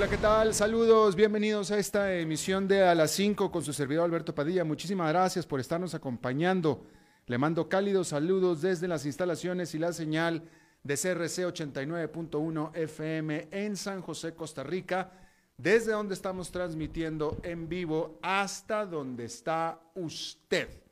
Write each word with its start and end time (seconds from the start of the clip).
Hola, 0.00 0.08
¿qué 0.08 0.16
tal? 0.16 0.54
Saludos, 0.54 1.14
bienvenidos 1.14 1.70
a 1.70 1.78
esta 1.78 2.14
emisión 2.14 2.66
de 2.66 2.84
A 2.84 2.94
las 2.94 3.10
5 3.10 3.52
con 3.52 3.62
su 3.62 3.74
servidor 3.74 4.06
Alberto 4.06 4.34
Padilla. 4.34 4.64
Muchísimas 4.64 5.10
gracias 5.10 5.44
por 5.44 5.60
estarnos 5.60 5.94
acompañando. 5.94 6.86
Le 7.26 7.36
mando 7.36 7.68
cálidos 7.68 8.08
saludos 8.08 8.62
desde 8.62 8.88
las 8.88 9.04
instalaciones 9.04 9.74
y 9.74 9.78
la 9.78 9.92
señal 9.92 10.48
de 10.82 10.94
CRC 10.94 11.44
89.1 11.44 12.74
FM 12.76 13.48
en 13.50 13.76
San 13.76 14.00
José, 14.00 14.34
Costa 14.34 14.62
Rica, 14.62 15.12
desde 15.58 15.92
donde 15.92 16.14
estamos 16.14 16.50
transmitiendo 16.50 17.36
en 17.42 17.68
vivo 17.68 18.18
hasta 18.22 18.86
donde 18.86 19.26
está 19.26 19.82
usted, 19.96 20.82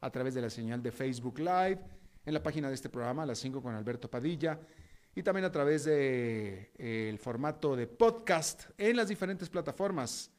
a 0.00 0.10
través 0.10 0.34
de 0.34 0.42
la 0.42 0.50
señal 0.50 0.82
de 0.82 0.90
Facebook 0.90 1.38
Live, 1.38 1.78
en 2.26 2.34
la 2.34 2.42
página 2.42 2.66
de 2.66 2.74
este 2.74 2.88
programa, 2.88 3.22
A 3.22 3.26
las 3.26 3.38
5 3.38 3.62
con 3.62 3.76
Alberto 3.76 4.10
Padilla 4.10 4.58
y 5.14 5.22
también 5.22 5.44
a 5.44 5.52
través 5.52 5.84
del 5.84 5.94
de, 5.94 6.70
eh, 6.78 7.18
formato 7.20 7.74
de 7.74 7.86
podcast 7.86 8.70
en 8.78 8.96
las 8.96 9.08
diferentes 9.08 9.48
plataformas 9.48 10.30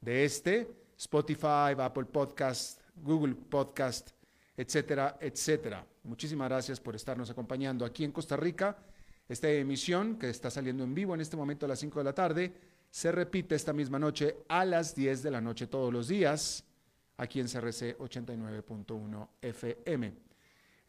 de 0.00 0.24
este, 0.24 0.70
Spotify, 0.96 1.74
Apple 1.78 2.04
Podcast, 2.04 2.80
Google 2.96 3.34
Podcast, 3.34 4.10
etcétera, 4.56 5.16
etcétera. 5.20 5.86
Muchísimas 6.04 6.48
gracias 6.48 6.80
por 6.80 6.94
estarnos 6.94 7.30
acompañando 7.30 7.84
aquí 7.84 8.04
en 8.04 8.12
Costa 8.12 8.36
Rica. 8.36 8.76
Esta 9.28 9.48
emisión 9.48 10.18
que 10.18 10.28
está 10.28 10.50
saliendo 10.50 10.84
en 10.84 10.94
vivo 10.94 11.14
en 11.14 11.20
este 11.20 11.36
momento 11.36 11.66
a 11.66 11.68
las 11.68 11.78
5 11.78 12.00
de 12.00 12.04
la 12.04 12.14
tarde 12.14 12.52
se 12.90 13.12
repite 13.12 13.54
esta 13.54 13.72
misma 13.72 13.98
noche 13.98 14.38
a 14.48 14.64
las 14.64 14.94
10 14.94 15.22
de 15.22 15.30
la 15.30 15.40
noche 15.40 15.68
todos 15.68 15.92
los 15.92 16.08
días 16.08 16.64
aquí 17.16 17.38
en 17.38 17.46
CRC 17.46 17.98
89.1 17.98 19.28
FM. 19.42 20.29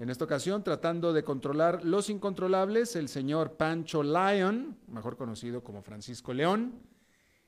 En 0.02 0.09
esta 0.09 0.25
ocasión, 0.25 0.63
tratando 0.63 1.13
de 1.13 1.23
controlar 1.23 1.85
los 1.85 2.09
incontrolables, 2.09 2.95
el 2.95 3.07
señor 3.07 3.55
Pancho 3.55 4.02
Lyon, 4.02 4.75
mejor 4.88 5.16
conocido 5.16 5.63
como 5.63 5.83
Francisco 5.83 6.33
León, 6.33 6.81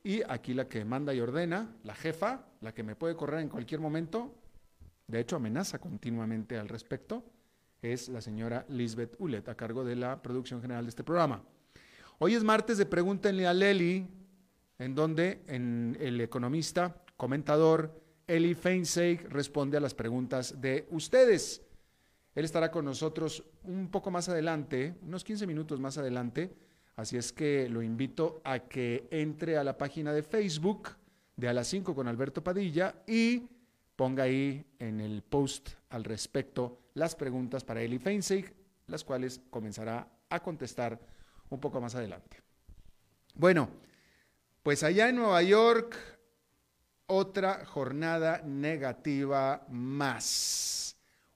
y 0.03 0.21
aquí 0.29 0.53
la 0.53 0.69
que 0.69 0.85
manda 0.85 1.15
y 1.15 1.19
ordena, 1.19 1.75
la 1.83 1.95
jefa, 1.95 2.45
la 2.61 2.71
que 2.71 2.83
me 2.83 2.95
puede 2.95 3.15
correr 3.15 3.39
en 3.39 3.49
cualquier 3.49 3.79
momento, 3.79 4.35
de 5.07 5.19
hecho 5.19 5.37
amenaza 5.37 5.79
continuamente 5.79 6.59
al 6.59 6.69
respecto, 6.69 7.23
es 7.81 8.07
la 8.09 8.21
señora 8.21 8.67
Lisbeth 8.69 9.15
Ulet, 9.17 9.49
a 9.49 9.55
cargo 9.55 9.83
de 9.83 9.95
la 9.95 10.21
producción 10.21 10.61
general 10.61 10.85
de 10.85 10.89
este 10.89 11.03
programa. 11.03 11.41
Hoy 12.19 12.35
es 12.35 12.43
martes 12.43 12.77
de 12.77 12.85
Pregúntenle 12.85 13.47
a 13.47 13.53
Leli, 13.55 14.07
en 14.77 14.93
donde 14.93 15.41
en 15.47 15.97
el 15.99 16.21
economista, 16.21 17.01
comentador 17.17 17.99
Eli 18.27 18.53
Feinseig 18.53 19.27
responde 19.27 19.77
a 19.77 19.81
las 19.81 19.95
preguntas 19.95 20.61
de 20.61 20.88
ustedes. 20.91 21.62
Él 22.35 22.45
estará 22.45 22.71
con 22.71 22.85
nosotros 22.85 23.43
un 23.63 23.89
poco 23.89 24.09
más 24.09 24.27
adelante, 24.27 24.95
unos 25.03 25.23
15 25.23 25.45
minutos 25.45 25.79
más 25.79 25.97
adelante, 25.97 26.55
así 26.95 27.15
es 27.15 27.31
que 27.31 27.69
lo 27.69 27.81
invito 27.83 28.41
a 28.43 28.59
que 28.59 29.07
entre 29.11 29.57
a 29.57 29.63
la 29.63 29.77
página 29.77 30.13
de 30.13 30.23
Facebook 30.23 30.89
de 31.35 31.47
A 31.47 31.53
las 31.53 31.67
5 31.67 31.93
con 31.93 32.07
Alberto 32.07 32.43
Padilla 32.43 33.03
y 33.07 33.47
ponga 33.95 34.23
ahí 34.23 34.65
en 34.79 34.99
el 34.99 35.21
post 35.21 35.69
al 35.89 36.03
respecto 36.03 36.79
las 36.95 37.15
preguntas 37.15 37.63
para 37.63 37.81
Eli 37.81 37.99
Feinseig, 37.99 38.53
las 38.88 39.03
cuales 39.03 39.41
comenzará 39.49 40.07
a 40.29 40.39
contestar 40.41 40.99
un 41.49 41.59
poco 41.59 41.79
más 41.79 41.95
adelante. 41.95 42.41
Bueno, 43.35 43.69
pues 44.63 44.83
allá 44.83 45.09
en 45.09 45.17
Nueva 45.17 45.41
York, 45.43 45.95
otra 47.05 47.66
jornada 47.66 48.41
negativa 48.43 49.66
más 49.69 50.82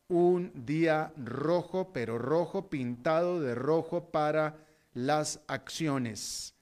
un 0.07 0.51
día 0.53 1.11
rojo, 1.17 1.91
pero 1.91 2.17
rojo 2.17 2.69
pintado 2.69 3.41
de 3.41 3.55
rojo 3.55 4.09
para 4.09 4.57
las 4.93 5.41
acciones. 5.47 6.55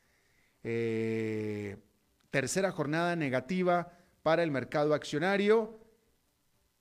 Eh, 0.63 1.77
tercera 2.31 2.71
jornada 2.71 3.15
negativa 3.15 3.91
para 4.23 4.43
el 4.43 4.51
mercado 4.51 4.93
accionario. 4.93 5.79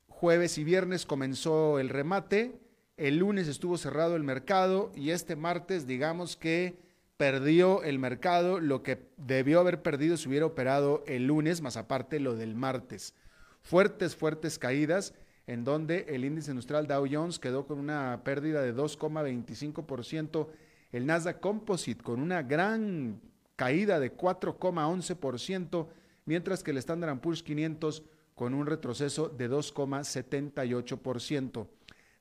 Jueves 0.09 0.57
y 0.59 0.65
viernes 0.65 1.05
comenzó 1.05 1.79
el 1.79 1.91
remate. 1.91 2.59
El 2.97 3.19
lunes 3.19 3.49
estuvo 3.49 3.77
cerrado 3.77 4.17
el 4.17 4.23
mercado 4.23 4.91
y 4.95 5.11
este 5.11 5.37
martes 5.37 5.87
digamos 5.87 6.37
que 6.37 6.79
perdió 7.17 7.83
el 7.83 7.99
mercado 7.99 8.59
lo 8.61 8.83
que 8.83 9.07
debió 9.17 9.61
haber 9.61 9.83
perdido 9.83 10.17
si 10.17 10.29
hubiera 10.29 10.47
operado 10.47 11.05
el 11.07 11.27
lunes, 11.27 11.61
más 11.61 11.77
aparte 11.77 12.21
lo 12.21 12.35
del 12.37 12.55
martes. 12.55 13.15
Fuertes, 13.63 14.17
fuertes 14.17 14.59
caídas 14.59 15.15
en 15.47 15.65
donde 15.65 16.07
el 16.09 16.25
índice 16.25 16.51
industrial 16.51 16.87
Dow 16.87 17.07
Jones 17.11 17.39
quedó 17.39 17.67
con 17.67 17.79
una 17.79 18.23
pérdida 18.25 18.63
de 18.63 18.75
2,25%, 18.75 20.49
el 20.93 21.05
Nasdaq 21.07 21.41
Composite 21.41 22.03
con 22.03 22.21
una 22.21 22.43
gran 22.43 23.21
caída 23.57 24.01
de 24.01 24.17
4,11%, 24.17 25.89
mientras 26.25 26.63
que 26.63 26.71
el 26.71 26.79
Standard 26.79 27.21
Poor's 27.21 27.43
500 27.43 28.05
con 28.35 28.55
un 28.55 28.65
retroceso 28.67 29.29
de 29.29 29.51
2,78%. 29.51 31.67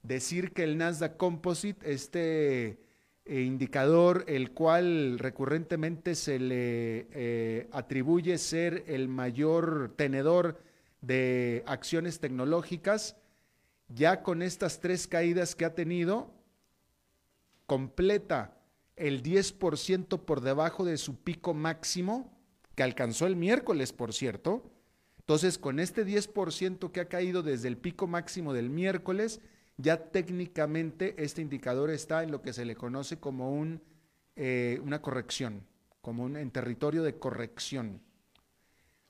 Decir 0.03 0.51
que 0.51 0.63
el 0.63 0.77
Nasdaq 0.77 1.15
Composite, 1.17 1.91
este 1.91 2.77
eh, 3.25 3.41
indicador, 3.41 4.25
el 4.27 4.51
cual 4.51 5.17
recurrentemente 5.17 6.13
se 6.15 6.39
le 6.39 7.07
eh, 7.13 7.69
atribuye 7.71 8.37
ser 8.37 8.83
el 8.87 9.07
mayor 9.07 9.93
tenedor 9.95 10.59
de 11.03 11.63
acciones 11.67 12.19
tecnológicas, 12.19 13.17
ya 13.89 14.23
con 14.23 14.41
estas 14.41 14.79
tres 14.79 15.05
caídas 15.05 15.53
que 15.53 15.65
ha 15.65 15.75
tenido, 15.75 16.33
completa 17.65 18.57
el 18.95 19.21
10% 19.21 20.19
por 20.21 20.41
debajo 20.41 20.85
de 20.85 20.97
su 20.97 21.17
pico 21.17 21.53
máximo, 21.53 22.31
que 22.75 22.83
alcanzó 22.83 23.27
el 23.27 23.35
miércoles, 23.35 23.91
por 23.91 24.13
cierto. 24.13 24.71
Entonces, 25.19 25.57
con 25.57 25.79
este 25.79 26.05
10% 26.05 26.91
que 26.91 27.01
ha 27.01 27.09
caído 27.09 27.43
desde 27.43 27.67
el 27.67 27.77
pico 27.77 28.07
máximo 28.07 28.53
del 28.53 28.69
miércoles, 28.69 29.41
ya 29.77 30.09
técnicamente 30.11 31.15
este 31.17 31.41
indicador 31.41 31.89
está 31.89 32.23
en 32.23 32.31
lo 32.31 32.41
que 32.41 32.53
se 32.53 32.65
le 32.65 32.75
conoce 32.75 33.19
como 33.19 33.53
un, 33.53 33.81
eh, 34.35 34.79
una 34.83 35.01
corrección, 35.01 35.65
como 36.01 36.23
un, 36.23 36.37
en 36.37 36.49
territorio 36.51 37.03
de 37.03 37.17
corrección. 37.19 38.01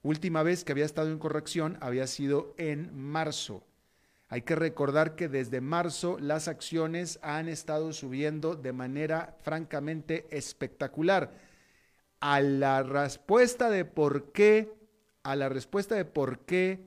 Última 0.03 0.43
vez 0.43 0.65
que 0.65 0.73
había 0.73 0.83
estado 0.83 1.09
en 1.09 1.17
corrección 1.17 1.77
había 1.79 2.07
sido 2.07 2.53
en 2.57 2.93
marzo. 2.93 3.63
Hay 4.27 4.41
que 4.41 4.55
recordar 4.55 5.15
que 5.15 5.29
desde 5.29 5.61
marzo 5.61 6.17
las 6.19 6.49
acciones 6.49 7.19
han 7.21 7.47
estado 7.47 7.93
subiendo 7.93 8.55
de 8.55 8.73
manera 8.73 9.37
francamente 9.43 10.27
espectacular. 10.29 11.33
A 12.19 12.41
la 12.41 12.83
respuesta 12.83 13.69
de 13.69 13.85
por 13.85 14.33
qué, 14.33 14.73
a 15.23 15.37
la 15.37 15.47
respuesta 15.47 15.95
de 15.95 16.03
por 16.03 16.39
qué 16.39 16.85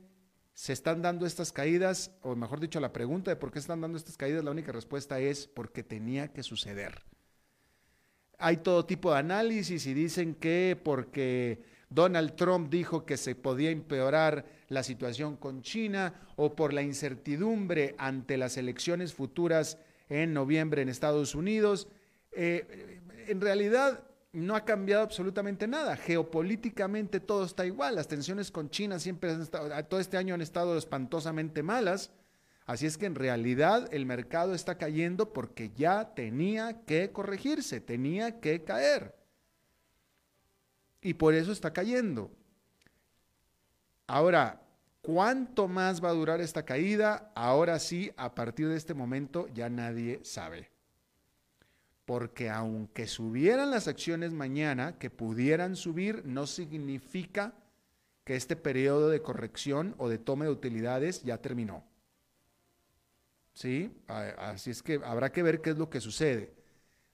se 0.53 0.75
están 0.75 1.01
dando 1.01 1.25
estas 1.25 1.53
caídas, 1.53 2.11
o 2.21 2.37
mejor 2.37 2.61
dicho, 2.61 2.79
a 2.79 2.83
la 2.83 2.93
pregunta 2.93 3.31
de 3.31 3.37
por 3.37 3.51
qué 3.51 3.61
se 3.61 3.65
están 3.65 3.81
dando 3.81 3.97
estas 3.97 4.19
caídas, 4.19 4.45
la 4.45 4.51
única 4.51 4.73
respuesta 4.73 5.21
es 5.21 5.47
porque 5.47 5.83
tenía 5.83 6.33
que 6.33 6.43
suceder. 6.43 7.03
Hay 8.39 8.59
todo 8.59 8.85
tipo 8.85 9.13
de 9.13 9.21
análisis 9.21 9.87
y 9.87 9.95
dicen 9.95 10.35
que 10.35 10.79
porque 10.83 11.76
Donald 11.97 12.35
Trump 12.37 12.69
dijo 12.69 13.07
que 13.07 13.17
se 13.17 13.35
podía 13.35 13.71
empeorar 13.71 14.45
la 14.69 14.83
situación 14.83 15.35
con 15.35 15.63
China 15.63 16.13
o 16.37 16.55
por 16.55 16.75
la 16.75 16.83
incertidumbre 16.83 17.95
ante 17.97 18.37
las 18.37 18.59
elecciones 18.59 19.15
futuras 19.15 19.79
en 20.11 20.35
noviembre 20.35 20.83
en 20.83 20.91
Estados 20.91 21.35
Unidos. 21.35 21.89
Eh, 22.33 23.01
en 23.29 23.41
realidad 23.41 24.05
no 24.35 24.55
ha 24.57 24.67
cambiado 24.67 25.05
absolutamente 25.05 25.67
nada. 25.67 25.97
Geopolíticamente 25.97 27.19
todo 27.19 27.47
está 27.47 27.65
igual. 27.65 27.95
Las 27.95 28.09
tensiones 28.09 28.51
con 28.51 28.69
China 28.69 28.99
siempre 28.99 29.31
han 29.31 29.41
estado, 29.41 29.71
todo 29.87 29.99
este 29.99 30.19
año 30.19 30.35
han 30.35 30.43
estado 30.43 30.77
espantosamente 30.77 31.63
malas. 31.63 32.11
Así 32.67 32.85
es 32.85 32.99
que 32.99 33.07
en 33.07 33.15
realidad 33.15 33.89
el 33.91 34.05
mercado 34.05 34.53
está 34.55 34.77
cayendo 34.77 35.33
porque 35.33 35.71
ya 35.75 36.13
tenía 36.15 36.83
que 36.85 37.11
corregirse, 37.11 37.81
tenía 37.81 38.39
que 38.39 38.65
caer 38.65 39.16
y 41.07 41.15
por 41.15 41.35
eso 41.35 41.53
está 41.53 41.73
cayendo. 41.73 42.33
Ahora, 44.09 44.61
¿cuánto 45.03 45.69
más 45.69 46.03
va 46.03 46.09
a 46.09 46.15
durar 46.15 46.41
esta 46.41 46.65
caída? 46.65 47.31
Ahora 47.37 47.79
sí, 47.79 48.11
a 48.17 48.35
partir 48.35 48.67
de 48.67 48.77
este 48.77 48.93
momento 48.93 49.47
ya 49.55 49.69
nadie 49.69 50.19
sabe. 50.25 50.69
Porque 52.05 52.51
aunque 52.51 53.07
subieran 53.07 53.71
las 53.71 53.87
acciones 53.87 54.33
mañana, 54.33 54.99
que 54.99 55.09
pudieran 55.09 55.77
subir, 55.77 56.25
no 56.25 56.49
significa 56.49 57.55
que 58.25 58.35
este 58.35 58.57
periodo 58.57 59.09
de 59.09 59.23
corrección 59.23 59.95
o 59.99 60.09
de 60.09 60.19
toma 60.19 60.47
de 60.47 60.51
utilidades 60.51 61.23
ya 61.23 61.39
terminó. 61.39 61.85
¿sí? 63.53 63.93
Así 64.09 64.71
es 64.71 64.83
que 64.83 65.01
habrá 65.05 65.31
que 65.31 65.45
ver 65.45 65.61
qué 65.61 65.71
es 65.71 65.79
lo 65.79 65.89
que 65.89 66.01
sucede. 66.01 66.53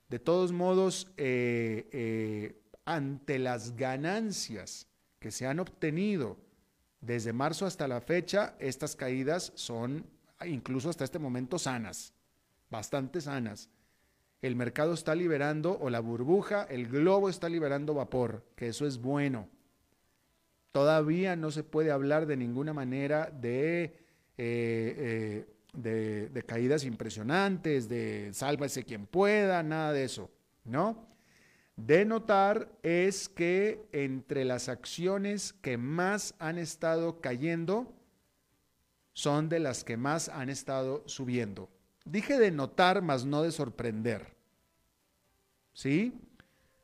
De 0.09 0.17
todos 0.17 0.51
modos, 0.51 1.11
eh, 1.15 1.87
eh, 1.91 2.62
ante 2.85 3.39
las 3.39 3.75
ganancias 3.75 4.87
que 5.19 5.31
se 5.31 5.47
han 5.47 5.59
obtenido 5.59 6.37
desde 7.01 7.33
marzo 7.33 7.65
hasta 7.65 7.87
la 7.87 8.01
fecha, 8.01 8.55
estas 8.59 8.95
caídas 8.95 9.51
son 9.55 10.05
incluso 10.45 10.89
hasta 10.89 11.03
este 11.03 11.19
momento 11.19 11.59
sanas, 11.59 12.13
bastante 12.69 13.21
sanas. 13.21 13.69
El 14.41 14.55
mercado 14.55 14.93
está 14.93 15.15
liberando, 15.15 15.77
o 15.79 15.89
la 15.89 16.01
burbuja, 16.01 16.63
el 16.63 16.87
globo 16.87 17.29
está 17.29 17.47
liberando 17.47 17.93
vapor, 17.93 18.43
que 18.55 18.67
eso 18.67 18.85
es 18.85 18.97
bueno. 18.97 19.47
Todavía 20.71 21.35
no 21.35 21.51
se 21.51 21.63
puede 21.63 21.91
hablar 21.91 22.25
de 22.25 22.35
ninguna 22.35 22.73
manera 22.73 23.29
de, 23.31 23.97
eh, 24.37 25.45
de, 25.73 26.29
de 26.29 26.43
caídas 26.43 26.83
impresionantes, 26.83 27.87
de 27.87 28.31
sálvese 28.33 28.83
quien 28.83 29.05
pueda, 29.05 29.63
nada 29.63 29.93
de 29.93 30.03
eso, 30.03 30.29
¿no? 30.65 31.12
De 31.75 32.05
notar 32.05 32.71
es 32.83 33.29
que 33.29 33.87
entre 33.91 34.45
las 34.45 34.69
acciones 34.69 35.53
que 35.53 35.77
más 35.77 36.35
han 36.39 36.57
estado 36.57 37.19
cayendo 37.19 37.91
son 39.13 39.49
de 39.49 39.59
las 39.59 39.83
que 39.83 39.97
más 39.97 40.29
han 40.29 40.49
estado 40.49 41.03
subiendo. 41.07 41.69
Dije 42.05 42.37
de 42.37 42.51
notar, 42.51 43.01
más 43.01 43.25
no 43.25 43.41
de 43.41 43.51
sorprender. 43.51 44.35
¿Sí? 45.73 46.13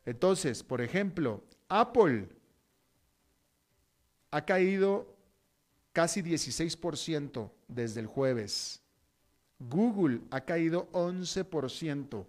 Entonces, 0.06 0.64
por 0.64 0.82
ejemplo, 0.82 1.44
Apple 1.68 2.28
ha 4.32 4.46
caído 4.46 5.16
casi 5.94 6.22
16% 6.22 7.52
desde 7.68 8.00
el 8.00 8.08
jueves. 8.08 8.82
Google 9.60 10.22
ha 10.32 10.42
caído 10.42 10.90
11%. 10.94 12.26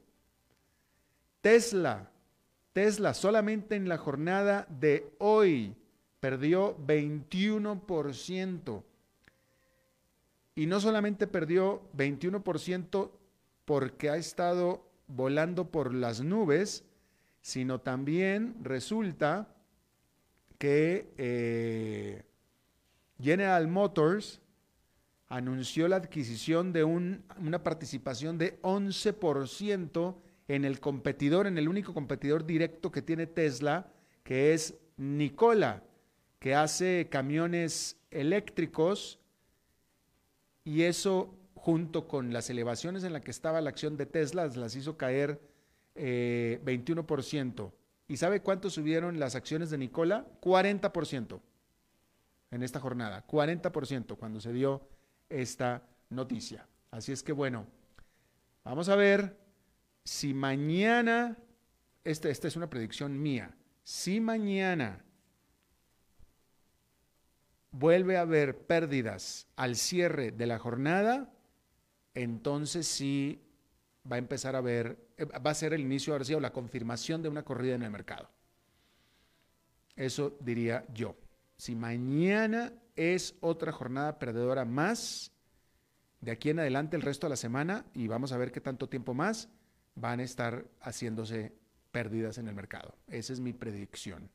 Tesla 1.41 2.11
Tesla 2.73 3.15
solamente 3.15 3.75
en 3.77 3.89
la 3.89 3.99
jornada 3.99 4.67
de 4.69 5.13
hoy 5.19 5.75
perdió 6.21 6.77
21%. 6.87 8.83
Y 10.55 10.67
no 10.67 10.81
solamente 10.81 11.27
perdió 11.27 11.83
21% 11.97 13.11
porque 13.65 14.11
ha 14.11 14.17
estado 14.17 14.85
volando 15.07 15.71
por 15.71 15.95
las 15.95 16.21
nubes, 16.21 16.85
sino 17.41 17.81
también 17.81 18.57
resulta 18.63 19.49
que 20.59 21.13
eh, 21.17 22.23
General 23.21 23.67
Motors 23.67 24.41
anunció 25.29 25.89
la 25.89 25.97
adquisición 25.97 26.73
de 26.73 26.85
una 26.85 27.63
participación 27.63 28.37
de 28.37 28.61
11% 28.63 30.17
en 30.51 30.65
el 30.65 30.81
competidor, 30.81 31.47
en 31.47 31.59
el 31.59 31.69
único 31.69 31.95
competidor 31.95 32.45
directo 32.45 32.91
que 32.91 33.03
tiene 33.03 33.29
Tesla, 33.29 33.93
que 34.25 34.53
es 34.53 34.75
Nikola, 34.97 35.85
que 36.41 36.57
hace 36.57 37.07
camiones 37.09 38.01
eléctricos 38.11 39.21
y 40.65 40.83
eso 40.83 41.37
junto 41.55 42.09
con 42.09 42.33
las 42.33 42.51
elevaciones 42.51 43.05
en 43.05 43.13
las 43.13 43.23
que 43.23 43.31
estaba 43.31 43.61
la 43.61 43.71
acción 43.71 43.97
de 43.97 44.07
Tesla 44.07 44.45
las 44.49 44.75
hizo 44.75 44.97
caer 44.97 45.41
21%. 45.95 47.67
Eh, 47.69 47.73
¿Y 48.09 48.17
sabe 48.17 48.43
cuánto 48.43 48.71
subieron 48.71 49.21
las 49.21 49.37
acciones 49.37 49.71
de 49.71 49.79
Nikola? 49.79 50.27
40% 50.41 51.41
en 52.51 52.63
esta 52.65 52.81
jornada, 52.81 53.25
40% 53.25 54.17
cuando 54.17 54.41
se 54.41 54.53
dio 54.53 54.83
esta 55.29 55.85
noticia. 56.09 56.67
Así 56.91 57.13
es 57.13 57.23
que 57.23 57.31
bueno, 57.31 57.67
vamos 58.65 58.89
a 58.89 58.97
ver 58.97 59.40
si 60.11 60.35
mañana, 60.35 61.39
esta, 62.03 62.31
esta 62.31 62.49
es 62.49 62.57
una 62.57 62.69
predicción 62.69 63.23
mía, 63.23 63.55
si 63.85 64.19
mañana 64.19 65.05
vuelve 67.71 68.17
a 68.17 68.23
haber 68.23 68.59
pérdidas 68.67 69.47
al 69.55 69.77
cierre 69.77 70.33
de 70.33 70.47
la 70.49 70.59
jornada, 70.59 71.33
entonces 72.15 72.89
sí 72.89 73.41
va 74.11 74.17
a 74.17 74.19
empezar 74.19 74.57
a 74.57 74.61
ver, 74.61 74.99
eh, 75.17 75.27
va 75.27 75.53
a 75.53 75.55
ser 75.55 75.75
el 75.75 75.83
inicio 75.83 76.13
ahora 76.13 76.25
o 76.37 76.41
la 76.41 76.53
confirmación 76.53 77.23
de 77.23 77.29
una 77.29 77.45
corrida 77.45 77.77
en 77.77 77.85
el 77.85 77.93
mercado. 77.93 78.29
Eso 79.95 80.37
diría 80.41 80.85
yo. 80.93 81.15
Si 81.57 81.77
mañana 81.77 82.73
es 82.97 83.37
otra 83.39 83.71
jornada 83.71 84.19
perdedora 84.19 84.65
más, 84.65 85.31
de 86.21 86.33
aquí 86.33 86.51
en 86.51 86.59
adelante 86.59 86.97
el 86.97 87.03
resto 87.03 87.29
de 87.29 87.31
la 87.31 87.37
semana, 87.37 87.85
y 87.95 88.09
vamos 88.09 88.33
a 88.33 88.39
ver 88.39 88.51
qué 88.51 88.61
tanto 88.61 88.89
tiempo 88.89 89.15
más, 89.15 89.49
van 89.95 90.21
a 90.21 90.25
estar 90.25 90.65
haciéndose 90.81 91.53
pérdidas 91.91 92.39
en 92.39 92.49
el 92.49 92.55
mercado. 92.55 92.95
Esa 93.09 93.33
es 93.33 93.41
mi 93.41 93.53
predicción. 93.53 94.31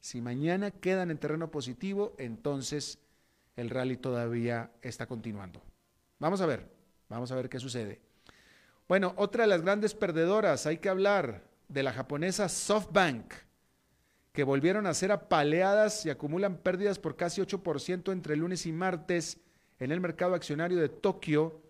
Si 0.00 0.20
mañana 0.20 0.70
quedan 0.70 1.10
en 1.10 1.18
terreno 1.18 1.50
positivo, 1.50 2.14
entonces 2.18 2.98
el 3.56 3.70
rally 3.70 3.96
todavía 3.96 4.70
está 4.82 5.06
continuando. 5.06 5.62
Vamos 6.18 6.40
a 6.40 6.46
ver, 6.46 6.66
vamos 7.08 7.30
a 7.32 7.34
ver 7.34 7.48
qué 7.48 7.58
sucede. 7.58 8.00
Bueno, 8.88 9.14
otra 9.16 9.44
de 9.44 9.48
las 9.48 9.62
grandes 9.62 9.94
perdedoras, 9.94 10.66
hay 10.66 10.78
que 10.78 10.88
hablar 10.88 11.44
de 11.68 11.82
la 11.82 11.92
japonesa 11.92 12.48
SoftBank, 12.48 13.32
que 14.32 14.44
volvieron 14.44 14.86
a 14.86 14.94
ser 14.94 15.12
apaleadas 15.12 16.06
y 16.06 16.10
acumulan 16.10 16.56
pérdidas 16.56 16.98
por 16.98 17.16
casi 17.16 17.40
8% 17.40 18.12
entre 18.12 18.36
lunes 18.36 18.66
y 18.66 18.72
martes 18.72 19.38
en 19.78 19.92
el 19.92 20.00
mercado 20.00 20.34
accionario 20.34 20.78
de 20.78 20.88
Tokio 20.88 21.60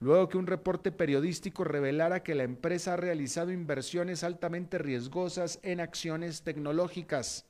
luego 0.00 0.30
que 0.30 0.38
un 0.38 0.46
reporte 0.46 0.90
periodístico 0.90 1.62
revelara 1.62 2.22
que 2.22 2.34
la 2.34 2.42
empresa 2.42 2.94
ha 2.94 2.96
realizado 2.96 3.52
inversiones 3.52 4.24
altamente 4.24 4.78
riesgosas 4.78 5.60
en 5.62 5.78
acciones 5.80 6.42
tecnológicas. 6.42 7.46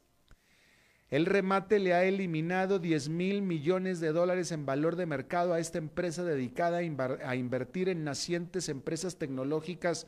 El 1.11 1.27
remate 1.27 1.79
le 1.79 1.95
ha 1.95 2.05
eliminado 2.05 2.79
10 2.79 3.09
mil 3.09 3.43
millones 3.43 3.99
de 3.99 4.13
dólares 4.13 4.53
en 4.53 4.67
valor 4.67 4.95
de 4.97 5.07
mercado 5.07 5.53
a 5.53 5.59
esta 5.59 5.79
empresa 5.79 6.25
dedicada 6.25 6.79
a, 6.79 7.37
invertir 7.37 7.89
en 7.89 8.05
nacientes 8.05 8.69
empresas 8.69 9.17
tecnológicas, 9.17 10.07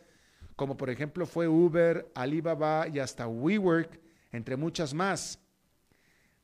como 0.54 0.76
por 0.76 0.90
ejemplo 0.90 1.26
fue 1.26 1.48
Uber, 1.48 2.08
Alibaba 2.14 2.86
y 2.86 2.98
hasta 3.00 3.26
WeWork, 3.26 4.00
entre 4.30 4.56
muchas 4.56 4.94
más. 4.94 5.40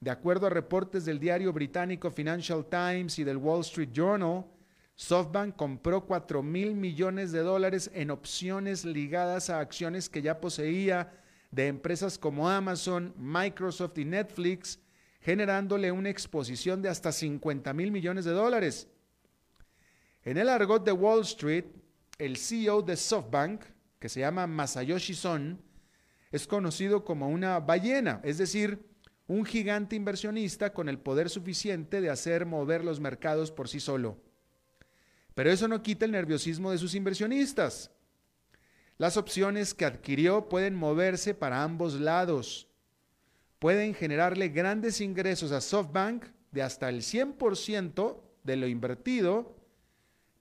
De 0.01 0.11
acuerdo 0.11 0.47
a 0.47 0.51
reportes 0.51 1.05
del 1.05 1.19
diario 1.21 1.53
británico 1.53 2.11
Financial 2.11 2.65
Times 2.65 3.19
y 3.19 3.25
del 3.25 3.37
Wall 3.37 3.61
Street 3.61 3.91
Journal, 3.93 4.45
SoftBank 4.99 5.55
compró 5.55 6.07
4 6.07 6.43
mil 6.43 6.75
millones 6.75 7.31
de 7.31 7.39
dólares 7.39 7.89
en 7.95 8.11
opciones 8.11 8.85
ligadas 8.85 9.49
a 9.49 9.61
acciones 9.61 10.09
que 10.09 10.23
ya 10.23 10.41
poseía 10.41 11.13
de 11.53 11.69
empresas 11.69 12.19
como 12.19 12.51
Amazon, 12.51 13.15
Microsoft 13.17 13.97
y 13.99 14.05
Netflix, 14.05 14.81
generándole 15.21 15.93
una 15.93 16.11
exposición 16.11 16.83
de 16.83 16.89
hasta 16.89 17.13
50 17.13 17.73
mil 17.75 17.93
millones 17.93 18.25
de 18.25 18.33
dólares. 18.33 18.89
En 20.25 20.37
el 20.37 20.49
argot 20.49 20.85
de 20.85 20.91
Wall 20.91 21.21
Street, 21.21 21.67
el 22.19 22.37
CEO 22.37 22.83
de 22.83 22.97
SoftBank, 22.97 23.63
que 24.01 24.09
se 24.09 24.19
llama 24.19 24.49
Masayoshi 24.49 25.15
Son, 25.15 25.63
es 26.33 26.49
conocido 26.49 27.05
como 27.05 27.29
una 27.29 27.61
ballena, 27.61 28.21
es 28.25 28.37
decir, 28.37 28.85
un 29.29 29.45
gigante 29.45 29.95
inversionista 29.95 30.73
con 30.73 30.89
el 30.89 30.99
poder 30.99 31.31
suficiente 31.31 32.01
de 32.01 32.11
hacer 32.11 32.47
mover 32.47 32.85
los 32.85 32.99
mercados 32.99 33.53
por 33.53 33.69
sí 33.69 33.79
solo. 33.79 34.28
Pero 35.39 35.53
eso 35.53 35.69
no 35.69 35.85
quita 35.85 36.05
el 36.05 36.11
nerviosismo 36.11 36.73
de 36.73 36.79
sus 36.79 36.97
inversionistas. 36.97 37.93
Las 38.97 39.17
opciones 39.17 39.73
que 39.73 39.85
adquirió 39.85 40.49
pueden 40.49 40.75
moverse 40.75 41.33
para 41.33 41.63
ambos 41.63 41.95
lados. 41.95 42.67
Pueden 43.61 43.95
generarle 43.95 44.49
grandes 44.49 45.01
ingresos 45.01 45.53
a 45.53 45.61
SoftBank 45.61 46.25
de 46.51 46.63
hasta 46.63 46.89
el 46.89 47.03
100% 47.03 48.21
de 48.43 48.57
lo 48.57 48.67
invertido, 48.67 49.55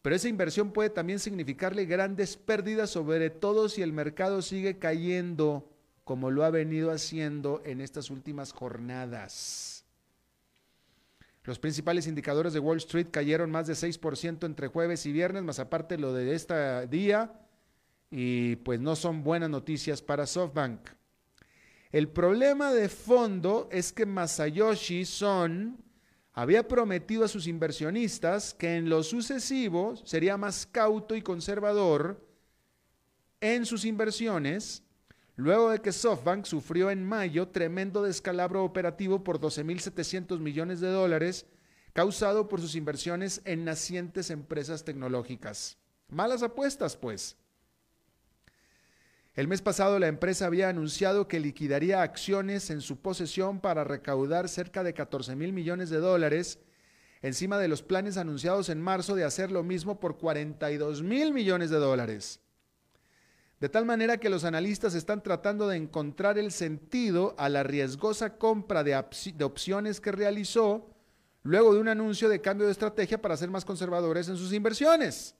pero 0.02 0.16
esa 0.16 0.30
inversión 0.30 0.72
puede 0.72 0.90
también 0.90 1.20
significarle 1.20 1.86
grandes 1.86 2.36
pérdidas, 2.36 2.90
sobre 2.90 3.30
todo 3.30 3.70
si 3.70 3.84
el 3.84 3.94
mercado 3.94 4.42
sigue 4.42 4.80
cayendo 4.80 5.70
como 6.06 6.32
lo 6.32 6.44
ha 6.44 6.50
venido 6.50 6.90
haciendo 6.90 7.62
en 7.66 7.82
estas 7.82 8.10
últimas 8.10 8.52
jornadas. 8.52 9.77
Los 11.48 11.60
principales 11.60 12.08
indicadores 12.08 12.52
de 12.52 12.60
Wall 12.60 12.76
Street 12.76 13.08
cayeron 13.10 13.50
más 13.50 13.68
de 13.68 13.74
6% 13.74 14.46
entre 14.46 14.68
jueves 14.68 15.06
y 15.06 15.14
viernes, 15.14 15.44
más 15.44 15.60
aparte 15.60 15.98
lo 15.98 16.12
de 16.12 16.36
este 16.36 16.88
día, 16.88 17.40
y 18.12 18.58
pues 18.58 18.82
no 18.82 18.98
son 18.98 19.24
buenas 19.24 19.50
noticias 19.50 20.02
para 20.02 20.28
SoftBank. 20.28 20.90
El 21.90 22.10
problema 22.10 22.74
de 22.74 22.90
fondo 22.90 23.70
es 23.72 23.94
que 23.94 24.06
Masayoshi 24.06 25.06
Son 25.06 25.82
había 26.34 26.68
prometido 26.68 27.24
a 27.24 27.30
sus 27.30 27.48
inversionistas 27.48 28.54
que 28.54 28.76
en 28.76 28.90
lo 28.90 29.02
sucesivo 29.02 29.96
sería 30.04 30.36
más 30.36 30.66
cauto 30.66 31.16
y 31.16 31.22
conservador 31.22 32.28
en 33.40 33.66
sus 33.66 33.86
inversiones 33.86 34.84
luego 35.38 35.70
de 35.70 35.80
que 35.80 35.92
SoftBank 35.92 36.46
sufrió 36.46 36.92
en 36.92 37.06
mayo 37.06 37.48
tremendo 37.48 38.04
descalabro 38.04 38.66
operativo 38.66 39.24
por 39.24 39.40
12.700 39.40 40.40
millones 40.40 40.82
de 40.82 40.90
dólares 40.90 41.46
causado 41.94 42.50
por 42.50 42.60
sus 42.60 42.76
inversiones 42.76 43.42
en 43.46 43.64
nacientes 43.64 44.30
empresas 44.30 44.84
tecnológicas. 44.84 45.78
Malas 46.10 46.44
apuestas, 46.44 46.98
pues. 46.98 47.38
El 49.36 49.48
mes 49.48 49.62
pasado 49.62 50.00
la 50.00 50.08
empresa 50.08 50.48
había 50.48 50.70
anunciado 50.70 51.28
que 51.28 51.40
liquidaría 51.40 52.02
acciones 52.02 52.72
en 52.72 52.82
su 52.82 53.00
posesión 53.00 53.62
para 53.62 53.84
recaudar 53.84 54.50
cerca 54.50 54.84
de 54.84 54.96
14 54.96 55.36
mil 55.36 55.54
millones 55.54 55.92
de 55.92 55.98
dólares, 55.98 56.60
encima 57.22 57.60
de 57.60 57.68
los 57.68 57.84
planes 57.84 58.18
anunciados 58.18 58.70
en 58.70 58.82
marzo 58.82 59.14
de 59.14 59.24
hacer 59.24 59.52
lo 59.52 59.62
mismo 59.62 60.00
por 60.00 60.18
42 60.18 61.04
mil 61.04 61.32
millones 61.32 61.70
de 61.70 61.78
dólares. 61.78 62.42
De 63.60 63.70
tal 63.70 63.86
manera 63.86 64.18
que 64.18 64.30
los 64.30 64.44
analistas 64.44 64.94
están 64.94 65.24
tratando 65.24 65.68
de 65.68 65.78
encontrar 65.78 66.38
el 66.38 66.52
sentido 66.52 67.34
a 67.40 67.50
la 67.50 67.64
riesgosa 67.64 68.38
compra 68.38 68.84
de, 68.84 68.96
opciones 69.44 70.00
que 70.00 70.12
realizó 70.12 70.92
luego 71.42 71.74
de 71.74 71.80
un 71.80 71.88
anuncio 71.88 72.30
de 72.30 72.40
cambio 72.40 72.68
de 72.68 72.72
estrategia 72.72 73.20
para 73.20 73.36
ser 73.36 73.50
más 73.50 73.66
conservadores 73.66 74.30
en 74.30 74.38
sus 74.38 74.54
inversiones. 74.54 75.34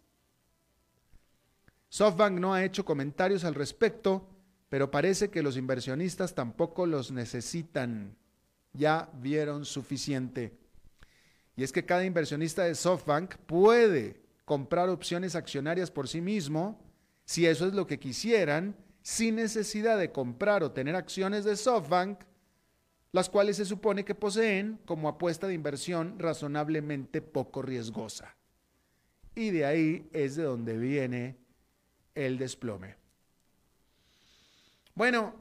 SoftBank 1.90 2.40
no 2.40 2.54
ha 2.56 2.66
hecho 2.66 2.84
comentarios 2.84 3.44
al 3.44 3.54
respecto, 3.54 4.28
pero 4.68 4.90
parece 4.90 5.30
que 5.30 5.44
los 5.44 5.56
inversionistas 5.56 6.34
tampoco 6.34 6.88
los 6.88 7.12
necesitan. 7.12 8.16
Ya 8.74 9.10
vieron 9.22 9.64
suficiente. 9.64 10.58
Y 11.56 11.64
es 11.64 11.72
que 11.72 11.86
cada 11.86 12.04
inversionista 12.04 12.64
de 12.64 12.74
SoftBank 12.74 13.36
puede 13.46 14.22
comprar 14.44 14.90
opciones 14.90 15.36
accionarias 15.36 15.92
por 15.92 16.08
sí 16.08 16.20
mismo 16.20 16.87
si 17.28 17.46
eso 17.46 17.68
es 17.68 17.74
lo 17.74 17.86
que 17.86 18.00
quisieran, 18.00 18.74
sin 19.02 19.36
necesidad 19.36 20.00
de 20.00 20.14
comprar 20.14 20.64
o 20.64 20.72
tener 20.72 20.96
acciones 20.96 21.44
de 21.44 21.58
SoftBank, 21.58 22.22
las 23.12 23.30
cuales 23.30 23.58
se 23.58 23.66
supone 23.66 24.06
que 24.06 24.16
poseen 24.16 24.80
como 24.86 25.10
apuesta 25.10 25.46
de 25.46 25.54
inversión 25.54 26.18
razonablemente 26.20 27.22
poco 27.22 27.62
riesgosa. 27.62 28.38
Y 29.36 29.50
de 29.50 29.66
ahí 29.66 30.10
es 30.14 30.38
de 30.38 30.44
donde 30.44 30.78
viene 30.78 31.36
el 32.16 32.38
desplome. 32.38 32.96
Bueno, 34.96 35.36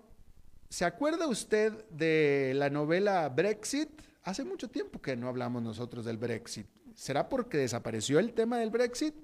¿se 0.69 0.85
acuerda 0.85 1.29
usted 1.29 1.73
de 1.91 2.53
la 2.57 2.69
novela 2.69 3.29
Brexit? 3.29 3.91
Hace 4.25 4.45
mucho 4.45 4.69
tiempo 4.69 5.01
que 5.01 5.15
no 5.15 5.29
hablamos 5.29 5.63
nosotros 5.63 6.05
del 6.05 6.19
Brexit. 6.19 6.67
¿Será 6.95 7.29
porque 7.29 7.59
desapareció 7.59 8.19
el 8.19 8.33
tema 8.33 8.59
del 8.59 8.71
Brexit? 8.71 9.15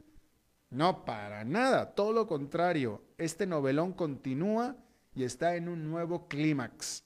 No, 0.73 1.05
para 1.05 1.45
nada, 1.45 1.95
todo 1.95 2.15
lo 2.15 2.27
contrario. 2.27 3.03
Este 3.19 3.47
novelón 3.47 3.93
continúa 3.93 4.75
y 5.15 5.25
está 5.25 5.55
en 5.55 5.69
un 5.69 5.91
nuevo 5.91 6.29
clímax. 6.29 7.05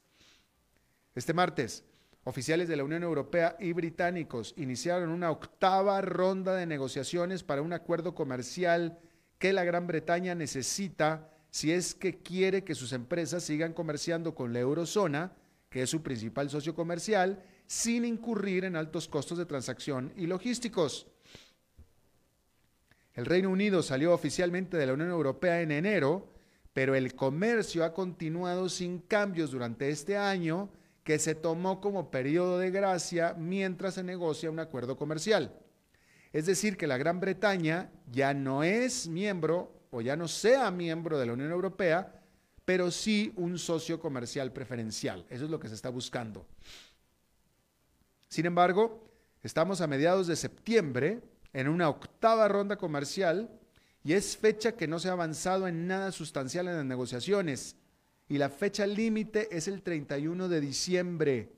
Este 1.17 1.35
martes, 1.35 1.85
oficiales 2.23 2.69
de 2.69 2.77
la 2.77 2.85
Unión 2.85 3.03
Europea 3.03 3.57
y 3.59 3.73
británicos 3.73 4.55
iniciaron 4.57 5.11
una 5.11 5.33
octava 5.33 6.01
ronda 6.01 6.55
de 6.55 6.65
negociaciones 6.65 7.43
para 7.43 7.61
un 7.61 7.73
acuerdo 7.73 8.15
comercial 8.15 9.01
que 9.37 9.53
la 9.53 9.65
Gran 9.65 9.89
Bretaña 9.89 10.37
necesita 10.37 11.29
si 11.51 11.73
es 11.73 11.97
que 11.97 12.19
quiere 12.19 12.63
que 12.63 12.77
sus 12.77 12.93
empresas 12.93 13.43
sigan 13.43 13.73
comerciando 13.73 14.37
con 14.37 14.53
la 14.53 14.61
eurozona, 14.61 15.33
que 15.71 15.83
es 15.83 15.91
su 15.91 16.05
principal 16.05 16.51
socio 16.51 16.77
comercial, 16.77 17.43
sin 17.67 18.05
incurrir 18.05 18.65
en 18.65 18.77
altos 18.77 19.09
costos 19.09 19.39
de 19.39 19.47
transacción 19.47 20.13
y 20.17 20.29
logísticos. 20.29 21.09
El 23.17 23.25
Reino 23.25 23.49
Unido 23.51 23.83
salió 23.83 24.13
oficialmente 24.13 24.77
de 24.77 24.87
la 24.87 24.93
Unión 24.93 25.09
Europea 25.09 25.63
en 25.63 25.73
enero, 25.73 26.29
pero 26.75 26.95
el 26.95 27.15
comercio 27.15 27.83
ha 27.83 27.95
continuado 27.95 28.69
sin 28.69 28.99
cambios 28.99 29.51
durante 29.51 29.89
este 29.89 30.19
año 30.19 30.69
que 31.03 31.19
se 31.19 31.35
tomó 31.35 31.81
como 31.81 32.11
periodo 32.11 32.59
de 32.59 32.71
gracia 32.71 33.35
mientras 33.39 33.95
se 33.95 34.05
negocia 34.05 34.51
un 34.51 34.59
acuerdo 34.59 34.99
comercial. 34.99 35.59
Es 36.35 36.45
decir, 36.45 36.77
que 36.77 36.87
la 36.87 36.99
Gran 36.99 37.19
Bretaña 37.19 37.91
ya 38.13 38.35
no 38.35 38.63
es 38.63 39.09
miembro 39.09 39.73
o 39.91 40.03
ya 40.03 40.15
no 40.15 40.29
sea 40.29 40.71
miembro 40.71 41.19
de 41.19 41.25
la 41.25 41.33
Unión 41.33 41.51
Europea, 41.51 42.23
pero 42.67 42.91
sí 42.91 43.33
un 43.37 43.59
socio 43.59 43.99
comercial 43.99 44.53
preferencial. 44.53 45.25
Eso 45.31 45.47
es 45.47 45.51
lo 45.51 45.59
que 45.59 45.69
se 45.69 45.75
está 45.75 45.89
buscando. 45.89 46.45
Sin 48.29 48.45
embargo, 48.45 49.09
estamos 49.43 49.81
a 49.81 49.87
mediados 49.87 50.27
de 50.27 50.37
septiembre 50.37 51.23
en 51.57 51.69
una 51.69 51.89
octava 51.89 52.49
ronda 52.49 52.77
comercial 52.77 53.49
y 54.05 54.13
es 54.13 54.37
fecha 54.37 54.73
que 54.73 54.87
no 54.87 54.99
se 54.99 55.09
ha 55.09 55.13
avanzado 55.13 55.67
en 55.67 55.87
nada 55.87 56.13
sustancial 56.13 56.69
en 56.69 56.77
las 56.77 56.85
negociaciones 56.85 57.77
y 58.29 58.37
la 58.37 58.51
fecha 58.51 58.87
límite 58.87 59.49
es 59.57 59.67
el 59.67 59.81
31 59.81 60.51
de 60.51 60.61
diciembre. 60.61 61.53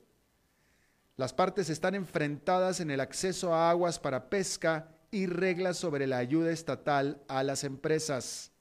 Las 1.16 1.32
partes 1.32 1.68
están 1.68 1.96
enfrentadas 1.96 2.78
en 2.78 2.92
el 2.92 3.00
acceso 3.00 3.52
a 3.52 3.70
aguas 3.70 3.98
para 3.98 4.30
pesca 4.30 4.88
y 5.10 5.26
reglas 5.26 5.78
sobre 5.78 6.06
la 6.06 6.18
ayuda 6.18 6.52
estatal 6.52 7.20
a 7.26 7.42
las 7.42 7.64
empresas. 7.64 8.52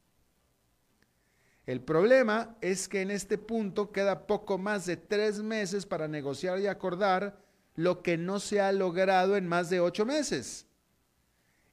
El 1.68 1.82
problema 1.82 2.58
es 2.62 2.88
que 2.88 3.02
en 3.02 3.12
este 3.12 3.38
punto 3.38 3.92
queda 3.92 4.26
poco 4.26 4.58
más 4.58 4.88
de 4.88 4.98
tres 4.98 5.44
meses 5.44 5.86
para 5.86 6.08
negociar 6.08 6.60
y 6.60 6.66
acordar 6.66 7.38
lo 7.76 8.02
que 8.02 8.18
no 8.18 8.40
se 8.40 8.60
ha 8.60 8.72
logrado 8.72 9.38
en 9.38 9.48
más 9.48 9.70
de 9.70 9.82
ocho 9.82 10.04
meses. 10.04 10.67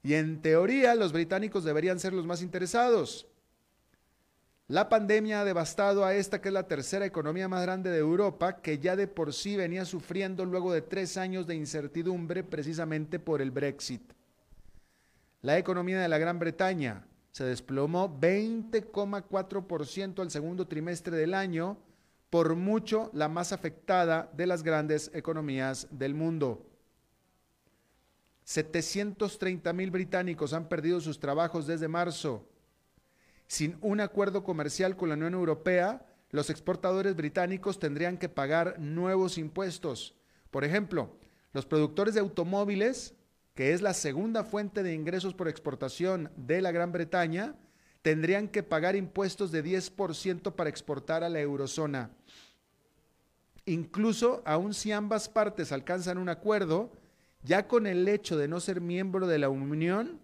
Y 0.04 0.14
en 0.14 0.40
teoría 0.42 0.94
los 0.94 1.12
británicos 1.12 1.64
deberían 1.64 1.98
ser 1.98 2.12
los 2.12 2.26
más 2.26 2.42
interesados. 2.42 3.26
La 4.68 4.90
pandemia 4.90 5.40
ha 5.40 5.44
devastado 5.44 6.04
a 6.04 6.14
esta 6.14 6.40
que 6.40 6.48
es 6.48 6.54
la 6.54 6.68
tercera 6.68 7.06
economía 7.06 7.48
más 7.48 7.62
grande 7.62 7.90
de 7.90 7.98
Europa, 7.98 8.60
que 8.60 8.78
ya 8.78 8.96
de 8.96 9.08
por 9.08 9.32
sí 9.32 9.56
venía 9.56 9.86
sufriendo 9.86 10.44
luego 10.44 10.72
de 10.72 10.82
tres 10.82 11.16
años 11.16 11.46
de 11.46 11.54
incertidumbre 11.54 12.44
precisamente 12.44 13.18
por 13.18 13.40
el 13.40 13.50
Brexit. 13.50 14.12
La 15.40 15.58
economía 15.58 16.00
de 16.00 16.08
la 16.08 16.18
Gran 16.18 16.38
Bretaña 16.38 17.06
se 17.32 17.44
desplomó 17.44 18.20
20,4% 18.20 20.20
al 20.20 20.30
segundo 20.30 20.66
trimestre 20.66 21.16
del 21.16 21.32
año, 21.32 21.78
por 22.28 22.56
mucho 22.56 23.10
la 23.14 23.28
más 23.28 23.52
afectada 23.52 24.30
de 24.36 24.46
las 24.46 24.62
grandes 24.62 25.10
economías 25.14 25.88
del 25.90 26.14
mundo. 26.14 26.73
730 28.44 29.72
mil 29.72 29.90
británicos 29.90 30.52
han 30.52 30.68
perdido 30.68 31.00
sus 31.00 31.18
trabajos 31.18 31.66
desde 31.66 31.88
marzo. 31.88 32.46
Sin 33.46 33.76
un 33.80 34.00
acuerdo 34.00 34.44
comercial 34.44 34.96
con 34.96 35.08
la 35.08 35.14
Unión 35.14 35.34
Europea, 35.34 36.06
los 36.30 36.50
exportadores 36.50 37.16
británicos 37.16 37.78
tendrían 37.78 38.18
que 38.18 38.28
pagar 38.28 38.78
nuevos 38.78 39.38
impuestos. 39.38 40.14
Por 40.50 40.64
ejemplo, 40.64 41.16
los 41.52 41.66
productores 41.66 42.14
de 42.14 42.20
automóviles, 42.20 43.14
que 43.54 43.72
es 43.72 43.82
la 43.82 43.94
segunda 43.94 44.44
fuente 44.44 44.82
de 44.82 44.94
ingresos 44.94 45.32
por 45.34 45.48
exportación 45.48 46.30
de 46.36 46.60
la 46.60 46.72
Gran 46.72 46.92
Bretaña, 46.92 47.54
tendrían 48.02 48.48
que 48.48 48.62
pagar 48.62 48.96
impuestos 48.96 49.52
de 49.52 49.64
10% 49.64 50.52
para 50.52 50.68
exportar 50.68 51.24
a 51.24 51.28
la 51.28 51.40
eurozona. 51.40 52.10
Incluso, 53.64 54.42
aun 54.44 54.74
si 54.74 54.92
ambas 54.92 55.28
partes 55.28 55.72
alcanzan 55.72 56.18
un 56.18 56.28
acuerdo, 56.28 56.92
ya 57.44 57.68
con 57.68 57.86
el 57.86 58.08
hecho 58.08 58.36
de 58.36 58.48
no 58.48 58.58
ser 58.58 58.80
miembro 58.80 59.26
de 59.26 59.38
la 59.38 59.50
Unión, 59.50 60.18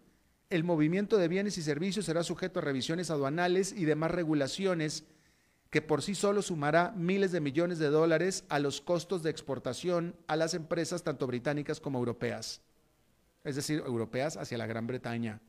el 0.49 0.65
movimiento 0.65 1.19
de 1.19 1.29
bienes 1.29 1.59
y 1.59 1.63
servicios 1.63 2.07
será 2.07 2.25
sujeto 2.25 2.59
a 2.59 2.63
revisiones 2.63 3.11
aduanales 3.11 3.73
y 3.73 3.85
demás 3.85 4.11
regulaciones 4.11 5.05
que 5.69 5.83
por 5.83 6.03
sí 6.03 6.17
solo 6.17 6.43
sumará 6.43 6.93
miles 6.97 7.31
de 7.31 7.41
millones 7.41 7.79
de 7.79 7.91
dólares 7.91 8.45
a 8.49 8.59
los 8.59 8.81
costos 8.81 9.23
de 9.23 9.31
exportación 9.31 10.17
a 10.27 10.35
las 10.35 10.55
empresas 10.55 11.05
tanto 11.05 11.29
británicas 11.29 11.79
como 11.79 11.99
europeas, 11.99 12.63
es 13.45 13.55
decir, 13.55 13.81
europeas 13.87 14.37
hacia 14.37 14.59
la 14.59 14.67
Gran 14.67 14.89
Bretaña. 14.89 15.41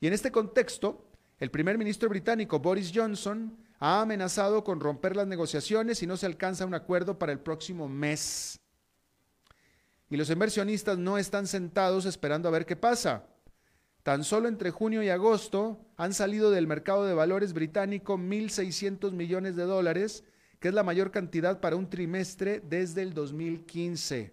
Y 0.00 0.08
en 0.08 0.12
este 0.12 0.30
contexto, 0.30 1.08
el 1.38 1.50
primer 1.50 1.78
ministro 1.78 2.10
británico 2.10 2.58
Boris 2.58 2.92
Johnson 2.94 3.56
ha 3.78 4.02
amenazado 4.02 4.64
con 4.64 4.80
romper 4.80 5.16
las 5.16 5.26
negociaciones 5.26 5.98
si 5.98 6.06
no 6.06 6.18
se 6.18 6.26
alcanza 6.26 6.66
un 6.66 6.74
acuerdo 6.74 7.18
para 7.18 7.32
el 7.32 7.40
próximo 7.40 7.88
mes. 7.88 8.58
Y 10.08 10.16
los 10.16 10.30
inversionistas 10.30 10.98
no 10.98 11.18
están 11.18 11.46
sentados 11.46 12.06
esperando 12.06 12.48
a 12.48 12.52
ver 12.52 12.66
qué 12.66 12.76
pasa. 12.76 13.26
Tan 14.02 14.22
solo 14.22 14.46
entre 14.46 14.70
junio 14.70 15.02
y 15.02 15.08
agosto 15.08 15.84
han 15.96 16.14
salido 16.14 16.52
del 16.52 16.68
mercado 16.68 17.06
de 17.06 17.14
valores 17.14 17.52
británico 17.52 18.16
1.600 18.16 19.10
millones 19.10 19.56
de 19.56 19.64
dólares, 19.64 20.22
que 20.60 20.68
es 20.68 20.74
la 20.74 20.84
mayor 20.84 21.10
cantidad 21.10 21.60
para 21.60 21.74
un 21.74 21.90
trimestre 21.90 22.60
desde 22.60 23.02
el 23.02 23.14
2015. 23.14 24.32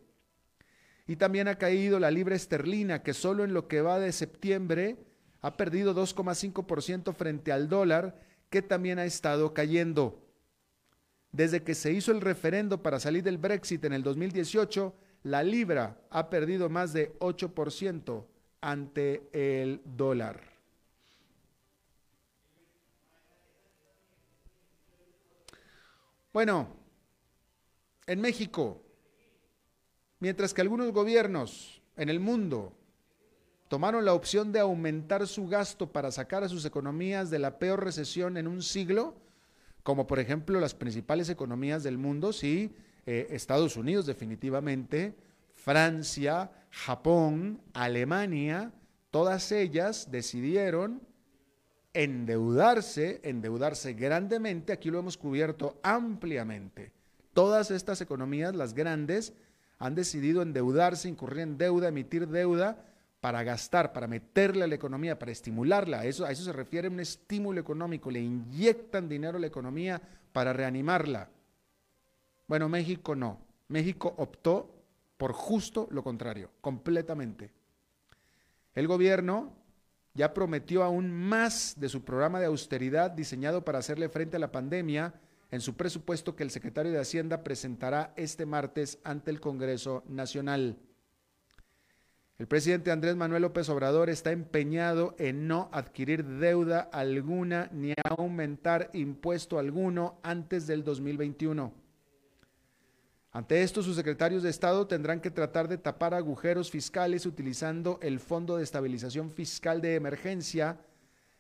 Y 1.08 1.16
también 1.16 1.48
ha 1.48 1.58
caído 1.58 2.00
la 2.00 2.12
libra 2.12 2.36
esterlina, 2.36 3.02
que 3.02 3.14
solo 3.14 3.44
en 3.44 3.54
lo 3.54 3.68
que 3.68 3.82
va 3.82 4.00
de 4.00 4.12
septiembre 4.12 4.98
ha 5.42 5.58
perdido 5.58 5.94
2,5% 5.94 7.14
frente 7.14 7.52
al 7.52 7.68
dólar, 7.68 8.22
que 8.50 8.62
también 8.62 9.00
ha 9.00 9.06
estado 9.06 9.54
cayendo. 9.54 10.24
Desde 11.32 11.64
que 11.64 11.74
se 11.74 11.92
hizo 11.92 12.12
el 12.12 12.22
referendo 12.22 12.84
para 12.84 13.00
salir 13.00 13.24
del 13.24 13.40
Brexit 13.40 13.84
en 13.86 13.94
el 13.94 14.04
2018, 14.04 14.96
la 15.24 15.42
libra 15.44 15.98
ha 16.10 16.30
perdido 16.30 16.70
más 16.70 16.94
de 16.94 17.18
8% 17.20 18.26
ante 18.62 19.30
el 19.34 19.82
dólar. 19.86 20.42
Bueno, 26.34 26.68
en 28.08 28.20
México, 28.20 28.82
mientras 30.20 30.54
que 30.54 30.62
algunos 30.62 30.92
gobiernos 30.92 31.82
en 31.96 32.10
el 32.10 32.20
mundo 32.20 32.74
tomaron 33.68 34.04
la 34.04 34.14
opción 34.14 34.52
de 34.52 34.60
aumentar 34.60 35.28
su 35.28 35.48
gasto 35.48 35.92
para 35.92 36.12
sacar 36.12 36.44
a 36.44 36.50
sus 36.50 36.66
economías 36.66 37.30
de 37.30 37.40
la 37.40 37.60
peor 37.60 37.84
recesión 37.84 38.38
en 38.38 38.48
un 38.48 38.62
siglo, 38.62 39.16
como 39.84 40.08
por 40.08 40.20
ejemplo 40.20 40.60
las 40.60 40.74
principales 40.74 41.30
economías 41.30 41.84
del 41.84 41.98
mundo, 41.98 42.34
sí, 42.34 42.76
eh, 43.06 43.28
Estados 43.32 43.76
Unidos 43.78 44.06
definitivamente, 44.06 45.16
Francia, 45.56 46.52
Japón, 46.72 47.62
Alemania, 47.74 48.72
todas 49.12 49.52
ellas 49.52 50.10
decidieron 50.12 51.02
endeudarse, 51.94 53.22
endeudarse 53.24 53.94
grandemente, 53.94 54.74
aquí 54.74 54.90
lo 54.90 55.00
hemos 55.00 55.18
cubierto 55.18 55.80
ampliamente. 55.84 56.92
Todas 57.34 57.72
estas 57.72 58.02
economías, 58.02 58.56
las 58.56 58.74
grandes, 58.74 59.34
han 59.80 59.96
decidido 59.96 60.42
endeudarse, 60.42 61.10
incurrir 61.10 61.40
en 61.40 61.58
deuda, 61.58 61.90
emitir 61.90 62.28
deuda 62.28 62.86
para 63.20 63.44
gastar, 63.44 63.94
para 63.94 64.08
meterle 64.08 64.64
a 64.64 64.68
la 64.68 64.76
economía, 64.76 65.18
para 65.18 65.32
estimularla. 65.32 66.02
A 66.02 66.06
eso, 66.06 66.26
a 66.26 66.32
eso 66.32 66.44
se 66.44 66.54
refiere 66.54 66.88
un 66.88 67.00
estímulo 67.00 67.60
económico. 67.60 68.12
Le 68.12 68.20
inyectan 68.20 69.08
dinero 69.08 69.38
a 69.38 69.42
la 69.42 69.48
economía 69.48 70.02
para 70.32 70.54
reanimarla. 70.54 71.30
Bueno, 72.48 72.70
México 72.70 73.16
no. 73.16 73.40
México 73.68 74.14
optó 74.18 74.74
por 75.18 75.34
justo 75.34 75.88
lo 75.92 76.04
contrario, 76.04 76.52
completamente. 76.62 77.52
El 78.76 78.88
gobierno 78.88 79.54
ya 80.14 80.34
prometió 80.34 80.84
aún 80.84 81.12
más 81.12 81.76
de 81.78 81.90
su 81.90 82.04
programa 82.04 82.40
de 82.40 82.46
austeridad 82.46 83.12
diseñado 83.12 83.64
para 83.64 83.80
hacerle 83.80 84.10
frente 84.10 84.38
a 84.38 84.40
la 84.40 84.52
pandemia 84.52 85.14
en 85.50 85.62
su 85.62 85.76
presupuesto 85.76 86.36
que 86.36 86.44
el 86.44 86.52
secretario 86.52 86.92
de 86.92 87.00
Hacienda 87.00 87.44
presentará 87.44 88.14
este 88.16 88.46
martes 88.46 89.00
ante 89.04 89.32
el 89.32 89.40
Congreso 89.40 90.04
Nacional. 90.08 90.78
El 92.40 92.48
presidente 92.48 92.92
Andrés 92.92 93.16
Manuel 93.16 93.44
López 93.44 93.70
Obrador 93.70 94.10
está 94.10 94.32
empeñado 94.32 95.16
en 95.20 95.48
no 95.48 95.70
adquirir 95.72 96.26
deuda 96.26 96.82
alguna 96.82 97.70
ni 97.72 97.94
aumentar 98.04 98.90
impuesto 98.94 99.60
alguno 99.60 100.20
antes 100.24 100.66
del 100.66 100.84
2021. 100.84 101.83
Ante 103.36 103.64
esto, 103.64 103.82
sus 103.82 103.96
secretarios 103.96 104.44
de 104.44 104.52
Estado 104.52 104.86
tendrán 104.86 105.20
que 105.20 105.32
tratar 105.32 105.68
de 105.68 105.80
tapar 105.80 106.14
agujeros 106.14 106.70
fiscales 106.70 107.26
utilizando 107.26 107.98
el 108.04 108.20
Fondo 108.20 108.58
de 108.58 108.64
Estabilización 108.64 109.32
Fiscal 109.32 109.82
de 109.82 109.96
Emergencia 109.96 110.78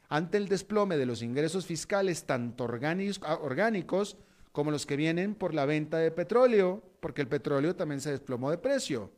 ante 0.09 0.37
el 0.37 0.47
desplome 0.47 0.97
de 0.97 1.05
los 1.05 1.21
ingresos 1.21 1.67
fiscales 1.67 2.25
tanto 2.25 2.63
ah, 2.63 3.39
orgánicos 3.41 4.17
como 4.51 4.71
los 4.71 4.87
que 4.87 4.95
vienen 4.95 5.35
por 5.35 5.53
la 5.53 5.65
venta 5.65 5.99
de 5.99 6.09
petróleo, 6.09 6.81
porque 6.99 7.21
el 7.21 7.27
petróleo 7.27 7.75
también 7.75 8.01
se 8.01 8.09
desplomó 8.09 8.49
de 8.49 8.57
precio. 8.57 9.11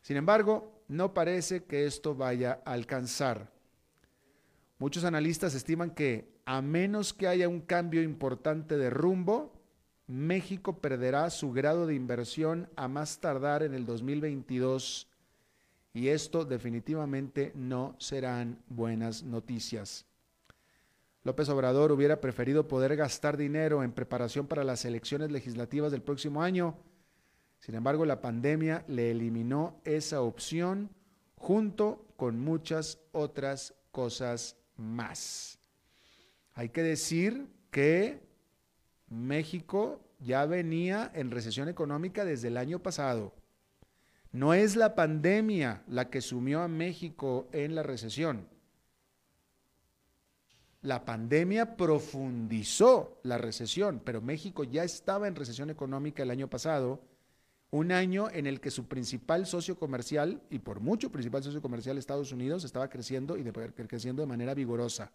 Sin 0.00 0.16
embargo, 0.16 0.82
no 0.88 1.12
parece 1.12 1.64
que 1.64 1.84
esto 1.84 2.14
vaya 2.14 2.62
a 2.64 2.72
alcanzar. 2.72 3.52
Muchos 4.78 5.04
analistas 5.04 5.54
estiman 5.54 5.90
que 5.90 6.32
a 6.46 6.62
menos 6.62 7.12
que 7.12 7.28
haya 7.28 7.46
un 7.46 7.60
cambio 7.60 8.02
importante 8.02 8.78
de 8.78 8.88
rumbo, 8.88 9.52
México 10.12 10.78
perderá 10.78 11.30
su 11.30 11.52
grado 11.52 11.86
de 11.86 11.94
inversión 11.94 12.68
a 12.76 12.86
más 12.86 13.18
tardar 13.18 13.62
en 13.62 13.72
el 13.72 13.86
2022 13.86 15.08
y 15.94 16.08
esto 16.08 16.44
definitivamente 16.44 17.52
no 17.54 17.96
serán 17.98 18.62
buenas 18.68 19.22
noticias. 19.22 20.04
López 21.24 21.48
Obrador 21.48 21.92
hubiera 21.92 22.20
preferido 22.20 22.68
poder 22.68 22.94
gastar 22.96 23.36
dinero 23.36 23.82
en 23.82 23.92
preparación 23.92 24.46
para 24.46 24.64
las 24.64 24.84
elecciones 24.84 25.30
legislativas 25.30 25.92
del 25.92 26.02
próximo 26.02 26.42
año, 26.42 26.76
sin 27.62 27.76
embargo, 27.76 28.04
la 28.04 28.20
pandemia 28.20 28.84
le 28.88 29.12
eliminó 29.12 29.80
esa 29.84 30.20
opción 30.20 30.90
junto 31.36 32.04
con 32.16 32.40
muchas 32.40 32.98
otras 33.12 33.72
cosas 33.92 34.56
más. 34.76 35.60
Hay 36.54 36.70
que 36.70 36.82
decir 36.82 37.46
que 37.70 38.31
México 39.12 40.00
ya 40.18 40.46
venía 40.46 41.10
en 41.14 41.30
recesión 41.30 41.68
económica 41.68 42.24
desde 42.24 42.48
el 42.48 42.56
año 42.56 42.78
pasado. 42.80 43.32
No 44.32 44.54
es 44.54 44.76
la 44.76 44.94
pandemia 44.94 45.82
la 45.86 46.08
que 46.08 46.20
sumió 46.20 46.62
a 46.62 46.68
México 46.68 47.48
en 47.52 47.74
la 47.74 47.82
recesión. 47.82 48.48
La 50.80 51.04
pandemia 51.04 51.76
profundizó 51.76 53.20
la 53.22 53.38
recesión, 53.38 54.00
pero 54.04 54.20
México 54.20 54.64
ya 54.64 54.82
estaba 54.82 55.28
en 55.28 55.36
recesión 55.36 55.70
económica 55.70 56.22
el 56.22 56.30
año 56.30 56.48
pasado 56.48 57.00
un 57.72 57.90
año 57.90 58.28
en 58.30 58.46
el 58.46 58.60
que 58.60 58.70
su 58.70 58.86
principal 58.86 59.46
socio 59.46 59.78
comercial, 59.78 60.42
y 60.50 60.58
por 60.58 60.80
mucho 60.80 61.10
principal 61.10 61.42
socio 61.42 61.62
comercial 61.62 61.96
Estados 61.96 62.30
Unidos, 62.30 62.64
estaba 62.64 62.88
creciendo 62.88 63.38
y 63.38 63.42
de, 63.42 63.52
creciendo 63.52 64.22
de 64.22 64.26
manera 64.26 64.54
vigorosa. 64.54 65.10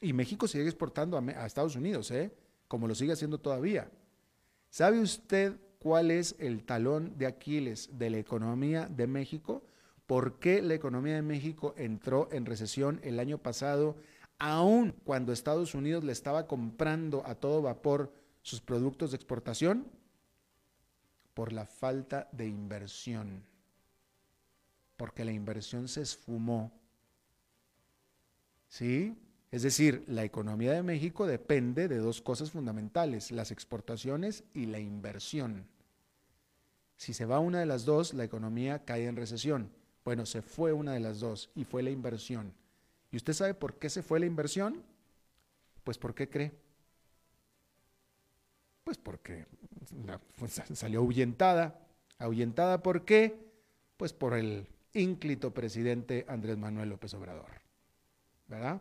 Y 0.00 0.12
México 0.12 0.48
sigue 0.48 0.64
exportando 0.64 1.18
a, 1.18 1.46
Estados 1.46 1.76
Unidos, 1.76 2.10
¿eh? 2.10 2.32
como 2.68 2.88
lo 2.88 2.94
sigue 2.94 3.12
haciendo 3.12 3.38
todavía. 3.38 3.90
¿Sabe 4.70 5.00
usted 5.00 5.58
cuál 5.78 6.10
es 6.10 6.36
el 6.38 6.64
talón 6.64 7.18
de 7.18 7.26
Aquiles 7.26 7.90
de 7.98 8.10
la 8.10 8.18
economía 8.18 8.86
de 8.86 9.06
México? 9.06 9.64
¿Por 10.06 10.38
qué 10.38 10.62
la 10.62 10.74
economía 10.74 11.14
de 11.14 11.22
México 11.22 11.74
entró 11.76 12.28
en 12.32 12.46
recesión 12.46 13.00
el 13.02 13.20
año 13.20 13.38
pasado, 13.38 13.96
aun 14.38 14.94
cuando 15.04 15.32
Estados 15.32 15.74
Unidos 15.74 16.04
le 16.04 16.12
estaba 16.12 16.46
comprando 16.46 17.22
a 17.26 17.34
todo 17.34 17.62
vapor 17.62 18.12
sus 18.42 18.60
productos 18.60 19.10
de 19.10 19.16
exportación? 19.16 19.86
por 21.34 21.54
la 21.54 21.64
falta 21.64 22.28
de 22.32 22.46
inversión, 22.46 23.42
porque 24.96 25.24
la 25.24 25.32
inversión 25.32 25.88
se 25.88 26.02
esfumó. 26.02 26.70
¿Sí? 28.68 29.16
Es 29.50 29.62
decir, 29.62 30.04
la 30.06 30.24
economía 30.24 30.72
de 30.72 30.82
México 30.82 31.26
depende 31.26 31.88
de 31.88 31.98
dos 31.98 32.20
cosas 32.20 32.52
fundamentales, 32.52 33.32
las 33.32 33.50
exportaciones 33.50 34.44
y 34.54 34.66
la 34.66 34.78
inversión. 34.78 35.66
Si 36.96 37.14
se 37.14 37.24
va 37.24 37.40
una 37.40 37.58
de 37.58 37.66
las 37.66 37.84
dos, 37.84 38.14
la 38.14 38.24
economía 38.24 38.84
cae 38.84 39.06
en 39.06 39.16
recesión. 39.16 39.72
Bueno, 40.04 40.24
se 40.24 40.42
fue 40.42 40.72
una 40.72 40.92
de 40.92 41.00
las 41.00 41.18
dos 41.18 41.50
y 41.54 41.64
fue 41.64 41.82
la 41.82 41.90
inversión. 41.90 42.52
¿Y 43.10 43.16
usted 43.16 43.32
sabe 43.32 43.54
por 43.54 43.74
qué 43.74 43.90
se 43.90 44.02
fue 44.02 44.20
la 44.20 44.26
inversión? 44.26 44.84
Pues 45.82 45.98
¿por 45.98 46.14
qué 46.14 46.28
cree? 46.28 46.52
Pues 48.84 48.98
porque 48.98 49.46
pues, 50.36 50.62
salió 50.74 51.00
ahuyentada. 51.00 51.80
¿Ahuyentada 52.18 52.82
por 52.82 53.04
qué? 53.04 53.36
Pues 53.96 54.12
por 54.12 54.34
el 54.34 54.68
ínclito 54.92 55.52
presidente 55.52 56.24
Andrés 56.28 56.56
Manuel 56.56 56.90
López 56.90 57.14
Obrador. 57.14 57.50
¿Verdad? 58.46 58.80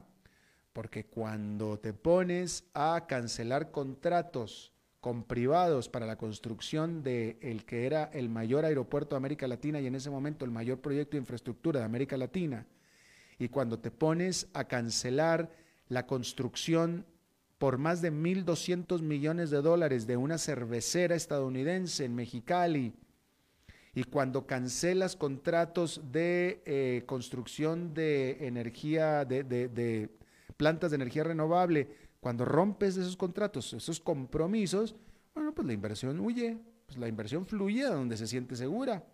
Porque 0.80 1.08
cuando 1.08 1.78
te 1.78 1.92
pones 1.92 2.64
a 2.74 3.06
cancelar 3.06 3.70
contratos 3.70 4.72
con 5.02 5.26
privados 5.26 5.90
para 5.90 6.06
la 6.06 6.18
construcción 6.18 7.04
de 7.04 7.38
el 7.42 7.66
que 7.66 7.86
era 7.86 8.06
el 8.14 8.30
mayor 8.30 8.64
aeropuerto 8.64 9.14
de 9.14 9.18
América 9.18 9.46
Latina 9.46 9.82
y 9.82 9.88
en 9.88 9.96
ese 9.96 10.10
momento 10.10 10.46
el 10.46 10.52
mayor 10.52 10.80
proyecto 10.80 11.18
de 11.18 11.18
infraestructura 11.18 11.82
de 11.82 11.86
América 11.86 12.16
Latina, 12.16 12.66
y 13.38 13.50
cuando 13.50 13.78
te 13.80 13.92
pones 13.92 14.48
a 14.54 14.70
cancelar 14.70 15.52
la 15.90 16.08
construcción 16.08 17.06
por 17.58 17.78
más 17.78 18.02
de 18.02 18.14
1.200 18.14 19.02
millones 19.02 19.50
de 19.50 19.62
dólares 19.62 20.08
de 20.08 20.16
una 20.16 20.38
cervecera 20.38 21.14
estadounidense 21.14 22.06
en 22.06 22.16
Mexicali. 22.16 22.94
Y 23.94 24.06
cuando 24.06 24.48
cancelas 24.48 25.18
contratos 25.18 26.00
de 26.10 26.62
eh, 26.66 27.04
construcción 27.06 27.94
de 27.94 28.48
energía, 28.48 29.26
de, 29.26 30.10
plantas 30.60 30.92
de 30.92 30.96
energía 30.96 31.24
renovable, 31.24 31.88
cuando 32.20 32.44
rompes 32.44 32.98
esos 32.98 33.16
contratos, 33.16 33.72
esos 33.72 34.02
compromisos, 34.02 34.94
bueno, 35.34 35.56
pues 35.56 35.66
la 35.66 35.72
inversión 35.72 36.20
huye, 36.20 36.58
pues 36.86 36.98
la 36.98 37.08
inversión 37.08 37.46
fluye 37.46 37.86
a 37.86 37.92
donde 37.92 38.18
se 38.18 38.28
siente 38.28 38.58
segura. 38.58 39.06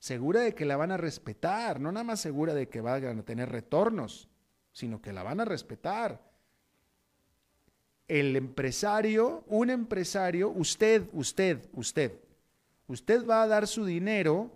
Segura 0.00 0.40
de 0.40 0.52
que 0.52 0.64
la 0.64 0.76
van 0.76 0.90
a 0.90 0.96
respetar, 0.96 1.78
no 1.80 1.92
nada 1.92 2.02
más 2.02 2.20
segura 2.20 2.52
de 2.52 2.68
que 2.68 2.80
van 2.80 3.20
a 3.20 3.22
tener 3.22 3.48
retornos, 3.48 4.28
sino 4.72 5.00
que 5.00 5.12
la 5.12 5.22
van 5.22 5.38
a 5.38 5.44
respetar 5.44 6.20
el 8.08 8.34
empresario, 8.34 9.44
un 9.46 9.70
empresario, 9.70 10.50
usted, 10.50 11.08
usted, 11.12 11.68
usted, 11.74 12.12
usted 12.88 13.24
va 13.24 13.44
a 13.44 13.46
dar 13.46 13.68
su 13.68 13.84
dinero 13.84 14.50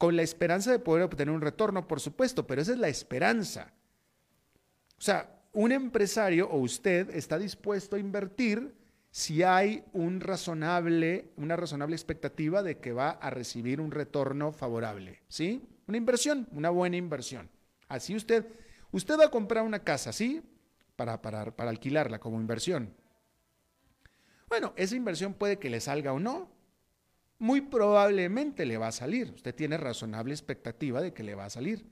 con 0.00 0.16
la 0.16 0.22
esperanza 0.22 0.72
de 0.72 0.80
poder 0.80 1.04
obtener 1.04 1.32
un 1.32 1.42
retorno, 1.42 1.86
por 1.86 2.00
supuesto, 2.00 2.46
pero 2.46 2.62
esa 2.62 2.72
es 2.72 2.78
la 2.78 2.88
esperanza. 2.88 3.72
O 4.98 5.02
sea, 5.02 5.44
un 5.52 5.70
empresario 5.70 6.48
o 6.48 6.56
usted 6.56 7.10
está 7.10 7.38
dispuesto 7.38 7.96
a 7.96 8.00
invertir 8.00 8.74
si 9.10 9.42
hay 9.42 9.84
un 9.92 10.20
razonable, 10.20 11.30
una 11.36 11.54
razonable 11.54 11.94
expectativa 11.94 12.62
de 12.62 12.78
que 12.78 12.92
va 12.92 13.10
a 13.10 13.28
recibir 13.28 13.80
un 13.80 13.90
retorno 13.90 14.52
favorable, 14.52 15.20
¿sí? 15.28 15.62
Una 15.86 15.98
inversión, 15.98 16.48
una 16.52 16.70
buena 16.70 16.96
inversión. 16.96 17.50
Así 17.88 18.16
usted 18.16 18.46
Usted 18.92 19.18
va 19.18 19.26
a 19.26 19.30
comprar 19.30 19.64
una 19.64 19.84
casa, 19.84 20.12
¿sí? 20.12 20.42
Para, 20.96 21.22
para, 21.22 21.52
alquilarla 21.58 22.18
como 22.18 22.40
inversión. 22.40 22.94
Bueno, 24.48 24.72
esa 24.76 24.96
inversión 24.96 25.34
puede 25.34 25.58
que 25.58 25.70
le 25.70 25.80
salga 25.80 26.12
o 26.12 26.18
no, 26.18 26.50
muy 27.40 27.62
probablemente 27.62 28.64
le 28.66 28.76
va 28.76 28.88
a 28.88 28.92
salir. 28.92 29.32
Usted 29.34 29.54
tiene 29.54 29.76
razonable 29.78 30.32
expectativa 30.32 31.00
de 31.00 31.12
que 31.12 31.24
le 31.24 31.34
va 31.34 31.46
a 31.46 31.50
salir. 31.50 31.84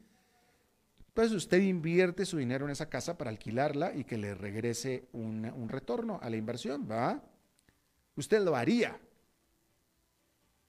Entonces 1.09 1.35
usted 1.35 1.61
invierte 1.61 2.27
su 2.27 2.37
dinero 2.37 2.67
en 2.67 2.71
esa 2.71 2.89
casa 2.89 3.19
para 3.19 3.31
alquilarla 3.31 3.93
y 3.95 4.05
que 4.05 4.19
le 4.19 4.35
regrese 4.35 5.09
un 5.13 5.69
retorno 5.69 6.21
a 6.23 6.31
la 6.31 6.37
inversión, 6.37 6.87
¿va? 6.89 7.21
Usted 8.15 8.43
lo 8.43 8.55
haría. 8.55 9.01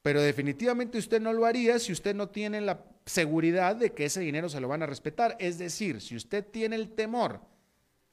Pero 0.02 0.22
definitivamente 0.22 0.98
usted 0.98 1.22
no 1.22 1.34
lo 1.34 1.46
haría 1.46 1.78
si 1.78 1.92
usted 1.92 2.16
no 2.16 2.30
tiene 2.30 2.62
la 2.62 2.84
seguridad 3.06 3.76
de 3.76 3.92
que 3.92 4.06
ese 4.06 4.22
dinero 4.22 4.48
se 4.48 4.62
lo 4.62 4.70
van 4.70 4.82
a 4.82 4.88
respetar. 4.88 5.36
Es 5.40 5.60
decir, 5.60 6.00
si 6.00 6.16
usted 6.16 6.46
tiene 6.46 6.78
el 6.78 6.96
temor 6.96 7.42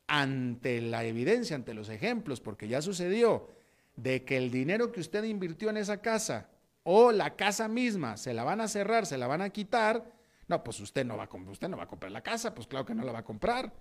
ante 0.08 0.80
la 0.80 1.04
evidencia, 1.04 1.54
ante 1.54 1.74
los 1.74 1.88
ejemplos, 1.88 2.40
porque 2.40 2.66
ya 2.66 2.82
sucedió, 2.82 3.48
de 3.94 4.24
que 4.24 4.36
el 4.36 4.50
dinero 4.50 4.90
que 4.90 5.00
usted 5.00 5.22
invirtió 5.24 5.70
en 5.70 5.76
esa 5.76 6.02
casa 6.02 6.50
o 6.88 7.10
la 7.10 7.34
casa 7.34 7.66
misma 7.66 8.16
se 8.16 8.32
la 8.32 8.44
van 8.44 8.60
a 8.60 8.68
cerrar, 8.68 9.06
se 9.06 9.18
la 9.18 9.26
van 9.26 9.42
a 9.42 9.50
quitar, 9.50 10.04
no, 10.46 10.62
pues 10.62 10.78
usted 10.78 11.04
no 11.04 11.16
va 11.16 11.24
a, 11.24 11.50
usted 11.50 11.68
no 11.68 11.76
va 11.76 11.82
a 11.82 11.88
comprar 11.88 12.12
la 12.12 12.22
casa, 12.22 12.54
pues 12.54 12.68
claro 12.68 12.86
que 12.86 12.94
no 12.94 13.02
la 13.02 13.10
va 13.10 13.18
a 13.18 13.24
comprar. 13.24 13.72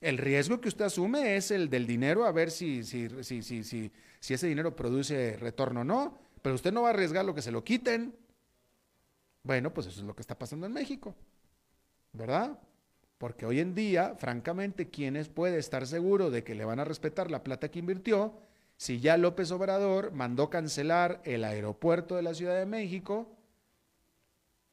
El 0.00 0.18
riesgo 0.18 0.60
que 0.60 0.66
usted 0.66 0.84
asume 0.84 1.36
es 1.36 1.52
el 1.52 1.70
del 1.70 1.86
dinero, 1.86 2.26
a 2.26 2.32
ver 2.32 2.50
si, 2.50 2.82
si, 2.82 3.08
si, 3.22 3.42
si, 3.42 3.62
si, 3.62 3.92
si 4.18 4.34
ese 4.34 4.48
dinero 4.48 4.74
produce 4.74 5.36
retorno 5.36 5.82
o 5.82 5.84
no, 5.84 6.18
pero 6.42 6.56
usted 6.56 6.72
no 6.72 6.82
va 6.82 6.88
a 6.88 6.90
arriesgar 6.90 7.24
lo 7.24 7.36
que 7.36 7.42
se 7.42 7.52
lo 7.52 7.62
quiten. 7.62 8.16
Bueno, 9.44 9.72
pues 9.72 9.86
eso 9.86 10.00
es 10.00 10.06
lo 10.06 10.16
que 10.16 10.22
está 10.22 10.36
pasando 10.36 10.66
en 10.66 10.72
México, 10.72 11.14
¿verdad? 12.12 12.58
Porque 13.16 13.46
hoy 13.46 13.60
en 13.60 13.76
día, 13.76 14.16
francamente, 14.16 14.90
¿quién 14.90 15.24
puede 15.32 15.58
estar 15.58 15.86
seguro 15.86 16.32
de 16.32 16.42
que 16.42 16.56
le 16.56 16.64
van 16.64 16.80
a 16.80 16.84
respetar 16.84 17.30
la 17.30 17.44
plata 17.44 17.70
que 17.70 17.78
invirtió 17.78 18.47
si 18.78 19.00
ya 19.00 19.16
López 19.16 19.50
Obrador 19.50 20.12
mandó 20.12 20.50
cancelar 20.50 21.20
el 21.24 21.42
aeropuerto 21.42 22.14
de 22.14 22.22
la 22.22 22.32
Ciudad 22.32 22.56
de 22.56 22.64
México 22.64 23.28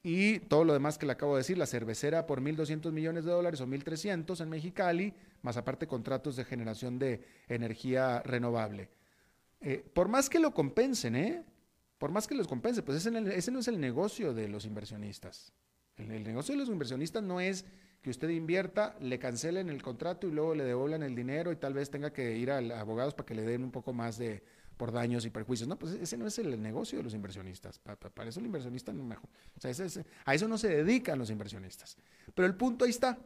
y 0.03 0.39
todo 0.41 0.63
lo 0.63 0.73
demás 0.73 0.99
que 0.99 1.07
le 1.07 1.13
acabo 1.13 1.33
de 1.33 1.39
decir, 1.39 1.57
la 1.57 1.65
cervecera 1.65 2.27
por 2.27 2.39
1.200 2.39 2.91
millones 2.91 3.25
de 3.25 3.31
dólares 3.31 3.59
o 3.61 3.65
1.300 3.65 4.39
en 4.39 4.49
Mexicali, 4.49 5.13
más 5.41 5.57
aparte 5.57 5.87
contratos 5.87 6.35
de 6.35 6.45
generación 6.45 6.99
de 6.99 7.25
energía 7.47 8.21
renovable. 8.21 8.91
Eh, 9.59 9.83
por 9.91 10.07
más 10.07 10.29
que 10.29 10.37
lo 10.37 10.53
compensen, 10.53 11.15
¿eh? 11.15 11.43
Por 11.97 12.11
más 12.11 12.27
que 12.27 12.35
los 12.35 12.47
compense, 12.47 12.83
pues 12.83 13.03
ese, 13.03 13.09
no 13.51 13.59
es 13.59 13.67
el 13.67 13.79
negocio 13.79 14.35
de 14.35 14.47
los 14.47 14.65
inversionistas. 14.65 15.51
El 15.97 16.23
negocio 16.23 16.53
de 16.53 16.59
los 16.59 16.69
inversionistas 16.69 17.23
no 17.23 17.39
es 17.39 17.65
que 18.01 18.09
usted 18.11 18.29
invierta, 18.29 18.95
le 18.99 19.17
cancelen 19.17 19.69
el 19.69 19.81
contrato 19.81 20.27
y 20.27 20.31
luego 20.31 20.53
le 20.53 20.63
devuelvan 20.63 21.01
el 21.01 21.15
dinero 21.15 21.51
y 21.51 21.55
tal 21.55 21.73
vez 21.73 21.89
tenga 21.89 22.13
que 22.13 22.37
ir 22.37 22.51
a 22.51 22.59
abogados 22.79 23.15
para 23.15 23.25
que 23.25 23.33
le 23.33 23.41
den 23.41 23.63
un 23.63 23.71
poco 23.71 23.93
más 23.93 24.17
de 24.17 24.43
por 24.77 24.91
daños 24.91 25.25
y 25.25 25.29
perjuicios. 25.29 25.67
No, 25.67 25.79
pues 25.79 25.93
ese 25.93 26.17
no 26.17 26.27
es 26.27 26.37
el 26.37 26.61
negocio 26.61 26.99
de 26.99 27.03
los 27.03 27.13
inversionistas. 27.13 27.79
Para, 27.79 28.29
eso 28.29 28.39
el 28.39 28.45
inversionista 28.45 28.93
no 28.93 29.03
mejor. 29.03 29.29
O 29.57 29.59
sea, 29.59 29.71
a 30.25 30.35
eso 30.35 30.47
no 30.47 30.57
se 30.57 30.67
dedican 30.69 31.17
los 31.17 31.29
inversionistas. 31.29 31.97
Pero 32.33 32.45
el 32.45 32.55
punto 32.55 32.85
ahí 32.85 32.91
está. 32.91 33.17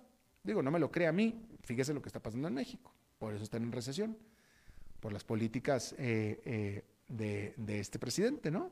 Digo, 0.43 0.61
no 0.61 0.71
me 0.71 0.79
lo 0.79 0.91
crea 0.91 1.09
a 1.09 1.11
mí. 1.11 1.45
Fíjese 1.63 1.93
lo 1.93 2.01
que 2.01 2.09
está 2.09 2.21
pasando 2.21 2.47
en 2.47 2.53
México. 2.53 2.93
Por 3.17 3.33
eso 3.33 3.43
están 3.43 3.63
en 3.63 3.71
recesión. 3.71 4.17
Por 4.99 5.11
las 5.11 5.23
políticas 5.23 5.93
eh, 5.97 6.39
eh, 6.45 6.83
de, 7.07 7.79
este 7.79 7.99
presidente, 7.99 8.51
¿no? 8.51 8.71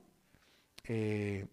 Eh, 0.85 1.45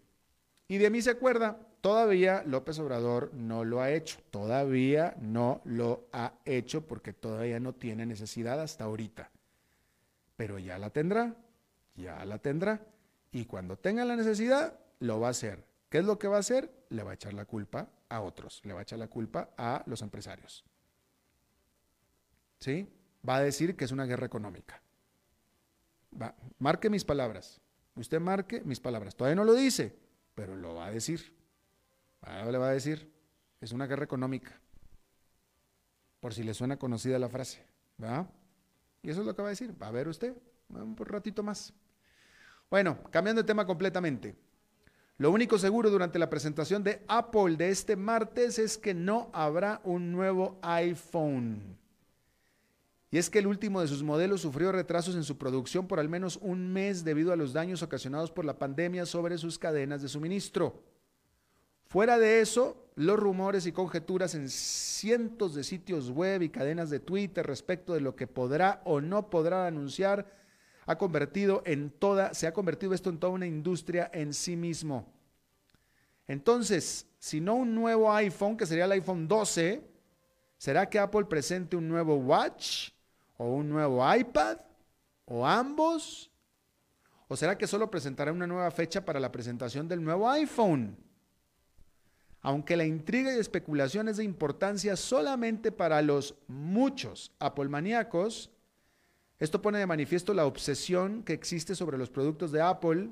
y 0.66 0.79
de 0.79 0.90
mí 0.90 1.03
se 1.03 1.11
acuerda, 1.11 1.59
todavía 1.81 2.42
López 2.46 2.79
Obrador 2.79 3.33
no 3.35 3.64
lo 3.64 3.81
ha 3.81 3.90
hecho, 3.90 4.18
todavía 4.31 5.14
no 5.20 5.61
lo 5.64 6.09
ha 6.12 6.33
hecho 6.44 6.87
porque 6.87 7.12
todavía 7.12 7.61
no 7.61 7.74
tiene 7.74 8.07
necesidad 8.07 8.61
hasta 8.61 8.85
ahorita. 8.85 9.31
Pero 10.37 10.59
ya 10.59 10.79
la 10.79 10.90
tendrá, 10.90 11.37
ya 11.94 12.24
la 12.24 12.38
tendrá. 12.38 12.81
Y 13.31 13.44
cuando 13.44 13.77
tenga 13.77 14.05
la 14.05 14.16
necesidad, 14.16 14.79
lo 15.00 15.20
va 15.20 15.29
a 15.29 15.31
hacer. 15.31 15.64
¿Qué 15.90 15.98
es 15.98 16.05
lo 16.05 16.18
que 16.18 16.29
va 16.29 16.37
a 16.37 16.40
hacer? 16.40 16.72
Le 16.88 17.03
va 17.03 17.12
a 17.12 17.14
echar 17.14 17.35
la 17.35 17.44
culpa 17.44 17.88
a 18.09 18.20
otros, 18.20 18.62
le 18.64 18.72
va 18.72 18.81
a 18.81 18.83
echar 18.83 18.98
la 18.98 19.09
culpa 19.09 19.50
a 19.57 19.83
los 19.87 20.03
empresarios. 20.03 20.64
¿Sí? 22.61 22.88
Va 23.29 23.37
a 23.37 23.42
decir 23.42 23.77
que 23.77 23.85
es 23.85 23.92
una 23.92 24.07
guerra 24.07 24.27
económica. 24.27 24.81
Va, 26.20 26.35
marque 26.59 26.88
mis 26.88 27.05
palabras. 27.05 27.61
Usted 27.96 28.20
marque 28.20 28.62
mis 28.62 28.81
palabras. 28.81 29.14
Todavía 29.14 29.37
no 29.37 29.44
lo 29.44 29.55
dice, 29.55 29.94
pero 30.35 30.57
lo 30.57 30.75
va 30.75 30.87
a 30.87 30.90
decir. 30.90 31.33
le 32.23 32.59
va 32.59 32.68
a 32.68 32.73
decir, 32.73 33.12
es 33.61 33.73
una 33.73 33.87
guerra 33.87 34.05
económica. 34.05 34.59
Por 36.20 36.35
si 36.35 36.42
le 36.42 36.55
suena 36.55 36.79
conocida 36.79 37.18
la 37.18 37.29
frase. 37.29 37.64
¿va? 38.03 38.29
Y 39.03 39.11
eso 39.11 39.20
es 39.20 39.27
lo 39.27 39.35
que 39.35 39.42
va 39.42 39.49
a 39.49 39.51
decir. 39.51 39.75
Va 39.81 39.88
a 39.88 39.92
ver 39.92 40.09
usted 40.09 40.35
un 40.68 40.97
ratito 40.97 41.42
más. 41.42 41.73
Bueno, 42.70 42.99
cambiando 43.11 43.42
de 43.42 43.47
tema 43.47 43.66
completamente. 43.66 44.35
Lo 45.16 45.31
único 45.31 45.59
seguro 45.59 45.90
durante 45.90 46.18
la 46.18 46.29
presentación 46.29 46.83
de 46.83 47.05
Apple 47.07 47.57
de 47.57 47.68
este 47.68 47.94
martes 47.94 48.59
es 48.59 48.77
que 48.77 48.94
no 48.94 49.31
habrá 49.33 49.81
un 49.85 50.11
nuevo 50.11 50.59
iPhone. 50.62 51.79
Y 53.14 53.18
es 53.18 53.31
que 53.31 53.38
el 53.38 53.46
último 53.46 53.81
de 53.81 53.87
sus 53.87 54.03
modelos 54.03 54.40
sufrió 54.40 54.72
retrasos 54.72 55.14
en 55.14 55.22
su 55.22 55.38
producción 55.38 55.87
por 55.87 56.00
al 56.00 56.09
menos 56.09 56.37
un 56.42 56.72
mes 56.72 57.05
debido 57.05 57.33
a 57.33 57.37
los 57.37 57.53
daños 57.53 57.81
ocasionados 57.81 58.33
por 58.33 58.44
la 58.44 58.59
pandemia 58.59 59.07
sobre 59.07 59.38
sus 59.38 59.57
cadenas 59.57 60.03
de 60.03 60.09
suministro. 60.09 60.83
Fuera 61.87 62.18
de 62.18 62.40
eso, 62.40 62.88
los 62.96 63.16
rumores 63.16 63.66
y 63.66 63.72
conjeturas 63.72 64.35
en 64.35 64.48
cientos 64.48 65.55
de 65.55 65.62
sitios 65.62 66.11
web 66.11 66.42
y 66.42 66.48
cadenas 66.48 66.90
de 66.90 66.98
Twitter 66.98 67.46
respecto 67.46 67.94
de 67.94 68.00
lo 68.00 68.16
que 68.16 68.27
podrá 68.27 68.83
o 68.85 69.00
no 69.00 69.31
podrá 69.31 69.68
anunciar 69.68 70.27
ha 70.85 70.98
convertido 70.98 71.62
en 71.66 71.90
toda, 71.90 72.35
se 72.35 72.48
ha 72.48 72.53
convertido 72.53 72.94
esto 72.94 73.11
en 73.11 73.18
toda 73.18 73.33
una 73.33 73.46
industria 73.46 74.11
en 74.12 74.35
sí 74.35 74.57
mismo. 74.57 75.07
Entonces, 76.27 77.07
si 77.20 77.40
no 77.40 77.55
un 77.55 77.77
nuevo 77.77 78.12
iPhone, 78.12 78.57
que 78.57 78.66
sería 78.66 78.87
el 78.87 78.90
iPhone 78.92 79.29
12, 79.29 79.88
¿será 80.59 80.90
que 80.90 80.98
Apple 80.98 81.27
presente 81.27 81.77
un 81.77 81.87
nuevo 81.87 82.16
Watch? 82.16 82.92
O 83.37 83.47
un 83.47 83.68
nuevo 83.68 84.14
iPad 84.14 84.59
o 85.25 85.47
ambos? 85.47 86.31
¿O 87.29 87.37
será 87.37 87.57
que 87.57 87.66
solo 87.66 87.90
presentará 87.90 88.33
una 88.33 88.47
nueva 88.47 88.70
fecha 88.70 89.05
para 89.05 89.20
la 89.20 89.33
presentación 89.33 89.88
del 89.88 90.03
nuevo 90.03 90.29
iPhone? 90.31 90.97
Aunque 92.42 92.77
la 92.77 92.85
intriga 92.85 93.35
y 93.35 93.38
especulación 93.38 94.09
es 94.09 94.18
de 94.18 94.25
importancia 94.25 94.97
solamente 94.97 95.73
para 95.73 96.03
los 96.03 96.35
muchos 96.47 97.33
Apple 97.38 97.70
maníacos, 97.70 98.51
esto 99.38 99.62
pone 99.62 99.79
de 99.79 99.87
manifiesto 99.87 100.35
la 100.35 100.44
obsesión 100.44 101.23
que 101.23 101.33
existe 101.33 101.75
sobre 101.75 101.97
los 101.97 102.11
productos 102.11 102.53
de 102.53 102.61
Apple 102.61 103.11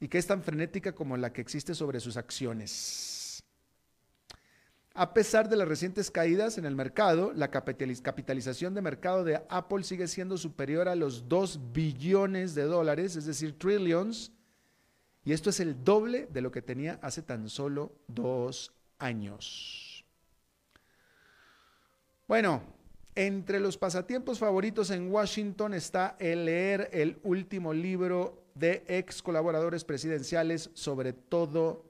y 0.00 0.08
que 0.08 0.16
es 0.16 0.26
tan 0.26 0.42
frenética 0.42 0.94
como 0.94 1.16
la 1.18 1.32
que 1.32 1.42
existe 1.42 1.74
sobre 1.74 2.00
sus 2.00 2.16
acciones. 2.16 3.19
A 4.94 5.14
pesar 5.14 5.48
de 5.48 5.56
las 5.56 5.68
recientes 5.68 6.10
caídas 6.10 6.58
en 6.58 6.64
el 6.64 6.74
mercado, 6.74 7.32
la 7.32 7.50
capitalización 7.50 8.74
de 8.74 8.82
mercado 8.82 9.22
de 9.22 9.40
Apple 9.48 9.84
sigue 9.84 10.08
siendo 10.08 10.36
superior 10.36 10.88
a 10.88 10.96
los 10.96 11.28
2 11.28 11.72
billones 11.72 12.54
de 12.54 12.64
dólares, 12.64 13.14
es 13.14 13.24
decir, 13.24 13.56
trillions, 13.56 14.32
y 15.24 15.32
esto 15.32 15.50
es 15.50 15.60
el 15.60 15.84
doble 15.84 16.26
de 16.32 16.40
lo 16.40 16.50
que 16.50 16.62
tenía 16.62 16.98
hace 17.02 17.22
tan 17.22 17.48
solo 17.48 17.92
dos 18.08 18.72
años. 18.98 20.04
Bueno, 22.26 22.62
entre 23.14 23.60
los 23.60 23.76
pasatiempos 23.76 24.38
favoritos 24.38 24.90
en 24.90 25.10
Washington 25.10 25.74
está 25.74 26.16
el 26.18 26.46
leer 26.46 26.88
el 26.92 27.18
último 27.22 27.74
libro 27.74 28.44
de 28.54 28.84
ex 28.88 29.22
colaboradores 29.22 29.84
presidenciales, 29.84 30.70
sobre 30.74 31.12
todo 31.12 31.89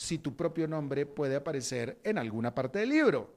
si 0.00 0.16
tu 0.16 0.34
propio 0.34 0.66
nombre 0.66 1.04
puede 1.04 1.36
aparecer 1.36 2.00
en 2.04 2.16
alguna 2.16 2.54
parte 2.54 2.78
del 2.78 2.88
libro. 2.88 3.34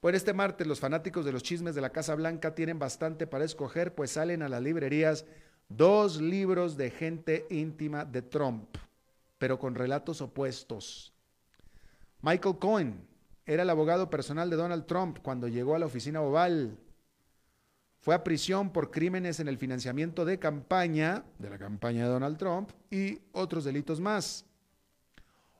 Bueno, 0.00 0.16
este 0.16 0.32
martes 0.32 0.64
los 0.64 0.78
fanáticos 0.78 1.24
de 1.24 1.32
los 1.32 1.42
chismes 1.42 1.74
de 1.74 1.80
la 1.80 1.90
Casa 1.90 2.14
Blanca 2.14 2.54
tienen 2.54 2.78
bastante 2.78 3.26
para 3.26 3.44
escoger, 3.44 3.92
pues 3.92 4.12
salen 4.12 4.42
a 4.42 4.48
las 4.48 4.62
librerías 4.62 5.26
dos 5.68 6.20
libros 6.20 6.76
de 6.76 6.90
gente 6.90 7.46
íntima 7.50 8.04
de 8.04 8.22
Trump, 8.22 8.76
pero 9.38 9.58
con 9.58 9.74
relatos 9.74 10.20
opuestos. 10.20 11.12
Michael 12.22 12.58
Cohen 12.60 13.04
era 13.44 13.64
el 13.64 13.70
abogado 13.70 14.08
personal 14.08 14.48
de 14.48 14.54
Donald 14.54 14.86
Trump 14.86 15.18
cuando 15.20 15.48
llegó 15.48 15.74
a 15.74 15.80
la 15.80 15.86
oficina 15.86 16.22
oval. 16.22 16.78
Fue 17.98 18.14
a 18.14 18.22
prisión 18.22 18.70
por 18.70 18.92
crímenes 18.92 19.40
en 19.40 19.48
el 19.48 19.58
financiamiento 19.58 20.24
de 20.24 20.38
campaña, 20.38 21.24
de 21.40 21.50
la 21.50 21.58
campaña 21.58 22.04
de 22.04 22.10
Donald 22.10 22.38
Trump, 22.38 22.70
y 22.88 23.18
otros 23.32 23.64
delitos 23.64 24.00
más. 24.00 24.45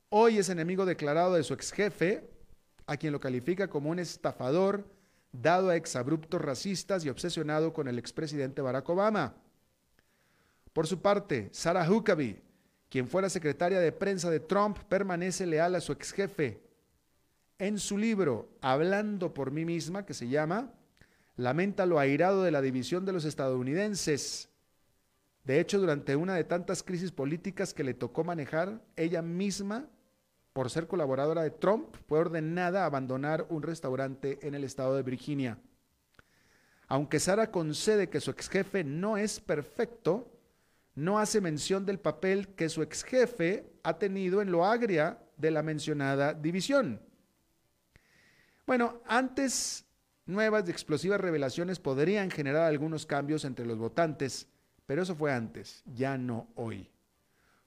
Hoy 0.09 0.39
es 0.39 0.49
enemigo 0.49 0.87
declarado 0.87 1.35
de 1.35 1.43
su 1.43 1.53
ex 1.53 1.73
jefe, 1.73 2.31
a 2.87 2.97
quien 2.97 3.13
lo 3.13 3.19
califica 3.19 3.69
como 3.69 3.91
un 3.91 3.99
estafador, 3.99 4.85
dado 5.33 5.71
a 5.71 5.77
exabruptos 5.77 6.41
racistas 6.41 7.05
y 7.05 7.09
obsesionado 7.09 7.73
con 7.73 7.89
el 7.89 7.99
expresidente 7.99 8.63
Barack 8.63 8.89
Obama. 8.89 9.35
Por 10.73 10.87
su 10.87 11.03
parte, 11.03 11.49
Sarah 11.51 11.91
Huckabee, 11.91 12.41
quien 12.89 13.09
fuera 13.09 13.29
secretaria 13.29 13.81
de 13.81 13.91
prensa 13.91 14.31
de 14.31 14.39
Trump, 14.39 14.79
permanece 14.89 15.45
leal 15.45 15.75
a 15.75 15.81
su 15.81 15.91
ex 15.91 16.13
jefe. 16.13 16.63
En 17.59 17.79
su 17.79 17.99
libro 17.99 18.49
Hablando 18.61 19.35
por 19.35 19.51
mí 19.51 19.65
misma, 19.65 20.07
que 20.07 20.15
se 20.15 20.29
llama 20.29 20.73
Lamenta 21.37 21.85
lo 21.85 21.99
airado 21.99 22.45
de 22.45 22.53
la 22.53 22.63
división 22.63 23.05
de 23.05 23.13
los 23.13 23.25
estadounidenses, 23.25 24.51
De 25.45 25.61
hecho, 25.61 25.79
durante 25.79 26.17
una 26.17 26.35
de 26.35 26.45
tantas 26.45 26.83
crisis 26.83 27.13
políticas 27.13 27.75
que 27.75 27.85
le 27.85 27.95
tocó 27.95 28.25
manejar, 28.25 28.81
ella 28.97 29.23
misma, 29.23 29.89
por 30.57 30.71
ser 30.71 30.87
colaboradora 30.87 31.43
de 31.43 31.51
Trump, 31.51 31.95
fue 32.09 32.19
ordenada 32.19 32.83
a 32.83 32.87
abandonar 32.87 33.45
un 33.51 33.63
restaurante 33.63 34.39
en 34.41 34.55
el 34.55 34.65
estado 34.65 34.97
de 34.97 35.03
Virginia. 35.03 35.59
Aunque 36.89 37.21
Sara 37.21 37.51
concede 37.51 38.09
que 38.09 38.23
su 38.23 38.31
ex 38.31 38.49
jefe 38.49 38.83
no 38.83 39.19
es 39.19 39.39
perfecto, 39.39 40.33
no 40.95 41.19
hace 41.19 41.43
mención 41.43 41.85
del 41.85 41.99
papel 41.99 42.55
que 42.55 42.71
su 42.71 42.81
ex 42.81 43.05
jefe 43.05 43.71
ha 43.83 43.99
tenido 43.99 44.41
en 44.41 44.51
lo 44.51 44.65
agria 44.65 45.19
de 45.37 45.51
la 45.51 45.63
mencionada 45.63 46.33
división. 46.33 47.03
Bueno, 48.67 49.03
antes 49.05 49.85
nuevas 50.25 50.67
y 50.67 50.71
explosivas 50.71 51.21
revelaciones 51.21 51.81
podrían 51.81 52.31
generar 52.31 52.63
algunos 52.63 53.05
cambios 53.05 53.45
entre 53.45 53.67
los 53.67 53.77
votantes, 53.77 54.49
pero 54.87 55.03
eso 55.03 55.15
fue 55.15 55.35
antes, 55.35 55.83
ya 55.85 56.17
no 56.17 56.49
hoy. 56.55 56.96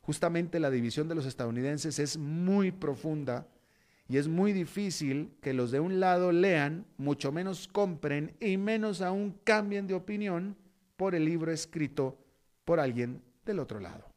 Justamente 0.09 0.59
la 0.59 0.71
división 0.71 1.07
de 1.07 1.13
los 1.13 1.27
estadounidenses 1.27 1.99
es 1.99 2.17
muy 2.17 2.71
profunda 2.71 3.45
y 4.07 4.17
es 4.17 4.27
muy 4.27 4.53
difícil 4.53 5.37
que 5.39 5.53
los 5.53 5.69
de 5.69 5.79
un 5.79 5.99
lado 5.99 6.31
lean, 6.31 6.87
mucho 6.97 7.31
menos 7.31 7.67
compren 7.67 8.35
y 8.39 8.57
menos 8.57 9.01
aún 9.01 9.39
cambien 9.43 9.85
de 9.85 9.93
opinión 9.93 10.57
por 10.97 11.13
el 11.13 11.25
libro 11.25 11.51
escrito 11.51 12.17
por 12.65 12.79
alguien 12.79 13.21
del 13.45 13.59
otro 13.59 13.79
lado. 13.79 14.11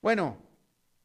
Bueno, 0.00 0.38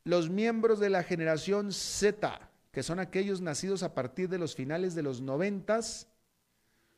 los 0.05 0.29
miembros 0.29 0.79
de 0.79 0.89
la 0.89 1.03
generación 1.03 1.73
Z, 1.73 2.39
que 2.71 2.83
son 2.83 2.99
aquellos 2.99 3.41
nacidos 3.41 3.83
a 3.83 3.93
partir 3.93 4.29
de 4.29 4.39
los 4.39 4.55
finales 4.55 4.95
de 4.95 5.03
los 5.03 5.19
noventas, 5.19 6.07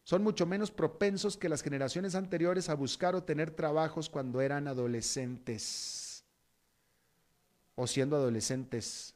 son 0.07 0.23
mucho 0.23 0.45
menos 0.45 0.71
propensos 0.71 1.35
que 1.35 1.49
las 1.49 1.61
generaciones 1.61 2.15
anteriores 2.15 2.69
a 2.69 2.75
buscar 2.75 3.13
o 3.13 3.23
tener 3.23 3.51
trabajos 3.51 4.09
cuando 4.09 4.39
eran 4.39 4.69
adolescentes 4.69 6.23
o 7.75 7.85
siendo 7.87 8.15
adolescentes. 8.15 9.15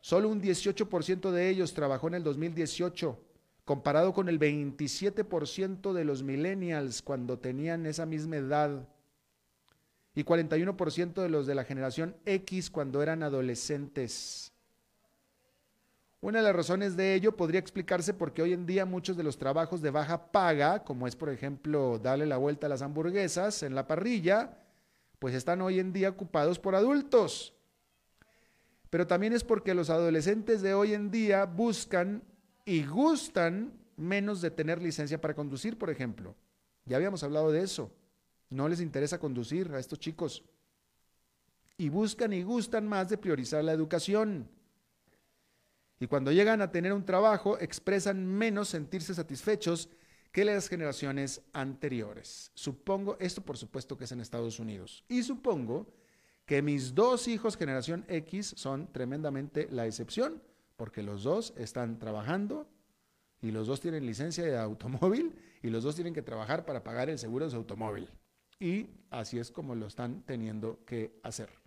Solo 0.00 0.28
un 0.28 0.42
18% 0.42 1.30
de 1.30 1.48
ellos 1.50 1.72
trabajó 1.72 2.08
en 2.08 2.14
el 2.14 2.24
2018, 2.24 3.16
comparado 3.64 4.12
con 4.12 4.28
el 4.28 4.40
27% 4.40 5.92
de 5.92 6.04
los 6.04 6.24
millennials 6.24 7.00
cuando 7.00 7.38
tenían 7.38 7.86
esa 7.86 8.04
misma 8.04 8.38
edad 8.38 8.88
y 10.16 10.24
41% 10.24 11.14
de 11.14 11.28
los 11.28 11.46
de 11.46 11.54
la 11.54 11.62
generación 11.62 12.16
X 12.26 12.70
cuando 12.70 13.04
eran 13.04 13.22
adolescentes. 13.22 14.52
Una 16.24 16.38
de 16.38 16.44
las 16.44 16.56
razones 16.56 16.96
de 16.96 17.14
ello 17.14 17.36
podría 17.36 17.60
explicarse 17.60 18.14
porque 18.14 18.40
hoy 18.40 18.54
en 18.54 18.64
día 18.64 18.86
muchos 18.86 19.14
de 19.14 19.22
los 19.22 19.36
trabajos 19.36 19.82
de 19.82 19.90
baja 19.90 20.32
paga, 20.32 20.82
como 20.82 21.06
es 21.06 21.14
por 21.14 21.28
ejemplo 21.28 21.98
darle 21.98 22.24
la 22.24 22.38
vuelta 22.38 22.66
a 22.66 22.70
las 22.70 22.80
hamburguesas 22.80 23.62
en 23.62 23.74
la 23.74 23.86
parrilla, 23.86 24.56
pues 25.18 25.34
están 25.34 25.60
hoy 25.60 25.80
en 25.80 25.92
día 25.92 26.08
ocupados 26.08 26.58
por 26.58 26.76
adultos. 26.76 27.52
Pero 28.88 29.06
también 29.06 29.34
es 29.34 29.44
porque 29.44 29.74
los 29.74 29.90
adolescentes 29.90 30.62
de 30.62 30.72
hoy 30.72 30.94
en 30.94 31.10
día 31.10 31.44
buscan 31.44 32.22
y 32.64 32.86
gustan 32.86 33.74
menos 33.98 34.40
de 34.40 34.50
tener 34.50 34.80
licencia 34.80 35.20
para 35.20 35.34
conducir, 35.34 35.76
por 35.76 35.90
ejemplo. 35.90 36.34
Ya 36.86 36.96
habíamos 36.96 37.22
hablado 37.22 37.52
de 37.52 37.60
eso. 37.60 37.92
No 38.48 38.66
les 38.66 38.80
interesa 38.80 39.18
conducir 39.18 39.70
a 39.74 39.78
estos 39.78 39.98
chicos. 39.98 40.42
Y 41.76 41.90
buscan 41.90 42.32
y 42.32 42.42
gustan 42.42 42.88
más 42.88 43.10
de 43.10 43.18
priorizar 43.18 43.62
la 43.62 43.72
educación. 43.72 44.48
Y 46.04 46.06
cuando 46.06 46.32
llegan 46.32 46.60
a 46.60 46.70
tener 46.70 46.92
un 46.92 47.06
trabajo, 47.06 47.58
expresan 47.58 48.26
menos 48.26 48.68
sentirse 48.68 49.14
satisfechos 49.14 49.88
que 50.32 50.44
las 50.44 50.68
generaciones 50.68 51.40
anteriores. 51.54 52.50
Supongo, 52.52 53.16
esto 53.20 53.40
por 53.40 53.56
supuesto 53.56 53.96
que 53.96 54.04
es 54.04 54.12
en 54.12 54.20
Estados 54.20 54.58
Unidos. 54.58 55.02
Y 55.08 55.22
supongo 55.22 55.86
que 56.44 56.60
mis 56.60 56.94
dos 56.94 57.26
hijos 57.26 57.56
generación 57.56 58.04
X 58.06 58.52
son 58.54 58.92
tremendamente 58.92 59.66
la 59.70 59.86
excepción, 59.86 60.42
porque 60.76 61.02
los 61.02 61.22
dos 61.22 61.54
están 61.56 61.98
trabajando 61.98 62.68
y 63.40 63.50
los 63.50 63.66
dos 63.66 63.80
tienen 63.80 64.04
licencia 64.04 64.44
de 64.44 64.58
automóvil 64.58 65.34
y 65.62 65.70
los 65.70 65.84
dos 65.84 65.94
tienen 65.94 66.12
que 66.12 66.20
trabajar 66.20 66.66
para 66.66 66.84
pagar 66.84 67.08
el 67.08 67.18
seguro 67.18 67.46
de 67.46 67.52
su 67.52 67.56
automóvil. 67.56 68.10
Y 68.60 68.90
así 69.08 69.38
es 69.38 69.50
como 69.50 69.74
lo 69.74 69.86
están 69.86 70.22
teniendo 70.26 70.84
que 70.84 71.18
hacer 71.22 71.63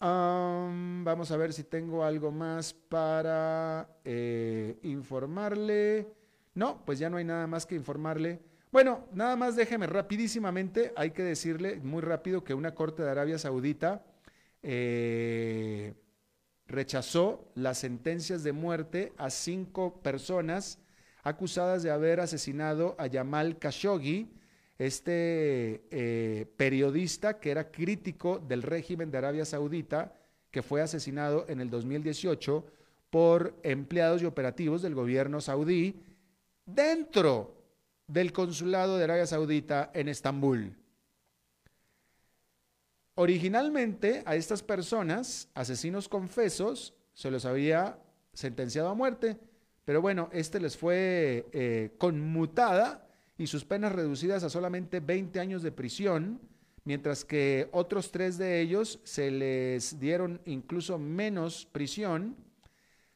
vamos 0.00 1.30
a 1.30 1.36
ver 1.36 1.52
si 1.52 1.64
tengo 1.64 2.04
algo 2.04 2.30
más 2.30 2.72
para 2.72 3.88
eh, 4.04 4.78
informarle. 4.82 6.08
No, 6.54 6.84
pues 6.84 6.98
ya 6.98 7.10
no 7.10 7.18
hay 7.18 7.24
nada 7.24 7.46
más 7.46 7.66
que 7.66 7.74
informarle. 7.74 8.40
Bueno, 8.72 9.08
nada 9.12 9.36
más 9.36 9.56
déjeme 9.56 9.86
rapidísimamente, 9.86 10.92
hay 10.96 11.10
que 11.10 11.22
decirle 11.22 11.80
muy 11.80 12.02
rápido 12.02 12.44
que 12.44 12.54
una 12.54 12.74
corte 12.74 13.02
de 13.02 13.10
Arabia 13.10 13.38
Saudita 13.38 14.04
eh, 14.62 15.94
rechazó 16.66 17.50
las 17.54 17.78
sentencias 17.78 18.44
de 18.44 18.52
muerte 18.52 19.12
a 19.16 19.30
cinco 19.30 20.00
personas 20.02 20.78
acusadas 21.24 21.82
de 21.82 21.90
haber 21.90 22.20
asesinado 22.20 22.94
a 22.98 23.06
Yamal 23.08 23.58
Khashoggi, 23.58 24.30
este 24.80 25.84
eh, 25.90 26.46
periodista 26.56 27.38
que 27.38 27.50
era 27.50 27.70
crítico 27.70 28.38
del 28.38 28.62
régimen 28.62 29.10
de 29.10 29.18
Arabia 29.18 29.44
Saudita, 29.44 30.14
que 30.50 30.62
fue 30.62 30.80
asesinado 30.80 31.44
en 31.48 31.60
el 31.60 31.68
2018 31.68 32.64
por 33.10 33.54
empleados 33.62 34.22
y 34.22 34.24
operativos 34.24 34.80
del 34.80 34.94
gobierno 34.94 35.42
saudí 35.42 36.02
dentro 36.64 37.62
del 38.06 38.32
consulado 38.32 38.96
de 38.96 39.04
Arabia 39.04 39.26
Saudita 39.26 39.90
en 39.92 40.08
Estambul. 40.08 40.74
Originalmente 43.16 44.22
a 44.24 44.34
estas 44.34 44.62
personas, 44.62 45.50
asesinos 45.52 46.08
confesos, 46.08 46.94
se 47.12 47.30
los 47.30 47.44
había 47.44 47.98
sentenciado 48.32 48.88
a 48.88 48.94
muerte, 48.94 49.36
pero 49.84 50.00
bueno, 50.00 50.30
este 50.32 50.58
les 50.58 50.78
fue 50.78 51.46
eh, 51.52 51.94
conmutada 51.98 53.06
y 53.40 53.46
sus 53.46 53.64
penas 53.64 53.92
reducidas 53.92 54.44
a 54.44 54.50
solamente 54.50 55.00
20 55.00 55.40
años 55.40 55.62
de 55.62 55.72
prisión, 55.72 56.38
mientras 56.84 57.24
que 57.24 57.70
otros 57.72 58.12
tres 58.12 58.36
de 58.36 58.60
ellos 58.60 59.00
se 59.02 59.30
les 59.30 59.98
dieron 59.98 60.42
incluso 60.44 60.98
menos 60.98 61.66
prisión. 61.72 62.36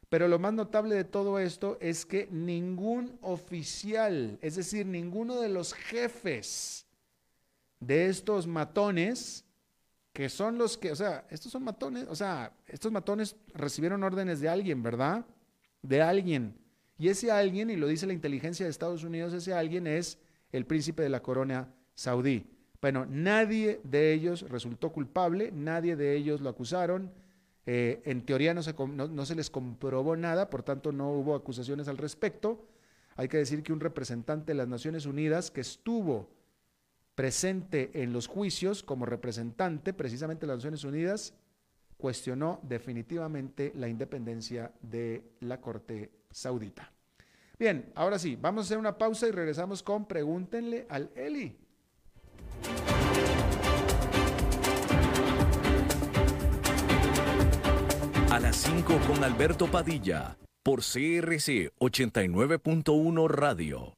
Pero 0.09 0.27
lo 0.27 0.39
más 0.39 0.55
notable 0.55 0.95
de 0.95 1.05
todo 1.05 1.39
esto 1.39 1.77
es 1.79 2.07
que 2.07 2.27
ningún 2.31 3.19
oficial, 3.21 4.39
es 4.41 4.57
decir, 4.57 4.87
ninguno 4.87 5.43
de 5.43 5.51
los 5.51 5.75
jefes 5.75 6.87
de 7.79 8.07
estos 8.07 8.47
matones, 8.47 9.45
que 10.15 10.31
son 10.31 10.57
los 10.57 10.79
que, 10.79 10.91
o 10.91 10.97
sea, 10.97 11.27
estos 11.29 11.53
son 11.53 11.65
matones, 11.65 12.07
o 12.09 12.17
sea, 12.17 12.51
estos 12.67 12.91
matones 12.91 13.37
recibieron 13.53 14.03
órdenes 14.03 14.41
de 14.41 14.49
alguien, 14.49 14.83
¿verdad? 14.83 15.27
De 15.83 16.01
alguien. 16.01 16.64
Y 16.99 17.09
ese 17.09 17.31
alguien, 17.31 17.71
y 17.71 17.77
lo 17.77 17.89
dice 17.89 18.07
la 18.07 18.13
inteligencia 18.13 18.65
de 18.65 18.71
Estados 18.71 19.05
Unidos, 19.05 19.33
ese 19.33 19.55
alguien 19.55 19.87
es 19.87 20.19
el 20.53 20.67
príncipe 20.67 21.03
de 21.03 21.09
la 21.09 21.23
corona 21.23 21.73
saudí. 21.95 22.47
Bueno, 22.81 23.07
nadie 23.07 23.81
de 23.83 24.13
ellos 24.13 24.49
resultó 24.49 24.93
culpable, 24.93 25.51
nadie 25.53 25.97
de 25.97 26.15
ellos 26.15 26.41
lo 26.41 26.51
acusaron. 26.51 27.13
Eh, 27.67 28.03
en 28.05 28.25
teoría 28.27 28.53
no 28.53 28.63
se, 28.63 28.75
no 28.75 29.27
se 29.27 29.35
les 29.35 29.51
comprobó 29.51 30.17
nada, 30.17 30.51
por 30.51 30.63
tanto 30.63 30.93
no 30.93 31.11
hubo 31.11 31.35
acusaciones 31.35 31.89
al 31.89 31.99
respecto. 31.99 32.69
Hay 33.17 33.29
que 33.29 33.39
decir 33.39 33.63
que 33.63 33.73
un 33.73 33.81
representante 33.81 34.53
de 34.53 34.59
las 34.59 34.69
Naciones 34.69 35.07
Unidas 35.07 35.51
que 35.51 35.63
estuvo 35.63 36.29
presente 37.15 37.91
en 38.03 38.13
los 38.13 38.27
juicios 38.27 38.83
como 38.83 39.07
representante 39.07 39.93
precisamente 39.93 40.43
de 40.43 40.49
las 40.49 40.59
Naciones 40.59 40.85
Unidas, 40.85 41.35
cuestionó 41.97 42.61
definitivamente 42.63 43.73
la 43.77 43.89
independencia 43.89 44.73
de 44.83 45.23
la 45.41 45.61
Corte 45.61 46.11
Saudita. 46.35 46.93
Bien, 47.59 47.93
ahora 47.95 48.19
sí, 48.19 48.37
vamos 48.37 48.65
a 48.65 48.67
hacer 48.67 48.79
una 48.79 48.99
pausa 48.99 49.29
y 49.29 49.31
regresamos 49.31 49.83
con 49.83 50.07
Pregúntenle 50.07 50.87
al 50.91 51.11
Eli. 51.15 51.57
A 58.31 58.41
las 58.41 58.57
5 58.57 58.99
con 59.07 59.23
Alberto 59.23 59.71
Padilla, 59.71 60.37
por 60.65 60.81
CRC 60.81 61.73
89.1 61.79 63.29
Radio. 63.29 63.95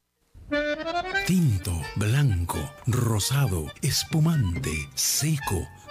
Tinto, 1.25 1.73
blanco, 1.95 2.59
rosado, 2.85 3.65
espumante, 3.81 4.71
seco 4.93 5.67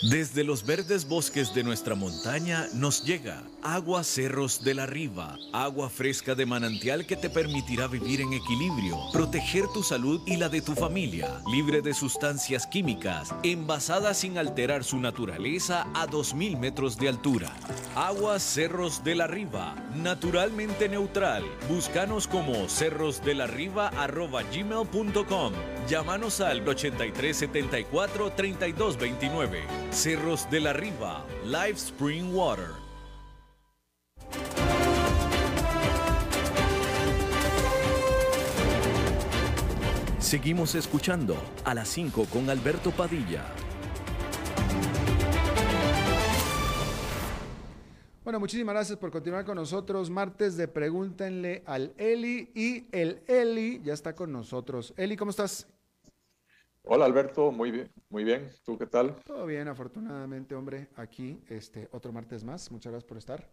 Desde 0.00 0.44
los 0.44 0.64
verdes 0.64 1.08
bosques 1.08 1.52
de 1.54 1.64
nuestra 1.64 1.96
montaña 1.96 2.68
nos 2.72 3.02
llega 3.02 3.42
agua 3.64 4.04
Cerros 4.04 4.62
de 4.62 4.74
la 4.74 4.86
Riva, 4.86 5.36
agua 5.52 5.90
fresca 5.90 6.36
de 6.36 6.46
manantial 6.46 7.04
que 7.04 7.16
te 7.16 7.28
permitirá 7.28 7.88
vivir 7.88 8.20
en 8.20 8.32
equilibrio, 8.32 8.96
proteger 9.12 9.66
tu 9.74 9.82
salud 9.82 10.20
y 10.24 10.36
la 10.36 10.48
de 10.48 10.62
tu 10.62 10.76
familia, 10.76 11.42
libre 11.52 11.82
de 11.82 11.94
sustancias 11.94 12.64
químicas, 12.64 13.34
envasada 13.42 14.14
sin 14.14 14.38
alterar 14.38 14.84
su 14.84 15.00
naturaleza 15.00 15.88
a 15.94 16.06
2.000 16.06 16.56
metros 16.56 16.96
de 16.96 17.08
altura. 17.08 17.52
Agua 17.96 18.38
Cerros 18.38 19.02
de 19.02 19.16
la 19.16 19.26
Riva, 19.26 19.74
naturalmente 19.96 20.88
neutral. 20.88 21.42
Búscanos 21.68 22.28
como 22.28 22.68
cerrosdelarriba.gmail.com. 22.68 25.52
Llámanos 25.88 26.40
al 26.40 26.68
8374 26.68 28.32
3229. 28.36 29.87
Cerros 29.90 30.48
de 30.50 30.60
la 30.60 30.72
Riva, 30.72 31.24
Live 31.44 31.72
Spring 31.72 32.32
Water. 32.32 32.68
Seguimos 40.20 40.74
escuchando 40.74 41.36
a 41.64 41.74
las 41.74 41.88
5 41.88 42.26
con 42.26 42.50
Alberto 42.50 42.90
Padilla. 42.90 43.44
Bueno, 48.22 48.38
muchísimas 48.40 48.74
gracias 48.74 48.98
por 48.98 49.10
continuar 49.10 49.46
con 49.46 49.56
nosotros. 49.56 50.10
Martes 50.10 50.58
de 50.58 50.68
Pregúntenle 50.68 51.62
al 51.64 51.94
Eli 51.96 52.52
y 52.54 52.86
el 52.92 53.22
Eli 53.26 53.80
ya 53.82 53.94
está 53.94 54.14
con 54.14 54.30
nosotros. 54.32 54.92
Eli, 54.98 55.16
¿cómo 55.16 55.30
estás? 55.30 55.66
Hola 56.84 57.04
Alberto, 57.04 57.52
muy 57.52 57.70
bien, 57.70 57.90
muy 58.08 58.24
bien. 58.24 58.48
¿Tú 58.64 58.78
qué 58.78 58.86
tal? 58.86 59.16
Todo 59.24 59.46
bien, 59.46 59.68
afortunadamente, 59.68 60.54
hombre, 60.54 60.88
aquí 60.96 61.40
este 61.48 61.88
otro 61.92 62.12
martes 62.12 62.44
más. 62.44 62.70
Muchas 62.70 62.92
gracias 62.92 63.08
por 63.08 63.18
estar. 63.18 63.48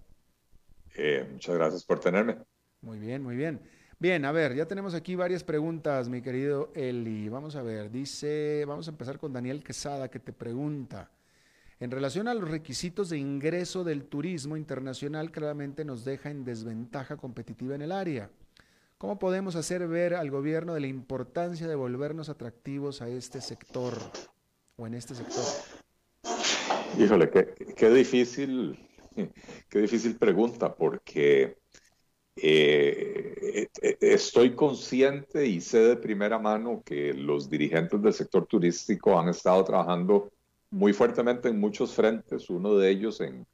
Eh, 0.95 1.27
muchas 1.31 1.55
gracias 1.55 1.83
por 1.83 1.99
tenerme. 1.99 2.37
Muy 2.81 2.99
bien, 2.99 3.21
muy 3.21 3.35
bien. 3.35 3.61
Bien, 3.97 4.25
a 4.25 4.31
ver, 4.31 4.55
ya 4.55 4.67
tenemos 4.67 4.93
aquí 4.93 5.15
varias 5.15 5.43
preguntas, 5.43 6.09
mi 6.09 6.21
querido 6.21 6.71
Eli. 6.75 7.29
Vamos 7.29 7.55
a 7.55 7.61
ver, 7.61 7.89
dice, 7.91 8.63
vamos 8.67 8.87
a 8.87 8.91
empezar 8.91 9.17
con 9.17 9.33
Daniel 9.33 9.63
Quesada 9.63 10.09
que 10.09 10.19
te 10.19 10.33
pregunta. 10.33 11.11
En 11.79 11.91
relación 11.91 12.27
a 12.27 12.33
los 12.33 12.49
requisitos 12.49 13.09
de 13.09 13.17
ingreso 13.17 13.83
del 13.83 14.05
turismo 14.05 14.55
internacional, 14.55 15.31
claramente 15.31 15.83
nos 15.83 16.05
deja 16.05 16.29
en 16.29 16.45
desventaja 16.45 17.17
competitiva 17.17 17.75
en 17.75 17.81
el 17.81 17.91
área. 17.91 18.29
¿Cómo 18.97 19.19
podemos 19.19 19.57
hacer 19.57 19.87
ver 19.87 20.13
al 20.13 20.31
gobierno 20.31 20.73
de 20.73 20.79
la 20.79 20.87
importancia 20.87 21.67
de 21.67 21.75
volvernos 21.75 22.29
atractivos 22.29 23.01
a 23.01 23.09
este 23.09 23.41
sector 23.41 23.93
o 24.77 24.87
en 24.87 24.93
este 24.93 25.15
sector? 25.15 25.43
Híjole, 26.97 27.29
qué, 27.29 27.89
difícil, 27.89 28.79
qué 29.69 29.79
difícil 29.79 30.15
pregunta, 30.15 30.73
porque 30.73 31.57
eh, 32.37 33.67
eh, 33.81 33.97
estoy 33.99 34.55
consciente 34.55 35.45
y 35.45 35.59
sé 35.59 35.79
de 35.79 35.97
primera 35.97 36.39
mano 36.39 36.81
que 36.85 37.13
los 37.13 37.49
dirigentes 37.49 38.01
del 38.01 38.13
sector 38.13 38.45
turístico 38.45 39.19
han 39.19 39.27
estado 39.27 39.61
trabajando 39.65 40.31
muy 40.69 40.93
fuertemente 40.93 41.49
en 41.49 41.59
muchos 41.59 41.93
frentes, 41.93 42.49
uno 42.49 42.75
de 42.77 42.91
ellos 42.91 43.19
en 43.19 43.45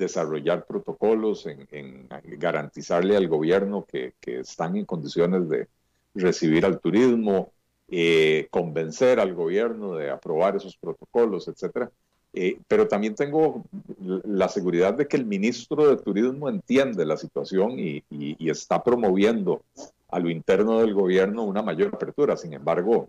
desarrollar 0.00 0.66
protocolos, 0.66 1.46
en, 1.46 2.08
garantizarle 2.38 3.16
al 3.16 3.28
gobierno 3.28 3.86
que, 3.86 4.14
están 4.24 4.76
en 4.76 4.86
condiciones 4.86 5.48
de 5.48 5.68
recibir 6.14 6.64
al 6.64 6.80
turismo, 6.80 7.52
eh, 7.88 8.48
convencer 8.50 9.20
al 9.20 9.34
gobierno 9.34 9.94
de 9.94 10.10
aprobar 10.10 10.56
esos 10.56 10.76
protocolos, 10.76 11.46
etcétera. 11.48 11.90
Eh, 12.32 12.58
pero 12.66 12.88
también 12.88 13.14
tengo 13.14 13.64
la 14.24 14.48
seguridad 14.48 14.94
de 14.94 15.06
que 15.06 15.16
el 15.16 15.26
ministro 15.26 15.88
de 15.88 16.00
Turismo 16.02 16.48
entiende 16.48 17.04
la 17.04 17.16
situación 17.16 17.78
y, 17.78 18.04
está 18.48 18.82
promoviendo 18.82 19.62
a 20.08 20.18
lo 20.18 20.30
interno 20.30 20.80
del 20.80 20.94
gobierno 20.94 21.44
una 21.44 21.62
mayor 21.62 21.94
apertura. 21.94 22.36
Sin 22.36 22.52
embargo, 22.52 23.08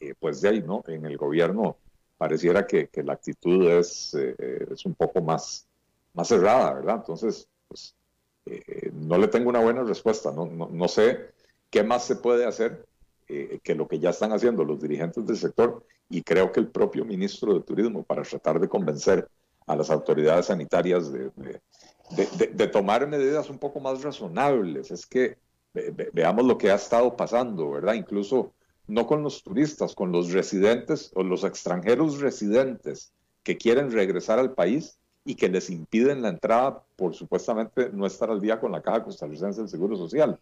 eh, 0.00 0.14
pues 0.20 0.40
de 0.42 0.50
ahí, 0.50 0.62
¿no? 0.62 0.84
En 0.86 1.06
el 1.06 1.16
gobierno 1.16 1.76
pareciera 2.18 2.66
que, 2.66 2.88
la 3.02 3.14
actitud 3.14 3.68
es, 3.68 4.14
es 4.14 4.86
un 4.86 4.94
poco 4.94 5.20
más, 5.20 5.66
más 6.14 6.28
cerrada, 6.28 6.74
¿verdad? 6.74 6.96
Entonces, 6.96 7.48
pues, 7.68 7.94
eh, 8.46 8.90
no 8.92 9.18
le 9.18 9.28
tengo 9.28 9.48
una 9.48 9.60
buena 9.60 9.82
respuesta, 9.82 10.32
no, 10.32 10.88
sé 10.88 11.30
qué 11.70 11.82
más 11.82 12.04
se 12.04 12.16
puede 12.16 12.46
hacer 12.46 12.86
eh, 13.28 13.58
que 13.62 13.74
lo 13.74 13.88
que 13.88 13.98
ya 13.98 14.10
están 14.10 14.32
haciendo 14.32 14.64
los 14.64 14.80
dirigentes 14.80 15.26
del 15.26 15.36
sector 15.36 15.84
y 16.08 16.22
creo 16.22 16.52
que 16.52 16.60
el 16.60 16.68
propio 16.68 17.04
ministro 17.04 17.54
de 17.54 17.60
Turismo 17.60 18.02
para 18.02 18.22
tratar 18.22 18.60
de 18.60 18.68
convencer 18.68 19.28
a 19.66 19.74
las 19.74 19.90
autoridades 19.90 20.46
sanitarias 20.46 21.10
de, 21.10 22.68
tomar 22.68 23.06
medidas 23.06 23.48
un 23.48 23.58
poco 23.58 23.80
más 23.80 24.02
razonables. 24.02 24.90
Es 24.90 25.06
que 25.06 25.38
veamos 26.12 26.44
lo 26.44 26.58
que 26.58 26.70
ha 26.70 26.74
estado 26.74 27.16
pasando, 27.16 27.70
¿verdad? 27.70 27.94
Incluso 27.94 28.52
no 28.86 29.06
con 29.06 29.22
los 29.22 29.42
turistas, 29.42 29.94
con 29.94 30.12
los 30.12 30.32
residentes 30.32 31.10
o 31.14 31.22
los 31.22 31.44
extranjeros 31.44 32.20
residentes 32.20 33.12
que 33.42 33.56
quieren 33.56 33.90
regresar 33.90 34.38
al 34.38 34.52
país 34.52 34.98
y 35.24 35.34
que 35.34 35.48
les 35.48 35.70
impiden 35.70 36.22
la 36.22 36.28
entrada 36.28 36.82
por 36.96 37.14
supuestamente 37.14 37.88
no 37.92 38.06
estar 38.06 38.30
al 38.30 38.40
día 38.40 38.60
con 38.60 38.72
la 38.72 38.82
Caja 38.82 39.04
Costarricense 39.04 39.60
del 39.60 39.70
Seguro 39.70 39.96
Social. 39.96 40.38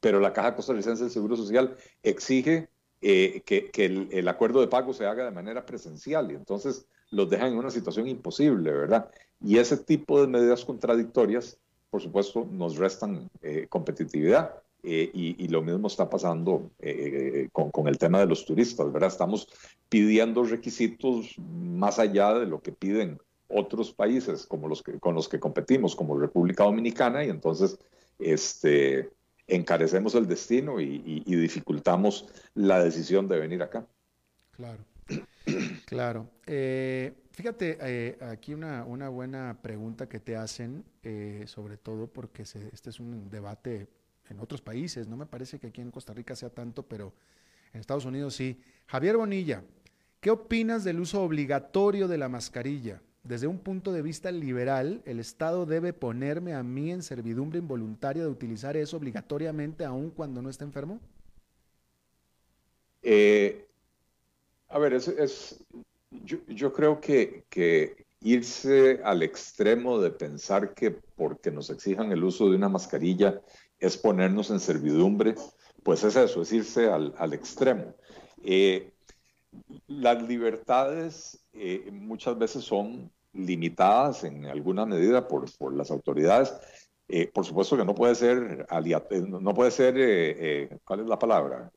Pero 0.00 0.18
la 0.18 0.32
Caja 0.32 0.56
Costarricense 0.56 1.04
del 1.04 1.12
Seguro 1.12 1.36
Social 1.36 1.76
exige 2.02 2.68
eh, 3.02 3.42
que, 3.44 3.70
el, 3.84 4.28
acuerdo 4.28 4.60
de 4.60 4.68
pago 4.68 4.94
se 4.94 5.04
haga 5.04 5.24
de 5.24 5.30
manera 5.30 5.66
presencial 5.66 6.32
y 6.32 6.34
entonces 6.34 6.86
los 7.10 7.28
dejan 7.28 7.52
en 7.52 7.58
una 7.58 7.70
situación 7.70 8.08
imposible, 8.08 8.72
¿verdad? 8.72 9.10
Y 9.44 9.58
ese 9.58 9.76
tipo 9.76 10.20
de 10.20 10.26
medidas 10.26 10.64
contradictorias, 10.64 11.58
por 11.90 12.00
supuesto, 12.00 12.48
nos 12.50 12.76
restan 12.76 13.28
eh, 13.42 13.66
competitividad. 13.68 14.54
Eh, 14.82 15.10
y, 15.12 15.44
y, 15.44 15.48
lo 15.48 15.62
mismo 15.62 15.88
está 15.88 16.08
pasando 16.08 16.70
con, 17.50 17.72
con, 17.72 17.88
el 17.88 17.98
tema 17.98 18.20
de 18.20 18.26
los 18.26 18.44
turistas, 18.44 18.92
¿verdad? 18.92 19.08
Estamos 19.08 19.48
pidiendo 19.88 20.44
requisitos 20.44 21.34
más 21.38 21.98
allá 21.98 22.34
de 22.34 22.46
lo 22.46 22.60
que 22.60 22.70
piden 22.70 23.18
otros 23.48 23.92
países 23.92 24.46
como 24.46 24.68
los 24.68 24.82
que, 24.82 24.98
con 24.98 25.14
los 25.14 25.28
que 25.28 25.40
competimos, 25.40 25.94
como 25.94 26.18
República 26.18 26.64
Dominicana, 26.64 27.24
y 27.24 27.30
entonces 27.30 27.78
este, 28.18 29.10
encarecemos 29.46 30.14
el 30.14 30.26
destino 30.26 30.80
y, 30.80 31.22
dificultamos 31.24 32.26
la 32.54 32.82
decisión 32.82 33.28
de 33.28 33.38
venir 33.38 33.62
acá. 33.62 33.86
Claro, 34.52 34.84
claro. 35.86 36.28
Eh, 36.46 37.14
fíjate, 37.32 37.78
eh, 37.80 38.18
aquí 38.22 38.54
una, 38.54 38.84
una, 38.84 39.08
buena 39.08 39.58
pregunta 39.62 40.08
que 40.08 40.20
te 40.20 40.36
hacen, 40.36 40.84
eh, 41.02 41.44
sobre 41.46 41.76
todo 41.76 42.06
porque 42.06 42.42
este 42.42 42.90
es 42.90 43.00
un 43.00 43.28
debate 43.30 43.88
en 44.28 44.40
otros 44.40 44.60
países, 44.60 45.06
no 45.06 45.16
me 45.16 45.26
parece 45.26 45.58
que 45.58 45.68
aquí 45.68 45.80
en 45.80 45.90
Costa 45.90 46.12
Rica 46.12 46.34
sea 46.34 46.50
tanto, 46.50 46.82
pero 46.82 47.12
en 47.72 47.80
Estados 47.80 48.04
Unidos 48.04 48.34
sí. 48.34 48.60
Javier 48.86 49.16
Bonilla, 49.16 49.62
¿qué 50.20 50.30
opinas 50.30 50.82
del 50.82 50.98
uso 50.98 51.22
obligatorio 51.22 52.08
de 52.08 52.18
la 52.18 52.28
mascarilla? 52.28 53.00
Desde 53.26 53.48
un 53.48 53.58
punto 53.58 53.92
de 53.92 54.02
vista 54.02 54.30
liberal, 54.30 55.02
el 55.04 55.18
Estado 55.18 55.66
debe 55.66 55.92
ponerme 55.92 56.54
a 56.54 56.62
mí 56.62 56.92
en 56.92 57.02
servidumbre 57.02 57.58
involuntaria 57.58 58.22
de 58.22 58.28
utilizar 58.28 58.76
eso 58.76 58.96
obligatoriamente 58.96 59.84
aun 59.84 60.10
cuando 60.10 60.40
no 60.42 60.48
esté 60.48 60.62
enfermo? 60.62 61.00
Eh, 63.02 63.66
a 64.68 64.78
ver, 64.78 64.92
es, 64.92 65.64
yo, 66.10 66.72
creo 66.72 67.00
que, 67.00 67.44
irse 68.20 69.00
al 69.04 69.22
extremo 69.22 70.00
de 70.00 70.10
pensar 70.10 70.72
que 70.72 70.92
porque 70.92 71.50
nos 71.50 71.68
exijan 71.70 72.12
el 72.12 72.22
uso 72.22 72.48
de 72.48 72.56
una 72.56 72.68
mascarilla 72.68 73.40
es 73.78 73.96
ponernos 73.96 74.50
en 74.50 74.60
servidumbre, 74.60 75.34
pues 75.82 76.04
es 76.04 76.14
eso, 76.14 76.42
es 76.42 76.52
irse 76.52 76.88
al, 76.88 77.32
extremo. 77.32 77.94
Eh, 78.44 78.92
las 79.88 80.22
libertades 80.22 81.44
eh, 81.52 81.90
muchas 81.92 82.38
veces 82.38 82.64
son 82.64 83.10
limitadas 83.36 84.24
en 84.24 84.46
alguna 84.46 84.86
medida 84.86 85.28
por, 85.28 85.50
por 85.58 85.74
las 85.74 85.90
autoridades. 85.90 86.54
Eh, 87.08 87.30
por 87.32 87.44
supuesto 87.44 87.76
que 87.76 87.84
no 87.84 87.94
puede 87.94 88.14
ser, 88.14 88.66
eh, 88.68 89.24
no 89.28 89.54
puede 89.54 89.70
ser, 89.70 89.94
eh, 89.96 90.76
¿cuál 90.84 91.00
es 91.00 91.06
la 91.06 91.18
palabra? 91.18 91.70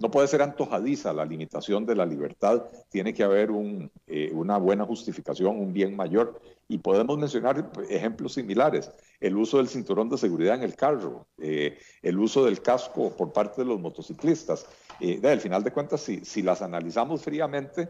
no 0.00 0.12
puede 0.12 0.28
ser 0.28 0.42
antojadiza 0.42 1.12
la 1.12 1.24
limitación 1.24 1.84
de 1.84 1.96
la 1.96 2.06
libertad, 2.06 2.62
tiene 2.88 3.12
que 3.12 3.24
haber 3.24 3.50
un, 3.50 3.90
una 4.30 4.56
buena 4.56 4.84
justificación, 4.84 5.58
un 5.58 5.72
bien 5.72 5.96
mayor. 5.96 6.40
Y 6.68 6.78
podemos 6.78 7.18
mencionar 7.18 7.72
ejemplos 7.88 8.34
similares, 8.34 8.92
el 9.18 9.36
uso 9.36 9.56
del 9.56 9.66
cinturón 9.66 10.08
de 10.08 10.16
seguridad 10.16 10.54
en 10.54 10.62
el 10.62 10.76
carro, 10.76 11.26
el 11.38 12.18
uso 12.18 12.44
del 12.44 12.62
casco 12.62 13.10
por 13.16 13.32
parte 13.32 13.62
de 13.62 13.66
los 13.66 13.80
motociclistas. 13.80 14.66
al 15.24 15.40
final 15.40 15.64
de 15.64 15.72
cuentas, 15.72 16.02
si, 16.02 16.24
si 16.24 16.42
las 16.42 16.62
analizamos 16.62 17.24
fríamente, 17.24 17.88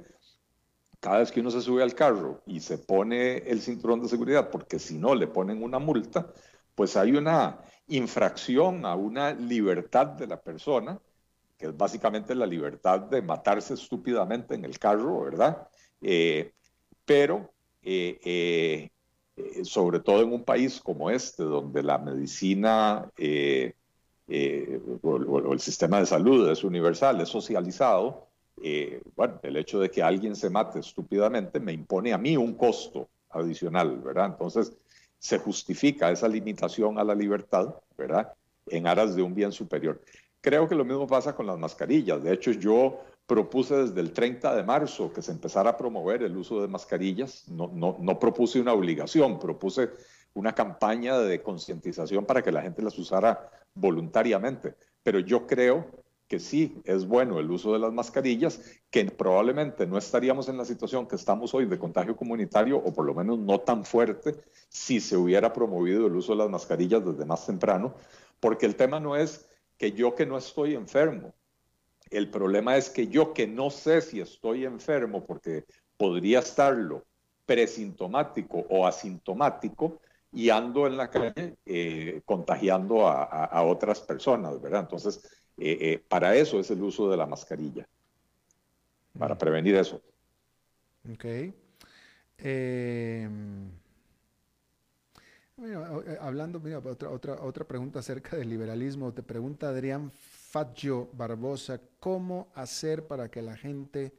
cada 1.00 1.18
vez 1.18 1.30
que 1.32 1.40
uno 1.40 1.50
se 1.50 1.60
sube 1.60 1.82
al 1.82 1.94
carro 1.94 2.42
y 2.46 2.60
se 2.60 2.78
pone 2.78 3.38
el 3.38 3.60
cinturón 3.60 4.02
de 4.02 4.08
seguridad, 4.08 4.50
porque 4.50 4.78
si 4.78 4.98
no 4.98 5.14
le 5.14 5.26
ponen 5.26 5.62
una 5.62 5.78
multa, 5.78 6.32
pues 6.74 6.96
hay 6.96 7.12
una 7.12 7.60
infracción 7.88 8.84
a 8.84 8.94
una 8.94 9.32
libertad 9.32 10.06
de 10.06 10.26
la 10.26 10.40
persona 10.40 11.00
que 11.56 11.66
es 11.66 11.76
básicamente 11.76 12.34
la 12.36 12.46
libertad 12.46 13.00
de 13.00 13.20
matarse 13.20 13.74
estúpidamente 13.74 14.54
en 14.54 14.64
el 14.64 14.78
carro, 14.78 15.22
¿verdad? 15.22 15.68
Eh, 16.00 16.52
pero 17.04 17.52
eh, 17.82 18.88
sobre 19.64 20.00
todo 20.00 20.22
en 20.22 20.32
un 20.32 20.44
país 20.44 20.80
como 20.80 21.10
este, 21.10 21.42
donde 21.42 21.82
la 21.82 21.98
medicina 21.98 23.10
o, 25.02 25.52
el 25.52 25.60
sistema 25.60 26.00
de 26.00 26.06
salud 26.06 26.48
es 26.50 26.64
universal, 26.64 27.20
es 27.20 27.28
socializado, 27.28 28.27
bueno, 29.14 29.38
el 29.42 29.56
hecho 29.56 29.80
de 29.80 29.90
que 29.90 30.02
alguien 30.02 30.36
se 30.36 30.50
mate 30.50 30.80
estúpidamente 30.80 31.60
me 31.60 31.72
impone 31.72 32.12
a 32.12 32.18
mí 32.18 32.36
un 32.36 32.54
costo 32.54 33.08
adicional, 33.30 33.98
¿verdad? 33.98 34.26
Entonces, 34.26 34.72
se 35.18 35.38
justifica 35.38 36.10
esa 36.10 36.28
limitación 36.28 36.98
a 36.98 37.04
la 37.04 37.14
libertad, 37.14 37.74
¿verdad? 37.96 38.32
En 38.66 38.86
aras 38.86 39.16
de 39.16 39.22
un 39.22 39.34
bien 39.34 39.52
superior. 39.52 40.00
Creo 40.40 40.68
que 40.68 40.74
lo 40.74 40.84
mismo 40.84 41.06
pasa 41.06 41.34
con 41.34 41.46
las 41.46 41.58
mascarillas. 41.58 42.22
De 42.22 42.32
hecho, 42.32 42.52
yo 42.52 43.00
propuse 43.26 43.76
desde 43.76 44.00
el 44.00 44.12
30 44.12 44.54
de 44.54 44.62
marzo 44.62 45.12
que 45.12 45.20
se 45.20 45.32
empezara 45.32 45.70
a 45.70 45.76
promover 45.76 46.22
el 46.22 46.36
uso 46.36 46.62
de 46.62 46.68
mascarillas. 46.68 47.48
No, 47.48 47.70
no, 47.74 47.96
no 48.00 48.18
propuse 48.18 48.60
una 48.60 48.72
obligación, 48.72 49.38
propuse 49.38 49.90
una 50.34 50.54
campaña 50.54 51.18
de 51.18 51.42
concientización 51.42 52.24
para 52.24 52.42
que 52.42 52.52
la 52.52 52.62
gente 52.62 52.82
las 52.82 52.96
usara 52.98 53.50
voluntariamente. 53.74 54.76
Pero 55.02 55.18
yo 55.18 55.46
creo 55.46 55.86
que 56.28 56.38
sí 56.38 56.80
es 56.84 57.06
bueno 57.06 57.38
el 57.40 57.50
uso 57.50 57.72
de 57.72 57.78
las 57.78 57.92
mascarillas, 57.92 58.60
que 58.90 59.06
probablemente 59.06 59.86
no 59.86 59.96
estaríamos 59.96 60.48
en 60.48 60.58
la 60.58 60.66
situación 60.66 61.08
que 61.08 61.16
estamos 61.16 61.54
hoy 61.54 61.64
de 61.64 61.78
contagio 61.78 62.16
comunitario, 62.16 62.76
o 62.76 62.92
por 62.92 63.06
lo 63.06 63.14
menos 63.14 63.38
no 63.38 63.60
tan 63.60 63.84
fuerte, 63.84 64.36
si 64.68 65.00
se 65.00 65.16
hubiera 65.16 65.52
promovido 65.52 66.06
el 66.06 66.14
uso 66.14 66.32
de 66.32 66.38
las 66.38 66.50
mascarillas 66.50 67.04
desde 67.04 67.24
más 67.24 67.46
temprano, 67.46 67.94
porque 68.40 68.66
el 68.66 68.76
tema 68.76 69.00
no 69.00 69.16
es 69.16 69.48
que 69.78 69.92
yo 69.92 70.14
que 70.14 70.26
no 70.26 70.36
estoy 70.36 70.74
enfermo, 70.74 71.34
el 72.10 72.30
problema 72.30 72.76
es 72.76 72.90
que 72.90 73.08
yo 73.08 73.32
que 73.32 73.46
no 73.46 73.70
sé 73.70 74.02
si 74.02 74.20
estoy 74.20 74.66
enfermo, 74.66 75.24
porque 75.24 75.64
podría 75.96 76.40
estarlo 76.40 77.04
presintomático 77.46 78.66
o 78.68 78.86
asintomático, 78.86 80.00
y 80.30 80.50
ando 80.50 80.86
en 80.86 80.98
la 80.98 81.08
calle 81.08 81.56
eh, 81.64 82.20
contagiando 82.26 83.08
a, 83.08 83.22
a 83.22 83.62
otras 83.62 84.02
personas, 84.02 84.60
¿verdad? 84.60 84.82
Entonces, 84.82 85.26
eh, 85.58 85.78
eh, 85.80 86.04
para 86.08 86.36
eso 86.36 86.60
es 86.60 86.70
el 86.70 86.82
uso 86.82 87.10
de 87.10 87.16
la 87.16 87.26
mascarilla, 87.26 87.88
para 89.18 89.34
mm. 89.34 89.38
prevenir 89.38 89.74
eso. 89.74 90.00
Ok. 91.12 91.24
Em, 92.38 93.68
eh, 95.60 96.18
hablando, 96.20 96.60
mira, 96.60 96.78
otra, 96.78 97.10
otra, 97.10 97.42
otra 97.42 97.66
pregunta 97.66 97.98
acerca 97.98 98.36
del 98.36 98.48
liberalismo. 98.48 99.12
Te 99.12 99.24
pregunta 99.24 99.68
Adrián 99.68 100.12
Fagio 100.12 101.08
Barbosa, 101.12 101.80
¿cómo 101.98 102.52
hacer 102.54 103.08
para 103.08 103.28
que 103.28 103.42
la 103.42 103.56
gente 103.56 104.12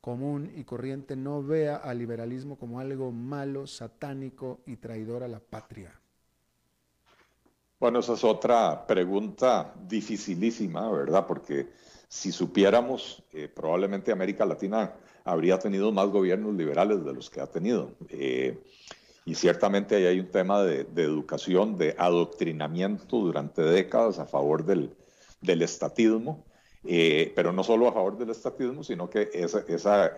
común 0.00 0.50
y 0.56 0.64
corriente 0.64 1.14
no 1.14 1.42
vea 1.42 1.76
al 1.76 1.98
liberalismo 1.98 2.58
como 2.58 2.80
algo 2.80 3.12
malo, 3.12 3.68
satánico 3.68 4.60
y 4.66 4.76
traidor 4.76 5.22
a 5.22 5.28
la 5.28 5.38
patria? 5.38 5.99
Bueno, 7.80 8.00
esa 8.00 8.12
es 8.12 8.24
otra 8.24 8.86
pregunta 8.86 9.72
dificilísima, 9.88 10.90
¿verdad? 10.92 11.26
Porque 11.26 11.68
si 12.08 12.30
supiéramos, 12.30 13.22
eh, 13.32 13.48
probablemente 13.48 14.12
América 14.12 14.44
Latina 14.44 14.92
habría 15.24 15.58
tenido 15.58 15.90
más 15.90 16.08
gobiernos 16.08 16.54
liberales 16.54 17.02
de 17.02 17.14
los 17.14 17.30
que 17.30 17.40
ha 17.40 17.46
tenido. 17.46 17.92
Eh, 18.10 18.58
y 19.24 19.34
ciertamente 19.34 19.96
ahí 19.96 20.04
hay 20.04 20.20
un 20.20 20.30
tema 20.30 20.62
de, 20.62 20.86
educación, 20.96 21.78
de 21.78 21.94
adoctrinamiento 21.96 23.16
durante 23.16 23.62
décadas 23.62 24.18
a 24.18 24.26
favor 24.26 24.66
del, 24.66 24.92
estatismo, 25.42 26.44
eh, 26.84 27.32
pero 27.34 27.50
no 27.50 27.64
solo 27.64 27.88
a 27.88 27.92
favor 27.92 28.18
del 28.18 28.28
estatismo, 28.28 28.84
sino 28.84 29.08
que 29.08 29.30
ese, 29.32 29.64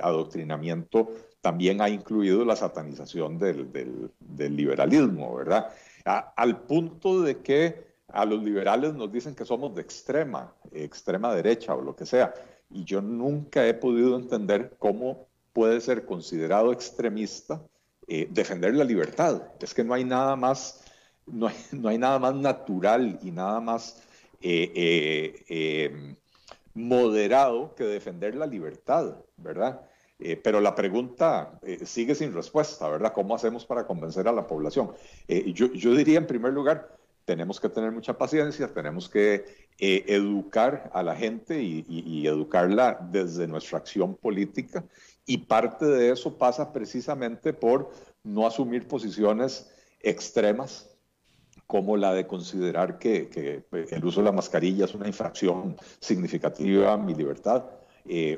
adoctrinamiento 0.01 1.11
también 1.41 1.81
ha 1.81 1.89
incluido 1.89 2.45
la 2.45 2.57
satanización 2.57 3.39
del, 3.39 3.71
del 4.19 4.57
liberalismo, 4.57 5.37
¿verdad? 5.37 5.69
Al 6.05 6.63
punto 6.63 7.23
de 7.23 7.43
que 7.43 7.93
a 8.09 8.25
los 8.25 8.43
liberales 8.43 8.95
nos 8.95 9.11
dicen 9.11 9.35
que 9.35 9.45
somos 9.45 9.75
de 9.75 9.83
extrema, 9.83 10.55
extrema 10.73 11.35
derecha 11.35 11.75
o 11.75 11.81
lo 11.81 11.97
que 11.97 12.07
sea. 12.07 12.35
Y 12.71 12.85
yo 12.85 13.01
nunca 13.01 13.67
he 13.67 13.75
podido 13.75 14.17
entender 14.17 14.77
cómo 14.79 15.29
puede 15.53 15.81
ser 15.81 16.05
considerado 16.05 16.73
extremista 16.73 17.63
eh, 18.07 18.29
defender 18.31 18.75
la 18.75 18.85
libertad. 18.85 19.43
Es 19.61 19.75
que 19.75 19.85
no 19.85 19.95
hay 19.95 20.05
nada 20.05 20.37
más, 20.37 20.83
no 21.27 21.49
hay, 21.89 21.99
nada 21.99 22.19
más 22.19 22.35
natural 22.35 23.19
y 23.23 23.31
nada 23.31 23.61
más 23.61 24.03
eh, 24.41 25.45
eh, 25.49 26.17
moderado 26.75 27.75
que 27.75 27.85
defender 27.85 28.35
la 28.35 28.47
libertad, 28.47 29.17
¿verdad? 29.37 29.83
Eh, 30.25 30.37
pero 30.37 30.61
la 30.61 30.75
pregunta 30.75 31.59
eh, 31.63 31.85
sigue 31.85 32.15
sin 32.15 32.33
respuesta, 32.33 32.89
¿verdad? 32.89 33.13
¿Cómo 33.13 33.35
hacemos 33.35 33.67
para 33.67 33.87
convencer 33.87 34.29
a 34.29 34.33
la 34.33 34.47
población? 34.47 34.93
Eh, 35.27 35.53
yo, 35.53 35.73
yo, 35.73 35.95
diría, 35.97 36.19
en 36.19 36.29
primer 36.29 36.53
lugar, 36.53 36.97
tenemos 37.25 37.59
que 37.59 37.69
tener 37.69 37.91
mucha 37.91 38.17
paciencia, 38.17 38.73
tenemos 38.73 39.09
que 39.09 39.63
educar 39.79 40.91
a 40.95 41.03
la 41.03 41.17
gente 41.17 41.61
y, 41.61 41.85
y, 41.89 42.27
educarla 42.27 42.99
desde 43.11 43.49
nuestra 43.49 43.79
acción 43.79 44.15
política. 44.15 44.85
Y 45.27 45.39
parte 45.39 45.87
de 45.87 46.13
eso 46.13 46.39
pasa 46.39 46.73
precisamente 46.73 47.53
por 47.53 47.91
no 48.23 48.47
asumir 48.47 48.87
posiciones 48.87 49.73
extremas 50.01 50.89
como 51.67 51.97
la 51.97 52.13
de 52.13 52.29
considerar 52.29 52.99
que, 52.99 53.29
que 53.29 53.65
el 53.91 54.05
uso 54.05 54.21
de 54.21 54.27
la 54.27 54.33
mascarilla 54.33 54.85
es 54.85 54.95
una 54.95 55.09
infracción 55.09 55.77
significativa 55.99 56.93
a 56.93 56.97
mi 56.97 57.15
libertad, 57.15 57.65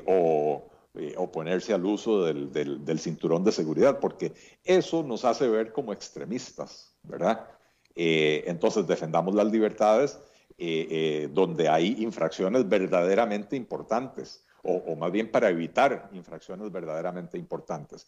o 0.07 0.63
eh, 0.97 1.13
oponerse 1.17 1.73
al 1.73 1.85
uso 1.85 2.23
del, 2.23 2.51
del, 2.53 2.99
cinturón 2.99 3.43
de 3.43 3.51
seguridad, 3.51 3.99
porque 3.99 4.31
eso 4.63 5.03
nos 5.03 5.25
hace 5.25 5.49
ver 5.49 5.73
como 5.73 5.91
extremistas, 5.91 6.95
¿verdad? 7.03 7.49
Eh, 7.95 8.45
entonces 8.47 8.87
defendamos 8.87 9.35
las 9.35 9.51
libertades 9.51 10.17
eh, 10.57 11.27
donde 11.33 11.67
hay 11.67 12.01
infracciones 12.01 12.69
verdaderamente 12.69 13.57
importantes, 13.57 14.45
o, 14.63 14.95
más 14.95 15.11
bien 15.11 15.29
para 15.29 15.49
evitar 15.49 16.09
infracciones 16.13 16.71
verdaderamente 16.71 17.37
importantes. 17.37 18.07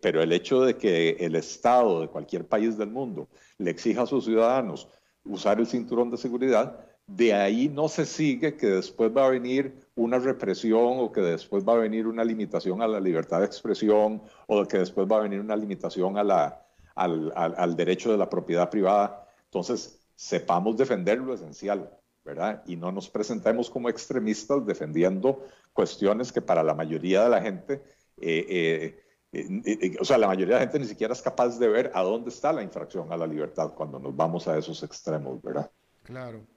pero 0.00 0.22
el 0.22 0.32
hecho 0.32 0.62
de 0.62 0.76
que 0.76 1.16
el 1.20 1.36
Estado 1.36 2.00
de 2.00 2.08
cualquier 2.08 2.46
país 2.46 2.78
del 2.78 2.90
mundo 2.90 3.28
le 3.58 3.70
exija 3.70 4.02
a 4.02 4.06
sus 4.06 4.24
ciudadanos 4.24 4.88
usar 5.24 5.58
el 5.58 5.66
cinturón 5.66 6.10
de 6.10 6.16
seguridad, 6.16 6.80
de 7.06 7.32
ahí 7.34 7.68
no 7.68 7.88
se 7.88 8.04
sigue 8.04 8.56
que 8.56 8.66
después 8.66 9.16
va 9.16 9.26
a 9.26 9.30
venir 9.30 9.74
una 9.94 10.18
represión 10.18 10.98
o 10.98 11.12
que 11.12 11.20
después 11.20 11.64
va 11.64 11.74
a 11.74 11.78
venir 11.78 12.06
una 12.06 12.24
limitación 12.24 12.82
a 12.82 12.88
la 12.88 12.98
libertad 12.98 13.40
de 13.40 13.46
expresión 13.46 14.22
o 14.46 14.64
que 14.66 14.78
después 14.78 15.06
va 15.06 15.18
a 15.18 15.22
venir 15.22 15.40
una 15.40 15.56
limitación 15.56 16.18
a 16.18 16.24
la, 16.24 16.66
al, 16.96 17.76
derecho 17.76 18.10
de 18.10 18.18
la 18.18 18.28
propiedad 18.28 18.68
privada. 18.68 19.28
Entonces, 19.44 20.00
sepamos 20.16 20.76
defender 20.76 21.18
lo 21.18 21.34
esencial, 21.34 21.90
¿verdad? 22.24 22.62
Y 22.66 22.76
no 22.76 22.90
nos 22.90 23.08
presentemos 23.08 23.70
como 23.70 23.88
extremistas 23.88 24.66
defendiendo 24.66 25.44
cuestiones 25.72 26.32
que 26.32 26.42
para 26.42 26.62
la 26.62 26.74
mayoría 26.74 27.22
de 27.24 27.30
la 27.30 27.40
gente, 27.40 27.82
eh, 28.20 28.96
eh, 29.32 29.62
eh, 29.64 29.96
o 30.00 30.04
sea, 30.04 30.18
la 30.18 30.26
mayoría 30.26 30.54
de 30.54 30.60
la 30.60 30.66
gente 30.66 30.80
ni 30.80 30.86
siquiera 30.86 31.12
es 31.12 31.22
capaz 31.22 31.58
de 31.58 31.68
ver 31.68 31.92
a 31.94 32.02
dónde 32.02 32.30
está 32.30 32.52
la 32.52 32.62
infracción 32.62 33.12
a 33.12 33.16
la 33.16 33.26
libertad 33.26 33.74
cuando 33.74 34.00
nos 34.00 34.16
vamos 34.16 34.48
a 34.48 34.58
esos 34.58 34.82
extremos, 34.82 35.40
¿verdad? 35.42 35.70
Claro. 36.02 36.55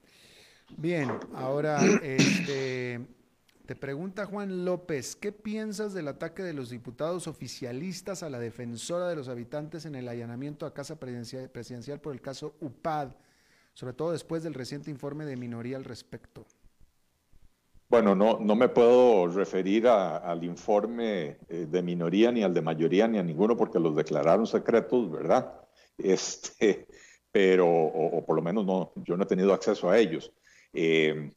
Bien, 0.78 1.10
ahora 1.34 1.80
este, 2.04 3.02
te 3.66 3.76
pregunta 3.76 4.26
Juan 4.26 4.66
López, 4.66 5.16
¿qué 5.16 5.32
piensas 5.32 5.94
del 5.94 6.08
ataque 6.08 6.44
de 6.44 6.54
los 6.54 6.70
diputados 6.70 7.28
oficialistas 7.28 8.24
a 8.24 8.30
la 8.30 8.40
defensora 8.40 9.08
de 9.08 9.16
los 9.16 9.28
habitantes 9.28 9.86
en 9.86 9.96
el 9.96 10.08
allanamiento 10.08 10.66
a 10.66 10.74
casa 10.74 11.00
presidencial, 11.00 12.00
por 12.00 12.14
el 12.14 12.22
caso 12.22 12.56
UPAD, 12.62 13.10
sobre 13.74 13.94
todo 13.94 14.12
después 14.12 14.44
del 14.44 14.54
reciente 14.54 14.90
informe 14.90 15.26
de 15.26 15.36
minoría 15.36 15.78
al 15.78 15.84
respecto? 15.84 16.46
Bueno, 17.90 18.16
no, 18.16 18.40
no 18.40 18.56
me 18.56 18.70
puedo 18.70 19.28
referir 19.28 19.88
al 19.88 20.44
informe 20.44 21.38
eh, 21.50 21.66
de 21.68 21.82
minoría, 21.82 22.32
ni 22.32 22.44
al 22.44 22.54
de 22.54 22.62
mayoría, 22.62 23.08
ni 23.08 23.18
a 23.18 23.24
ninguno, 23.24 23.58
porque 23.58 23.80
los 23.80 23.96
declararon 23.96 24.46
secretos, 24.46 25.10
¿verdad? 25.12 25.52
Este, 25.98 26.88
pero, 27.32 27.68
o, 27.68 28.24
por 28.24 28.36
lo 28.36 28.44
menos 28.44 28.64
no, 28.64 28.92
yo 28.96 29.18
no 29.18 29.24
he 29.24 29.28
tenido 29.28 29.54
acceso 29.54 29.90
a 29.90 29.98
ellos. 29.98 30.32
Eh, 30.74 31.32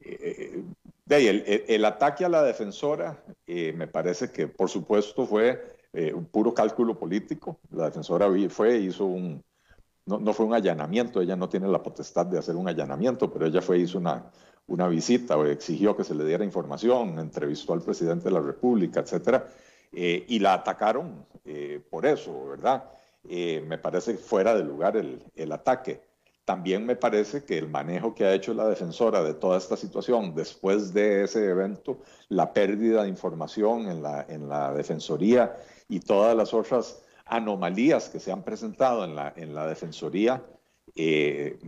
eh, 0.00 1.64
el, 1.68 1.84
ataque 1.84 2.24
a 2.24 2.28
la 2.28 2.42
defensora 2.42 3.22
eh, 3.46 3.72
me 3.72 3.86
parece 3.86 4.30
que, 4.30 4.48
por 4.48 4.68
supuesto, 4.68 5.26
fue 5.26 5.76
un 6.14 6.26
puro 6.26 6.52
cálculo 6.52 6.98
político. 6.98 7.58
La 7.70 7.86
defensora 7.86 8.28
fue, 8.50 8.76
hizo 8.76 9.06
un, 9.06 9.42
no, 10.04 10.32
fue 10.34 10.44
un 10.44 10.52
allanamiento, 10.52 11.22
ella 11.22 11.36
no 11.36 11.48
tiene 11.48 11.68
la 11.68 11.82
potestad 11.82 12.26
de 12.26 12.38
hacer 12.38 12.54
un 12.54 12.68
allanamiento, 12.68 13.32
pero 13.32 13.46
ella 13.46 13.62
fue, 13.62 13.78
hizo 13.78 13.96
una, 13.96 14.30
una 14.66 14.88
visita 14.88 15.38
o 15.38 15.46
exigió 15.46 15.96
que 15.96 16.04
se 16.04 16.14
le 16.14 16.26
diera 16.26 16.44
información, 16.44 17.18
entrevistó 17.18 17.72
al 17.72 17.80
presidente 17.80 18.24
de 18.24 18.32
la 18.32 18.42
República, 18.42 19.00
etcétera, 19.00 19.48
y 19.90 20.38
la 20.38 20.52
atacaron 20.52 21.24
por 21.88 22.04
eso, 22.04 22.46
¿verdad? 22.50 22.90
me 23.22 23.78
parece 23.78 24.18
fuera 24.18 24.54
de 24.54 24.64
lugar 24.64 24.98
el, 24.98 25.24
el 25.34 25.50
ataque. 25.50 26.02
También 26.46 26.86
me 26.86 26.94
parece 26.94 27.44
que 27.44 27.58
el 27.58 27.68
manejo 27.68 28.14
que 28.14 28.24
ha 28.24 28.32
hecho 28.32 28.54
la 28.54 28.68
defensora 28.68 29.24
de 29.24 29.34
toda 29.34 29.58
esta 29.58 29.76
situación 29.76 30.32
después 30.32 30.94
de 30.94 31.24
ese 31.24 31.44
evento, 31.44 31.98
la 32.28 32.52
pérdida 32.52 33.02
de 33.02 33.08
información 33.08 33.88
en 33.88 34.00
la, 34.00 34.24
en 34.28 34.48
la 34.48 34.72
defensoría 34.72 35.56
y 35.88 35.98
todas 35.98 36.36
las 36.36 36.54
otras 36.54 37.02
anomalías 37.24 38.08
que 38.08 38.20
se 38.20 38.30
han 38.30 38.44
presentado 38.44 39.04
en 39.04 39.16
la, 39.16 39.34
en 39.36 39.56
la 39.56 39.66
defensoría, 39.66 40.44
eh, 40.94 41.58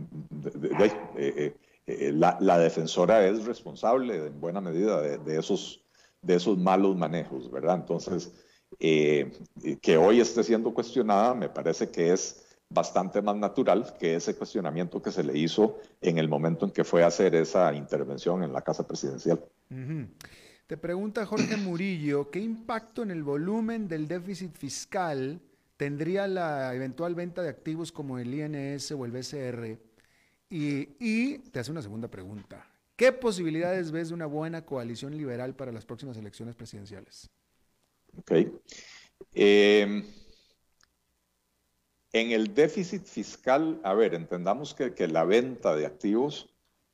eh, 1.17 1.55
eh, 1.85 2.11
la, 2.13 2.57
defensora 2.57 3.27
es 3.27 3.43
responsable 3.43 4.27
en 4.27 4.39
buena 4.39 4.61
medida 4.61 5.01
de, 5.01 5.37
esos, 5.37 5.83
de 6.21 6.35
esos 6.35 6.57
malos 6.57 6.95
manejos, 6.95 7.51
¿verdad? 7.51 7.75
Entonces, 7.75 8.31
que 8.79 9.97
hoy 9.97 10.21
esté 10.21 10.41
siendo 10.43 10.73
cuestionada 10.73 11.33
me 11.33 11.49
parece 11.49 11.89
que 11.89 12.13
es 12.13 12.48
bastante 12.69 13.21
más 13.21 13.35
natural 13.35 13.95
que 13.99 14.15
ese 14.15 14.35
cuestionamiento 14.35 15.01
que 15.01 15.11
se 15.11 15.23
le 15.23 15.37
hizo 15.37 15.79
en 16.01 16.17
el 16.17 16.29
momento 16.29 16.65
en 16.65 16.71
que 16.71 16.83
fue 16.83 17.03
a 17.03 17.07
hacer 17.07 17.33
esa 17.35 17.73
intervención 17.73 18.43
en 18.43 18.53
la 18.53 18.61
Casa 18.61 18.87
Presidencial. 18.87 19.43
Te 20.67 20.77
pregunta 20.77 21.25
Jorge 21.25 21.57
Murillo, 21.57 22.29
¿qué 22.29 22.39
impacto 22.39 23.01
en 23.01 23.11
el 23.11 23.23
volumen 23.23 23.87
del 23.87 24.07
déficit 24.07 24.55
fiscal 24.55 25.41
tendría 25.77 26.27
la 26.27 26.75
eventual 26.75 27.15
venta 27.15 27.41
de 27.41 27.49
activos 27.49 27.91
como 27.91 28.19
el 28.19 28.33
INS 28.33 28.91
o 28.91 29.05
el 29.05 29.11
BCR? 29.11 29.79
Y, 30.51 30.89
y 30.99 31.39
te 31.39 31.59
hace 31.59 31.71
una 31.71 31.81
segunda 31.81 32.07
pregunta. 32.07 32.67
¿Qué 32.95 33.11
posibilidades 33.11 33.91
ves 33.91 34.09
de 34.09 34.13
una 34.13 34.25
buena 34.25 34.65
coalición 34.65 35.15
liberal 35.15 35.55
para 35.55 35.71
las 35.71 35.85
próximas 35.85 36.17
elecciones 36.17 36.53
presidenciales? 36.53 37.29
Ok. 38.17 38.31
Eh, 39.33 40.03
en 42.13 42.31
el 42.31 42.53
déficit 42.53 43.05
fiscal, 43.05 43.79
a 43.83 43.93
ver, 43.93 44.13
entendamos 44.13 44.73
que, 44.73 45.07
la 45.07 45.23
venta 45.23 45.75
de 45.75 45.85
activos 45.85 46.49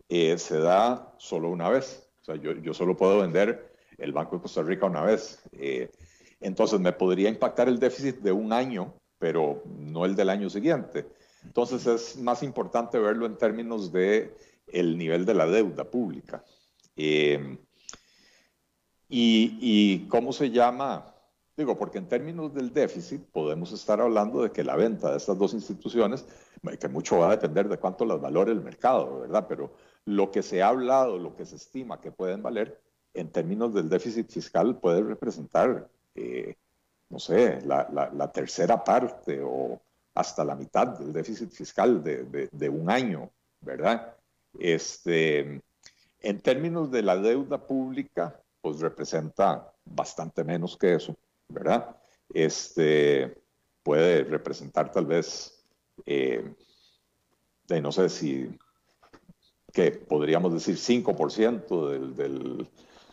eh, 0.09 0.37
se 0.37 0.59
da 0.59 1.13
solo 1.17 1.49
una 1.49 1.69
vez. 1.69 2.09
O 2.21 2.25
sea, 2.25 2.35
yo, 2.35 2.73
solo 2.73 2.97
puedo 2.97 3.19
vender 3.19 3.73
el 3.97 4.11
Banco 4.11 4.35
de 4.35 4.41
Costa 4.41 4.61
Rica 4.63 4.85
una 4.85 5.03
vez. 5.03 5.41
Eh, 5.53 5.89
entonces 6.41 6.79
me 6.79 6.91
podría 6.91 7.29
impactar 7.29 7.69
el 7.69 7.79
déficit 7.79 8.17
de 8.17 8.31
un 8.31 8.51
año, 8.51 8.93
pero 9.17 9.63
no 9.65 10.05
el 10.05 10.15
del 10.15 10.29
año 10.29 10.49
siguiente. 10.49 11.07
Entonces 11.43 11.85
es 11.87 12.17
más 12.17 12.43
importante 12.43 12.99
verlo 12.99 13.25
en 13.25 13.37
términos 13.37 13.91
de 13.91 14.35
el 14.67 14.97
nivel 14.97 15.25
de 15.25 15.33
la 15.33 15.45
deuda 15.45 15.85
pública. 15.85 16.43
Eh, 16.97 17.57
y, 19.07 19.57
y, 19.61 20.07
cómo 20.07 20.33
se 20.33 20.49
llama, 20.49 21.14
Digo, 21.57 21.77
porque 21.77 21.99
en 21.99 22.09
términos 22.09 22.53
del 22.53 22.73
déficit 22.73 23.23
podemos 23.31 23.71
estar 23.71 24.01
hablando 24.01 24.43
de 24.43 24.51
que 24.51 24.63
la 24.63 24.75
venta 24.75 25.11
de 25.11 25.17
estas 25.17 25.37
dos 25.37 25.53
instituciones, 25.53 26.25
que 26.79 26.87
mucho 26.89 27.19
va 27.19 27.27
a 27.27 27.37
depender 27.37 27.69
de 27.69 27.77
cuánto 27.77 28.03
las 28.03 28.19
valore 28.19 28.51
el 28.51 28.61
mercado, 28.61 29.21
¿verdad? 29.21 29.45
Pero 29.47 29.71
lo 30.03 30.31
que 30.31 30.43
se 30.43 30.61
ha 30.61 30.67
hablado, 30.67 31.17
lo 31.17 31.35
que 31.35 31.45
se 31.45 31.55
estima 31.55 32.01
que 32.01 32.11
pueden 32.11 32.43
valer, 32.43 32.81
en 33.13 33.31
términos 33.31 33.73
del 33.73 33.87
déficit 33.87 34.29
fiscal 34.29 34.77
puede 34.79 35.01
representar, 35.01 35.87
eh, 36.15 36.55
no 37.09 37.19
sé, 37.19 37.61
la, 37.61 38.31
tercera 38.33 38.83
parte 38.83 39.41
o 39.41 39.81
hasta 40.13 40.43
la 40.43 40.55
mitad 40.55 40.87
del 40.87 41.13
déficit 41.13 41.51
fiscal 41.51 42.03
de, 42.03 42.49
de 42.51 42.69
un 42.69 42.89
año, 42.89 43.31
¿verdad? 43.61 44.13
Este, 44.59 45.61
en 46.19 46.41
términos 46.41 46.91
de 46.91 47.01
la 47.01 47.15
deuda 47.15 47.65
pública, 47.65 48.41
pues 48.61 48.81
representa 48.81 49.71
bastante 49.85 50.43
menos 50.43 50.75
que 50.75 50.95
eso. 50.95 51.15
¿Verdad? 51.47 51.97
Este 52.33 53.41
puede 53.85 54.23
representar 54.23 54.91
tal 54.91 55.05
vez, 55.05 55.63
eh, 56.07 56.43
de 57.67 57.81
no 57.81 57.91
sé 57.91 58.09
si, 58.09 58.49
que 59.71 59.91
podríamos 59.91 60.51
decir 60.53 60.75
5% 60.75 61.89
del, 61.89 62.15
del, 62.15 62.67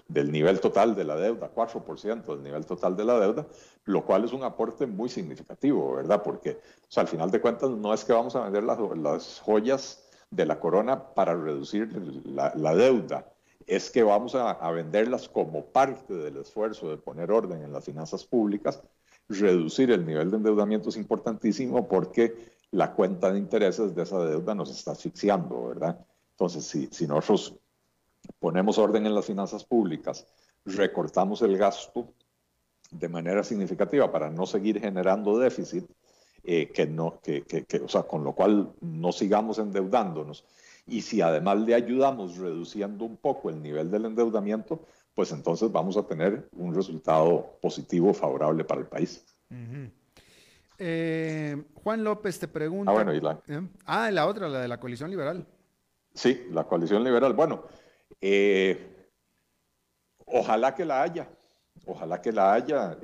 del, 0.08 0.32
nivel 0.32 0.60
total 0.60 0.94
de 0.94 1.04
la 1.04 1.16
deuda, 1.16 1.52
4% 1.54 2.24
del 2.24 2.42
nivel 2.42 2.64
total 2.64 2.96
de 2.96 3.04
la 3.04 3.20
deuda, 3.20 3.46
lo 3.84 4.06
cual 4.06 4.24
es 4.24 4.32
un 4.32 4.44
aporte 4.44 4.86
muy 4.86 5.10
significativo, 5.10 5.96
¿verdad? 5.96 6.22
Porque 6.22 6.58
al 6.96 7.08
final 7.08 7.30
de 7.30 7.40
cuentas 7.42 7.68
no 7.68 7.92
es 7.92 8.04
que 8.04 8.14
vamos 8.14 8.34
a 8.34 8.44
vender 8.44 8.64
las, 8.64 8.78
las 8.96 9.40
joyas 9.40 10.08
de 10.30 10.46
la 10.46 10.58
corona 10.58 11.12
para 11.14 11.36
reducir 11.36 11.94
la, 12.24 12.54
la 12.56 12.74
deuda, 12.74 13.26
es 13.66 13.90
que 13.90 14.02
vamos 14.02 14.34
a, 14.34 14.70
venderlas 14.70 15.28
como 15.28 15.66
parte 15.66 16.14
del 16.14 16.38
esfuerzo 16.38 16.90
de 16.90 16.96
poner 16.96 17.30
orden 17.30 17.62
en 17.62 17.72
las 17.72 17.84
finanzas 17.84 18.24
públicas. 18.24 18.82
Reducir 19.28 19.90
el 19.90 20.04
nivel 20.04 20.30
de 20.30 20.36
endeudamiento 20.38 20.88
es 20.88 20.96
importantísimo 20.96 21.88
porque 21.88 22.52
la 22.70 22.94
cuenta 22.94 23.32
de 23.32 23.38
intereses 23.38 23.94
de 23.94 24.02
esa 24.02 24.24
deuda 24.24 24.54
nos 24.54 24.70
está 24.70 24.92
asfixiando, 24.92 25.68
¿verdad? 25.68 26.04
Entonces, 26.32 26.64
si, 26.64 26.88
si 26.90 27.06
nosotros 27.06 27.54
ponemos 28.38 28.78
orden 28.78 29.06
en 29.06 29.14
las 29.14 29.26
finanzas 29.26 29.64
públicas, 29.64 30.26
recortamos 30.64 31.42
el 31.42 31.56
gasto 31.56 32.12
de 32.90 33.08
manera 33.08 33.42
significativa 33.42 34.10
para 34.10 34.30
no 34.30 34.46
seguir 34.46 34.80
generando 34.80 35.38
déficit, 35.38 35.84
eh, 36.44 36.70
que 36.72 36.86
no, 36.86 37.20
que, 37.22 37.42
que, 37.42 37.76
o 37.78 37.88
sea, 37.88 38.02
con 38.02 38.24
lo 38.24 38.34
cual 38.34 38.72
no 38.80 39.12
sigamos 39.12 39.58
endeudándonos 39.58 40.44
y 40.86 41.02
si 41.02 41.20
además 41.20 41.58
le 41.60 41.74
ayudamos 41.74 42.36
reduciendo 42.36 43.04
un 43.04 43.16
poco 43.16 43.50
el 43.50 43.62
nivel 43.62 43.90
del 43.90 44.06
endeudamiento, 44.06 44.84
pues 45.14 45.30
entonces 45.32 45.70
vamos 45.70 45.96
a 45.96 46.06
tener 46.06 46.48
un 46.56 46.74
resultado 46.74 47.58
positivo, 47.60 48.12
favorable 48.12 48.64
para 48.64 48.80
el 48.80 48.86
país. 48.86 49.24
Eh, 50.78 51.62
Juan 51.74 52.02
López 52.02 52.38
te 52.38 52.48
pregunta. 52.48 52.90
Ah, 52.90 52.94
bueno, 52.94 53.14
y 53.14 53.20
la... 53.20 53.40
¿eh? 53.46 53.60
Ah, 53.84 54.10
la 54.10 54.26
otra, 54.26 54.48
la 54.48 54.60
de 54.60 54.68
la 54.68 54.80
coalición 54.80 55.10
liberal. 55.10 55.46
Sí, 56.14 56.46
la 56.50 56.64
coalición 56.64 57.04
liberal. 57.04 57.34
Bueno, 57.34 57.64
eh, 58.20 59.10
ojalá 60.26 60.74
que 60.74 60.84
la 60.84 61.02
haya, 61.02 61.28
ojalá 61.86 62.20
que 62.20 62.32
la 62.32 62.54
haya. 62.54 62.98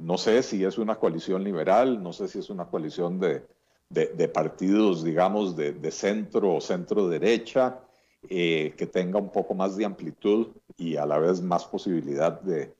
no 0.00 0.16
sé 0.16 0.42
si 0.42 0.64
es 0.64 0.78
una 0.78 0.96
coalición 0.96 1.44
liberal, 1.44 2.02
no 2.02 2.12
sé 2.12 2.28
si 2.28 2.38
es 2.38 2.50
una 2.50 2.66
coalición 2.66 3.20
de, 3.20 3.46
de, 3.90 4.28
partidos, 4.28 5.02
digamos, 5.02 5.56
de, 5.56 5.90
centro 5.90 6.54
o 6.56 6.60
centro 6.60 7.08
derecha, 7.08 7.80
eh, 8.28 8.74
que 8.76 8.86
tenga 8.86 9.18
un 9.18 9.30
poco 9.30 9.54
más 9.54 9.76
de 9.76 9.84
amplitud 9.84 10.48
y 10.76 10.96
a 10.96 11.06
la 11.06 11.18
vez 11.18 11.40
más 11.40 11.64
posibilidad 11.64 12.40
de, 12.40 12.74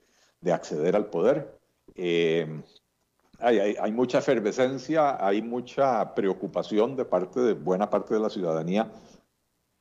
acceder 0.53 0.97
al 0.97 1.07
poder. 1.07 1.59
Eh, 1.95 2.63
hay, 3.41 3.93
mucha 3.93 4.19
efervescencia, 4.19 5.25
hay 5.25 5.43
mucha 5.43 6.15
preocupación 6.15 6.97
de 6.97 7.05
parte 7.05 7.41
de 7.41 7.55
buena 7.55 7.89
parte 7.89 8.15
de 8.15 8.21
la 8.21 8.31
ciudadanía 8.31 8.91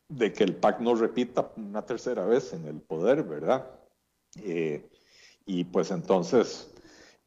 de 0.10 0.32
que 0.32 0.44
el 0.44 0.56
PAC 0.56 0.80
no 0.80 0.96
repita 0.96 1.52
una 1.58 1.82
tercera 1.82 2.26
vez 2.26 2.54
en 2.54 2.66
el 2.66 2.80
poder, 2.80 3.24
¿verdad? 3.24 3.68
Eh, 4.42 4.88
y 5.46 5.64
pues 5.66 5.92
entonces 5.92 6.72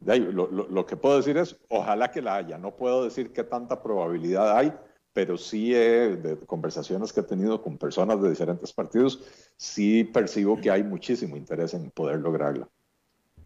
lo, 0.05 0.86
que 0.86 0.96
puedo 0.96 1.16
decir 1.16 1.36
es, 1.36 1.57
ojalá 1.68 2.11
que 2.11 2.22
la 2.22 2.36
haya. 2.36 2.59
No 2.59 2.76
puedo 2.76 3.05
decir 3.05 3.32
qué 3.32 3.44
tanta 3.44 3.82
probabilidad 3.82 4.57
hay, 4.57 4.72
pero 5.12 5.36
sí 5.36 5.72
de 5.72 6.38
conversaciones 6.46 7.12
que 7.12 7.20
he 7.20 7.24
tenido 7.24 7.62
con 7.62 7.76
personas 7.76 8.20
de 8.22 8.30
diferentes 8.30 8.72
partidos, 8.72 9.22
sí 9.57 10.05
percibo 10.05 10.61
que 10.61 10.70
hay 10.70 10.82
muchísimo 10.82 11.36
interés 11.36 11.74
en 11.74 11.90
poder 11.90 12.20
lograrla. 12.20 12.68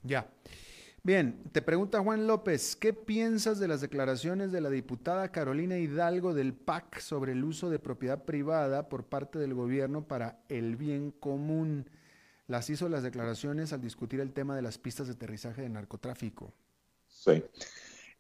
Ya. 0.03 0.29
Bien, 1.07 1.43
te 1.53 1.61
pregunta 1.61 2.01
Juan 2.01 2.27
López, 2.27 2.77
¿qué 2.77 2.95
piensas 2.95 3.59
de 3.59 3.69
las 3.69 3.83
declaraciones 3.83 4.53
de 4.53 4.63
la 4.63 4.71
diputada 4.71 5.31
Carolina 5.33 5.77
Hidalgo 5.77 6.33
del 6.33 6.55
PAC 6.55 6.99
sobre 7.01 7.33
el 7.33 7.45
uso 7.45 7.69
de 7.69 7.79
propiedad 7.79 8.25
privada 8.25 8.89
por 8.89 9.05
parte 9.05 9.39
del 9.39 9.53
gobierno 9.53 10.09
para 10.09 10.39
el 10.49 10.77
bien 10.77 11.11
común? 11.11 11.91
Las 12.47 12.69
hizo 12.71 12.89
las 12.89 13.03
declaraciones 13.03 13.73
al 13.73 13.81
discutir 13.81 14.21
el 14.21 14.33
tema 14.33 14.55
de 14.57 14.63
las 14.63 14.79
pistas 14.79 15.07
de 15.07 15.15
aterrizaje 15.15 15.63
de 15.63 15.69
narcotráfico. 15.69 16.53
Sí. 17.09 17.43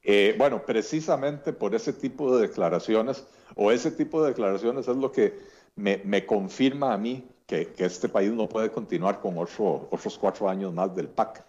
Eh, 0.02 0.34
bueno, 0.36 0.64
precisamente 0.64 1.52
por 1.52 1.74
ese 1.74 1.92
tipo 1.92 2.36
de 2.36 2.48
declaraciones, 2.48 3.24
o 3.54 3.70
ese 3.70 3.90
tipo 3.90 4.22
de 4.22 4.28
declaraciones 4.28 4.88
es 4.88 4.96
lo 4.96 5.10
que 5.12 5.38
me, 5.76 6.26
confirma 6.26 6.92
a 6.92 6.98
mí 6.98 7.26
que, 7.46 7.72
este 7.78 8.08
país 8.08 8.32
no 8.32 8.48
puede 8.48 8.70
continuar 8.70 9.20
con 9.20 9.36
otros 9.38 10.18
cuatro 10.18 10.48
años 10.48 10.72
más 10.72 10.94
del 10.94 11.08
PAC, 11.08 11.44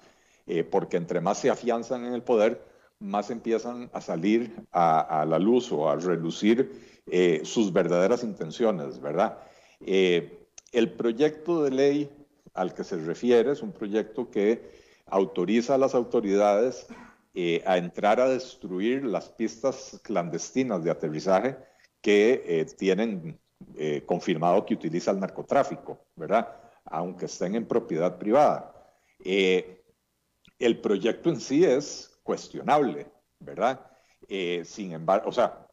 eh, 0.48 0.64
porque 0.64 0.98
entre 0.98 1.22
más 1.22 1.40
se 1.40 1.50
afianzan 1.50 2.06
en 2.06 2.14
el 2.14 2.24
poder, 2.24 2.62
más 3.00 3.30
empiezan 3.30 3.90
a 3.94 4.00
salir 4.00 4.56
a, 4.72 5.26
la 5.28 5.38
luz 5.38 5.72
o 5.72 5.90
a 5.90 5.98
relucir 5.98 7.02
eh, 7.08 7.42
sus 7.44 7.74
verdaderas 7.74 8.24
intenciones, 8.24 9.00
¿verdad? 9.02 9.38
el 9.82 10.92
proyecto 10.94 11.64
de 11.64 11.72
ley 11.72 12.25
al 12.56 12.74
que 12.74 12.84
se 12.84 12.98
refiere 12.98 13.52
es 13.52 13.62
un 13.62 13.72
proyecto 13.72 14.32
que 14.32 14.72
autoriza 15.06 15.76
a 15.76 15.78
las 15.78 15.94
autoridades 15.94 16.88
eh, 17.34 17.62
a 17.66 17.78
entrar 17.78 18.20
a 18.20 18.30
destruir 18.30 19.04
las 19.04 19.30
pistas 19.30 20.00
clandestinas 20.04 20.84
de 20.84 20.90
aterrizaje 20.90 21.58
que 22.02 22.44
eh, 22.46 22.66
tienen 22.78 23.38
eh, 23.76 24.04
confirmado 24.06 24.66
que 24.66 24.74
utiliza 24.74 25.12
el 25.12 25.20
narcotráfico, 25.20 26.00
¿verdad? 26.16 26.48
Aunque 26.86 27.26
estén 27.26 27.56
en 27.56 27.68
propiedad 27.68 28.18
privada. 28.18 28.72
el 29.20 30.80
proyecto 30.82 31.30
en 31.30 31.42
sí 31.42 31.66
es 31.66 32.18
cuestionable, 32.24 33.08
¿verdad? 33.40 33.80
sin 34.64 34.94
embargo, 34.94 35.30
o 35.30 35.32
sea, 35.32 35.68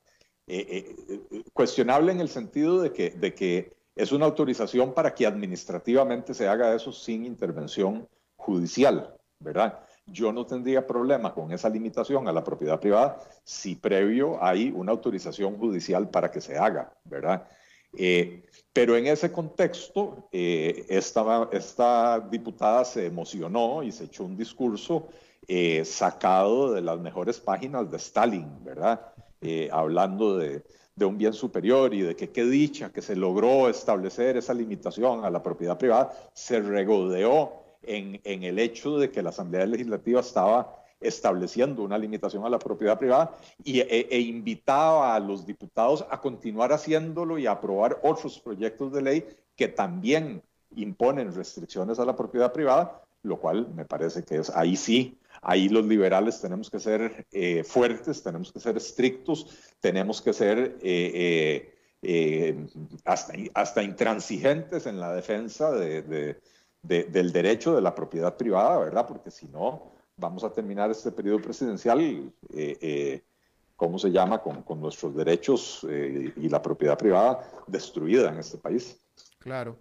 cuestionable 1.55 2.12
en 2.12 2.20
el 2.20 2.28
sentido 2.28 2.83
de 2.83 2.93
que, 2.93 3.11
de 3.11 3.35
que 3.35 3.82
es 3.95 4.12
una 4.12 4.26
autorización 4.26 4.95
para 4.95 5.14
que 5.14 5.26
administrativamente 5.26 6.34
se 6.34 6.49
haga 6.49 6.74
eso 6.74 6.93
sin 6.93 7.24
intervención 7.24 8.09
judicial, 8.36 9.14
¿verdad? 9.38 9.80
Yo 10.07 10.32
no 10.32 10.47
tendría 10.47 10.86
problema 10.86 11.32
con 11.32 11.53
esa 11.53 11.68
limitación 11.68 12.26
a 12.26 12.32
la 12.32 12.43
propiedad 12.43 12.80
privada 12.80 13.20
si 13.45 13.76
previo 13.76 14.43
hay 14.43 14.72
una 14.74 14.93
autorización 14.93 15.59
judicial 15.59 16.09
para 16.09 16.30
que 16.30 16.40
se 16.40 16.59
haga, 16.59 16.93
¿verdad? 17.05 17.47
Eh, 17.97 18.45
pero 18.72 18.97
en 18.97 19.07
ese 19.07 19.30
contexto, 19.30 20.28
eh, 20.32 20.86
esta, 20.88 21.49
esta, 21.53 22.20
diputada 22.20 22.84
se 22.84 23.07
emocionó 23.07 23.82
y 23.82 23.93
se 23.93 24.05
echó 24.05 24.24
un 24.24 24.36
discurso 24.36 25.09
eh, 25.47 25.84
sacado 25.84 26.72
de 26.72 26.80
las 26.80 26.99
mejores 26.99 27.38
páginas 27.38 27.90
de 27.90 27.97
Stalin, 27.99 28.64
¿verdad? 28.64 29.09
hablando 29.72 30.36
de, 30.36 30.62
de, 30.95 31.05
un 31.05 31.18
bien 31.18 31.32
superior 31.32 31.95
y 31.95 32.03
de 32.03 32.16
que 32.16 32.30
qué 32.30 32.45
dicha 32.45 32.93
que 32.93 33.03
se 33.03 33.16
logró 33.16 33.68
establecer 33.68 34.36
esa 34.36 34.55
limitación 34.55 35.24
a 35.24 35.30
la 35.30 35.43
propiedad 35.43 35.78
privada, 35.78 36.12
se 36.32 36.61
regodeó 36.61 37.53
en, 37.82 38.20
en 38.24 38.43
el 38.43 38.59
hecho 38.59 38.99
de 38.99 39.11
que 39.11 39.22
la 39.22 39.30
Asamblea 39.30 39.66
Legislativa 39.66 40.20
estaba 40.20 40.82
estableciendo 41.03 41.82
una 41.82 41.99
limitación 41.99 42.45
a 42.45 42.49
la 42.49 42.59
propiedad 42.59 42.99
privada 42.99 43.36
y, 43.64 43.80
e, 43.80 44.09
e, 44.11 44.20
invitaba 44.20 45.14
a 45.14 45.20
los 45.20 45.45
diputados 45.45 46.05
a 46.11 46.20
continuar 46.20 46.72
haciéndolo 46.72 47.38
y 47.38 47.47
a 47.47 47.53
aprobar 47.53 47.99
otros 48.03 48.38
proyectos 48.38 48.93
de 48.93 49.03
ley 49.03 49.26
que 49.57 49.68
también 49.68 50.43
imponen 50.76 51.34
restricciones 51.34 51.99
a 51.99 52.05
la 52.05 52.16
propiedad 52.16 52.53
privada, 52.53 53.03
lo 53.22 53.38
cual 53.38 53.68
me 53.74 53.84
parece 53.84 54.24
que 54.24 54.36
es 54.36 54.51
ahí 54.51 54.76
sí, 54.76 55.18
ahí 55.43 55.68
los 55.68 55.84
liberales 55.84 56.40
tenemos 56.40 56.70
que 56.70 56.80
ser 56.80 57.26
eh, 57.30 57.62
fuertes, 57.62 58.22
tenemos 58.22 58.51
que 58.51 58.61
ser 58.61 58.76
estrictos, 58.76 59.47
tenemos 59.80 60.22
que 60.22 60.32
ser 60.32 60.78
eh, 60.82 61.74
eh, 62.03 62.66
hasta, 63.05 63.34
hasta, 63.55 63.82
intransigentes 63.82 64.86
en 64.86 64.99
la 64.99 65.12
defensa 65.12 65.70
de, 65.72 66.40
del 66.82 67.32
derecho 67.32 67.74
de 67.74 67.80
la 67.80 67.95
propiedad 67.95 68.36
privada, 68.36 68.78
¿verdad? 68.78 69.07
Porque 69.07 69.30
si 69.30 69.47
no, 69.47 69.93
vamos 70.16 70.45
a 70.45 70.53
terminar 70.53 70.90
este 70.90 71.12
periodo 71.12 71.40
presidencial, 71.40 72.01
eh, 72.01 72.32
eh, 72.55 73.22
¿cómo 73.76 73.99
se 73.99 74.11
llama?, 74.11 74.43
con, 74.43 74.62
con 74.62 74.80
nuestros 74.80 75.14
derechos 75.14 75.86
eh, 75.88 76.32
y 76.36 76.49
la 76.49 76.61
propiedad 76.61 76.99
privada 76.99 77.49
destruida 77.66 78.30
en 78.30 78.38
este 78.38 78.59
país. 78.59 78.99
Claro. 79.38 79.76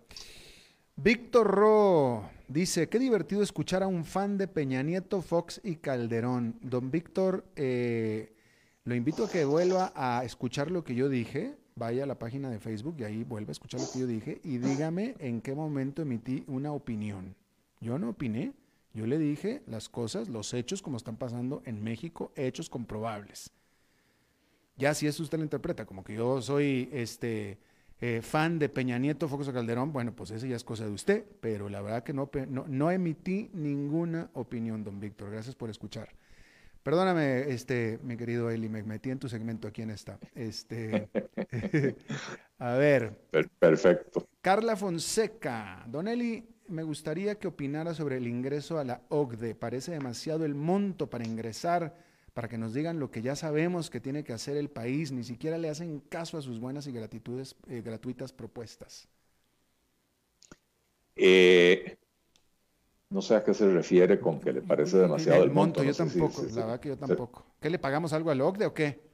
Víctor 1.04 1.48
Ro 1.48 2.30
dice, 2.48 2.88
qué 2.88 3.00
divertido 3.00 3.42
escuchar 3.42 3.82
a 3.82 3.88
un 3.88 4.06
fan 4.06 4.38
de 4.38 4.48
Peña 4.48 4.84
Nieto, 4.84 5.24
Fox 5.24 5.60
y 5.64 5.78
Calderón. 5.78 6.60
Don 6.62 6.92
Víctor, 6.92 7.44
lo 7.56 8.94
invito 8.94 9.26
a 9.26 9.30
que 9.32 9.44
vuelva 9.44 9.92
a 9.96 10.24
escuchar 10.24 10.70
lo 10.70 10.84
que 10.84 10.94
yo 10.94 11.10
dije, 11.10 11.58
vaya 11.74 12.04
a 12.04 12.06
la 12.06 12.20
página 12.20 12.52
de 12.52 12.60
Facebook 12.60 12.98
y 13.00 13.06
ahí 13.06 13.24
vuelva 13.24 13.50
a 13.50 13.54
escuchar 13.54 13.80
lo 13.80 13.90
que 13.92 13.98
yo 13.98 14.06
dije 14.06 14.42
y 14.44 14.60
dígame 14.60 15.16
en 15.18 15.42
qué 15.42 15.56
momento 15.56 16.04
emití 16.04 16.44
una 16.46 16.72
opinión. 16.72 17.36
Yo 17.80 17.98
no 17.98 18.10
opiné, 18.10 18.54
yo 18.94 19.08
le 19.08 19.18
dije 19.18 19.64
las 19.66 19.90
cosas, 19.90 20.30
los 20.30 20.54
hechos 20.54 20.84
como 20.84 20.98
están 20.98 21.18
pasando 21.18 21.64
en 21.66 21.84
México, 21.84 22.32
hechos 22.36 22.70
comprobables. 22.70 23.50
Ya 24.78 24.94
si 24.94 25.08
eso 25.08 25.24
usted 25.24 25.40
lo 25.40 25.46
interpreta 25.46 25.84
como 25.88 26.04
que 26.04 26.14
yo 26.14 26.44
soy 26.44 26.90
este 26.94 27.58
eh, 28.04 28.22
fan 28.24 28.58
de 28.58 28.68
Peña 28.68 28.98
Nieto, 28.98 29.28
Focus 29.28 29.52
Calderón, 29.52 29.94
bueno, 29.94 30.12
pues 30.16 30.32
eso 30.32 30.48
ya 30.48 30.56
es 30.56 30.64
cosa 30.64 30.86
de 30.86 30.92
usted, 30.92 31.24
pero 31.40 31.70
la 31.70 31.84
verdad 31.84 32.04
que 32.04 32.14
no, 32.14 32.32
no, 32.48 32.90
emití 32.92 33.52
ninguna 33.54 34.32
opinión, 34.34 34.84
don 34.84 35.00
Víctor. 35.00 35.30
Gracias 35.30 35.54
por 35.54 35.70
escuchar. 35.70 36.10
Perdóname, 36.82 37.52
este, 37.52 38.00
mi 38.02 38.18
querido 38.18 38.50
Eli, 38.50 38.70
me 38.70 38.82
metí 38.82 39.12
en 39.12 39.20
tu 39.20 39.30
segmento 39.30 39.68
aquí 39.68 39.84
en 39.84 39.92
esta. 39.92 40.18
Este, 40.34 41.10
a 42.58 42.74
ver. 42.74 43.22
Perfecto. 43.60 44.28
Carla 44.42 44.76
Fonseca. 44.76 45.86
Don 45.88 46.08
Eli, 46.08 46.44
me 46.70 46.82
gustaría 46.82 47.36
que 47.36 47.48
opinara 47.48 47.94
sobre 47.94 48.18
el 48.18 48.28
ingreso 48.28 48.80
a 48.80 48.84
la 48.84 49.02
OCDE. 49.10 49.54
Parece 49.54 49.92
demasiado 49.92 50.44
el 50.44 50.56
monto 50.56 51.08
para 51.08 51.24
ingresar, 51.24 51.96
para 52.34 52.48
que 52.48 52.58
nos 52.58 52.74
digan 52.74 53.00
lo 53.00 53.12
que 53.12 53.22
ya 53.22 53.36
sabemos 53.36 53.90
que 53.90 54.00
tiene 54.00 54.24
que 54.24 54.34
hacer 54.34 54.58
el 54.58 54.70
país. 54.70 55.12
Ni 55.12 55.24
siquiera 55.24 55.58
le 55.58 55.70
hacen 55.70 56.00
caso 56.00 56.38
a 56.38 56.42
sus 56.42 56.60
buenas 56.60 56.88
y 56.88 56.92
gratitudes, 56.92 57.56
eh, 57.68 57.82
gratuitas 57.84 58.32
propuestas. 58.32 59.08
Eh, 61.16 61.98
no 63.10 63.22
sé 63.22 63.36
a 63.36 63.44
qué 63.44 63.54
se 63.54 63.70
refiere 63.72 64.20
con 64.20 64.40
que 64.40 64.54
le 64.54 64.62
parece 64.62 64.98
demasiado 64.98 65.44
el, 65.44 65.52
monto. 65.52 65.84
yo 65.84 65.94
tampoco, 65.94 66.44
la 66.44 66.66
verdad 66.66 66.80
que 66.80 66.90
yo 66.90 66.98
tampoco. 66.98 67.46
¿Qué 67.60 67.70
le 67.70 67.78
pagamos 67.78 68.14
algo 68.14 68.32
al 68.32 68.40
OCDE 68.40 68.66
o 68.66 68.74
qué? 68.74 69.12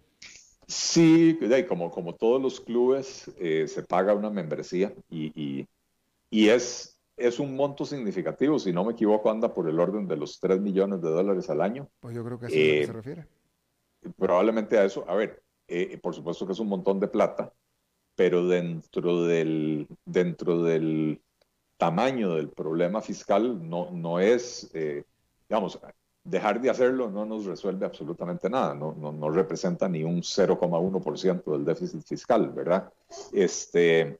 Sí, 0.67 1.39
como, 1.67 1.89
como 1.89 2.13
todos 2.13 2.41
los 2.41 2.59
clubes, 2.59 3.31
eh, 3.39 3.67
se 3.67 3.83
paga 3.83 4.13
una 4.13 4.29
membresía 4.29 4.93
y, 5.09 5.65
y 6.29 6.49
es 6.49 6.96
es 7.17 7.39
un 7.39 7.55
monto 7.55 7.83
significativo, 7.83 8.59
si 8.59 8.71
no 8.71 8.85
me 8.85 8.93
equivoco, 8.93 9.31
anda 9.31 9.53
por 9.53 9.67
el 9.67 9.79
orden 9.79 10.07
de 10.07 10.15
los 10.15 10.39
3 10.39 10.61
millones 10.61 11.01
de 11.01 11.09
dólares 11.09 11.49
al 11.49 11.61
año. 11.61 11.89
Pues 11.99 12.15
yo 12.15 12.23
creo 12.23 12.39
que 12.39 12.45
a 12.45 12.49
eso 12.49 12.55
se 12.55 12.83
eh, 12.83 12.87
refiere. 12.87 13.27
Probablemente 14.17 14.77
a 14.77 14.85
eso, 14.85 15.03
a 15.09 15.15
ver, 15.15 15.41
eh, 15.67 15.97
por 15.97 16.13
supuesto 16.13 16.45
que 16.45 16.53
es 16.53 16.59
un 16.59 16.69
montón 16.69 16.99
de 16.99 17.07
plata, 17.07 17.51
pero 18.15 18.47
dentro 18.47 19.23
del, 19.23 19.87
dentro 20.05 20.61
del 20.61 21.19
tamaño 21.77 22.35
del 22.35 22.49
problema 22.49 23.01
fiscal 23.01 23.67
no, 23.67 23.91
no 23.91 24.19
es, 24.19 24.69
eh, 24.73 25.03
digamos, 25.49 25.79
dejar 26.23 26.61
de 26.61 26.69
hacerlo 26.69 27.09
no 27.09 27.25
nos 27.25 27.45
resuelve 27.45 27.85
absolutamente 27.85 28.49
nada, 28.49 28.75
no, 28.75 28.93
no, 28.93 29.11
no 29.11 29.29
representa 29.29 29.87
ni 29.87 30.03
un 30.03 30.21
0,1% 30.21 31.51
del 31.51 31.65
déficit 31.65 32.03
fiscal, 32.03 32.49
¿verdad? 32.49 32.91
Este, 33.31 34.19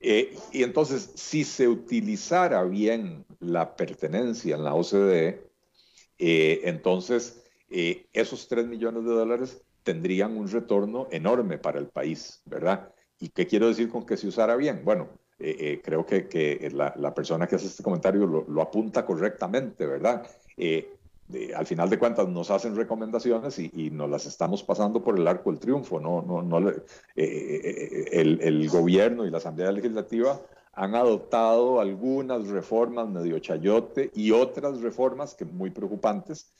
eh, 0.00 0.36
y 0.52 0.62
entonces, 0.62 1.12
si 1.14 1.44
se 1.44 1.68
utilizara 1.68 2.62
bien 2.64 3.24
la 3.40 3.76
pertenencia 3.76 4.56
en 4.56 4.64
la 4.64 4.74
OCDE, 4.74 5.42
eh, 6.18 6.60
entonces 6.64 7.42
eh, 7.70 8.06
esos 8.12 8.48
3 8.48 8.66
millones 8.66 9.04
de 9.04 9.10
dólares 9.10 9.62
tendrían 9.82 10.36
un 10.36 10.50
retorno 10.50 11.08
enorme 11.10 11.58
para 11.58 11.78
el 11.78 11.88
país, 11.88 12.42
¿verdad? 12.44 12.92
¿Y 13.18 13.28
qué 13.30 13.46
quiero 13.46 13.68
decir 13.68 13.88
con 13.88 14.04
que 14.04 14.16
se 14.16 14.26
usara 14.28 14.56
bien? 14.56 14.82
Bueno, 14.84 15.08
creo 15.38 16.06
que, 16.06 16.28
que 16.28 16.70
la, 16.72 17.14
persona 17.14 17.46
que 17.46 17.56
hace 17.56 17.66
este 17.66 17.82
comentario 17.82 18.26
lo 18.26 18.62
apunta 18.62 19.04
correctamente, 19.04 19.86
¿verdad? 19.86 20.26
Al 21.54 21.66
final 21.66 21.90
de 21.90 21.98
cuentas 21.98 22.28
nos 22.28 22.50
hacen 22.50 22.76
recomendaciones 22.76 23.58
y, 23.58 23.90
nos 23.90 24.08
las 24.08 24.26
estamos 24.26 24.62
pasando 24.62 25.02
por 25.02 25.18
el 25.18 25.26
arco 25.26 25.50
del 25.50 25.58
triunfo. 25.58 25.98
No, 25.98 26.22
no, 26.22 26.42
no, 26.42 26.68
eh, 26.68 26.84
eh, 27.16 27.60
eh, 27.64 28.04
el, 28.12 28.40
el, 28.40 28.68
gobierno 28.68 29.26
y 29.26 29.30
la 29.30 29.38
Asamblea 29.38 29.72
Legislativa 29.72 30.40
han 30.72 30.94
adoptado 30.94 31.80
algunas 31.80 32.46
reformas 32.48 33.08
medio 33.08 33.38
chayote 33.38 34.10
y 34.14 34.30
otras 34.30 34.80
reformas 34.82 35.34
que 35.34 35.44
muy 35.44 35.70
preocupantes, 35.70 36.52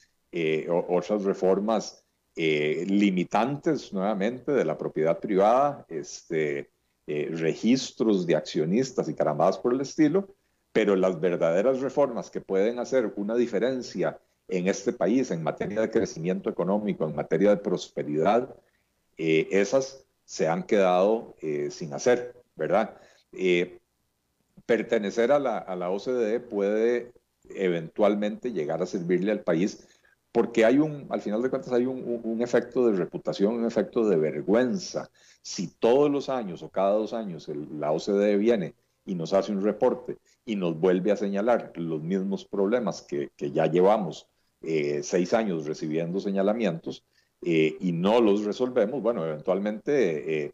otras 0.89 1.23
reformas 1.23 2.05
limitantes 2.35 3.93
nuevamente 3.93 4.53
de 4.53 4.65
la 4.65 4.77
propiedad 4.77 5.19
privada, 5.21 5.85
este, 5.89 6.71
registros 7.07 8.27
de 8.27 8.37
accionistas 8.37 9.09
y 9.09 9.15
carambadas 9.15 9.59
por 9.59 9.75
el 9.75 9.83
estilo, 9.83 10.35
pero 10.73 10.97
las 10.97 11.21
verdaderas 11.21 11.81
reformas 11.81 12.31
que 12.31 12.41
pueden 12.41 12.79
hacer 12.79 13.13
una 13.17 13.35
diferencia 13.35 14.19
en 14.49 14.69
este 14.69 14.93
país 14.93 15.31
en 15.31 15.43
materia 15.43 15.81
de 15.81 15.91
crecimiento 15.91 16.51
económico, 16.51 17.05
en 17.07 17.15
materia 17.15 17.51
de 17.51 17.57
prosperidad, 17.57 18.55
eh, 19.19 19.49
esas 19.51 20.07
se 20.25 20.49
han 20.49 20.65
quedado 20.65 21.37
eh, 21.41 21.71
sin 21.71 21.93
hacer, 21.95 22.35
¿verdad? 22.55 22.97
Eh, 23.33 23.81
pertenecer 24.67 25.33
a 25.33 25.39
la, 25.39 25.59
a 25.59 25.91
OCDE 25.91 26.41
puede 26.41 27.13
eventualmente 27.51 28.53
llegar 28.53 28.83
a 28.83 28.87
servirle 28.87 29.31
al 29.33 29.43
país 29.43 29.87
porque 30.33 30.65
hay 30.65 30.79
un, 30.79 31.07
al 31.09 31.23
final 31.23 31.41
de 31.43 31.49
cuentas 31.49 31.73
hay 31.73 31.87
un, 31.87 32.43
efecto 32.43 32.87
de 32.87 32.97
reputación, 32.97 33.55
un 33.55 33.65
efecto 33.65 34.07
de 34.07 34.17
vergüenza. 34.17 35.11
Si 35.41 35.69
todos 35.69 36.11
los 36.11 36.29
años 36.29 36.63
o 36.63 36.69
cada 36.69 36.91
dos 36.91 37.15
años 37.15 37.49
la 37.49 37.91
OCDE 37.93 38.37
viene 38.37 38.75
y 39.07 39.15
nos 39.15 39.33
hace 39.33 39.53
un 39.53 39.63
reporte 39.63 40.19
y 40.45 40.57
nos 40.57 40.79
vuelve 40.79 41.11
a 41.11 41.17
señalar 41.17 41.73
los 41.77 42.03
mismos 42.03 42.45
problemas 42.45 43.01
que 43.01 43.31
ya 43.39 43.67
llevamos 43.67 44.29
eh, 44.67 45.03
seis 45.05 45.33
años 45.33 45.65
recibiendo 45.65 46.19
señalamientos 46.19 47.05
eh, 47.41 47.77
y 47.79 47.93
no 47.93 48.21
los 48.21 48.45
resolvemos, 48.45 49.01
bueno, 49.01 49.25
eventualmente, 49.25 50.47
eh, 50.47 50.53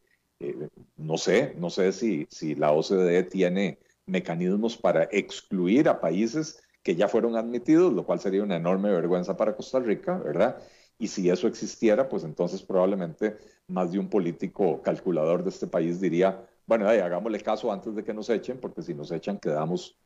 no 0.97 1.17
sé, 1.17 1.55
no 1.57 1.71
sé 1.71 1.93
si, 1.93 2.27
si 2.29 2.55
la 2.55 2.73
OCDE 2.73 3.23
tiene 3.23 3.79
mecanismos 4.05 4.77
para 4.77 5.05
excluir 5.05 5.89
a 5.89 5.99
países 5.99 6.63
que 6.83 6.95
ya 6.95 7.09
fueron 7.09 7.37
admitidos, 7.37 7.93
lo 7.95 8.05
cual 8.05 8.21
sería 8.21 8.43
una 8.43 8.57
enorme 8.57 8.91
vergüenza 8.91 9.35
para 9.35 9.57
Costa 9.57 9.81
Rica, 9.81 10.19
¿verdad? 10.19 10.59
Y 10.99 11.09
si 11.09 11.31
eso 11.31 11.47
existiera, 11.47 12.09
pues 12.09 12.25
entonces 12.25 12.63
probablemente 12.63 13.39
más 13.69 13.93
de 13.93 13.99
un 13.99 14.11
político 14.11 14.83
calculador 14.83 15.43
de 15.43 15.49
este 15.51 15.69
país 15.69 16.01
diría, 16.01 16.45
bueno, 16.67 16.87
hagámosle 16.87 17.41
caso 17.41 17.73
antes 17.73 17.95
de 17.95 18.05
que 18.05 18.13
nos 18.13 18.29
echen, 18.29 18.59
porque 18.61 18.83
si 18.83 18.93
nos 18.93 19.11
echan 19.11 19.39
quedamos, 19.39 19.97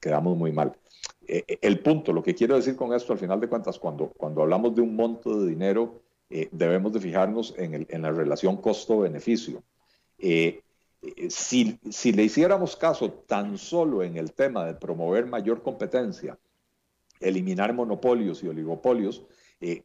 quedamos 0.00 0.36
muy 0.36 0.52
mal. 0.52 0.76
Eh, 1.32 1.58
el 1.62 1.78
punto, 1.78 2.12
lo 2.12 2.24
que 2.24 2.34
quiero 2.34 2.56
decir 2.56 2.74
con 2.74 2.92
esto, 2.92 3.12
al 3.12 3.18
final 3.20 3.38
de 3.38 3.48
cuentas, 3.48 3.78
cuando, 3.78 4.08
cuando 4.08 4.42
hablamos 4.42 4.74
de 4.74 4.82
un 4.82 4.96
monto 4.96 5.40
de 5.40 5.48
dinero 5.48 6.02
debemos 6.52 6.92
de 6.92 7.00
fijarnos 7.00 7.54
en, 7.58 8.02
la 8.02 8.12
relación 8.12 8.58
costo-beneficio. 8.58 9.64
Si, 11.28 11.80
si, 11.90 12.12
le 12.12 12.22
hiciéramos 12.22 12.76
caso 12.76 13.10
tan 13.10 13.58
solo 13.58 14.04
en 14.04 14.16
el 14.16 14.32
tema 14.32 14.64
de 14.64 14.74
promover 14.74 15.26
mayor 15.26 15.60
competencia, 15.60 16.38
eliminar 17.18 17.74
monopolios 17.74 18.44
y 18.44 18.48
oligopolios, 18.48 19.26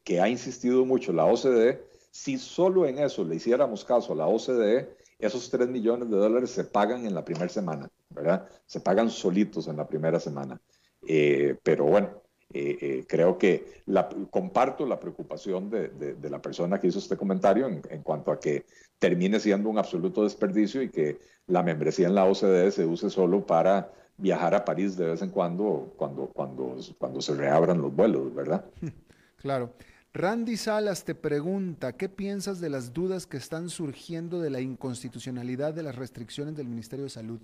que 0.04 0.22
ha 0.22 0.30
insistido 0.30 0.86
mucho 0.86 1.14
la 1.14 1.26
OCDE, 1.26 1.84
si 2.12 2.38
solo 2.38 2.86
en 2.86 3.00
eso 3.00 3.26
le 3.26 3.36
hiciéramos 3.36 3.84
caso 3.84 4.14
a 4.14 4.16
la 4.16 4.28
OCDE, 4.28 4.96
esos 5.20 5.50
3 5.50 5.68
millones 5.68 6.10
de 6.10 6.16
dólares 6.16 6.50
se 6.50 6.64
pagan 6.64 7.06
en 7.06 7.14
la 7.14 7.26
primera 7.26 7.50
semana, 7.50 7.90
¿verdad? 8.10 8.48
Se 8.66 8.80
pagan 8.80 9.10
solitos 9.10 9.68
en 9.68 9.78
la 9.78 9.88
primera 9.88 10.20
semana. 10.20 10.62
Eh, 11.08 11.56
pero 11.64 11.86
bueno, 11.86 12.10
eh, 12.54 12.78
eh, 12.80 13.06
creo 13.08 13.38
que 13.38 13.82
la, 13.86 14.08
comparto 14.30 14.86
la 14.86 15.00
preocupación 15.00 15.70
de, 15.70 16.16
la 16.30 16.42
persona 16.42 16.80
que 16.80 16.88
hizo 16.88 17.00
este 17.00 17.18
comentario 17.18 17.68
en, 17.68 17.82
en, 17.90 18.02
cuanto 18.02 18.32
a 18.32 18.40
que 18.40 18.66
termine 19.00 19.40
siendo 19.40 19.70
un 19.70 19.78
absoluto 19.78 20.24
desperdicio 20.24 20.82
y 20.82 20.90
que 20.90 21.20
la 21.48 21.64
membresía 21.64 22.08
en 22.08 22.16
la 22.16 22.26
OCDE 22.26 22.72
se 22.72 22.86
use 22.86 23.10
solo 23.10 23.46
para 23.46 23.92
viajar 24.18 24.56
a 24.56 24.64
París 24.64 24.96
de 24.96 25.08
vez 25.08 25.22
en 25.22 25.30
cuando, 25.30 25.94
cuando, 25.98 26.28
cuando, 26.28 26.78
cuando 26.98 27.22
se 27.22 27.36
reabran 27.36 27.82
los 27.82 27.96
vuelos, 27.96 28.34
¿verdad? 28.34 28.66
Claro. 29.38 29.74
Randy 30.12 30.58
Salas 30.58 31.04
te 31.04 31.14
pregunta, 31.14 31.94
¿qué 31.94 32.10
piensas 32.10 32.60
de 32.60 32.70
las 32.70 32.94
dudas 32.94 33.28
que 33.28 33.38
están 33.38 33.70
surgiendo 33.70 34.40
de 34.40 34.50
la 34.50 34.60
inconstitucionalidad 34.60 35.74
de 35.74 35.84
las 35.84 35.96
restricciones 35.96 36.56
del 36.56 36.68
Ministerio 36.68 37.04
de 37.04 37.10
Salud? 37.10 37.42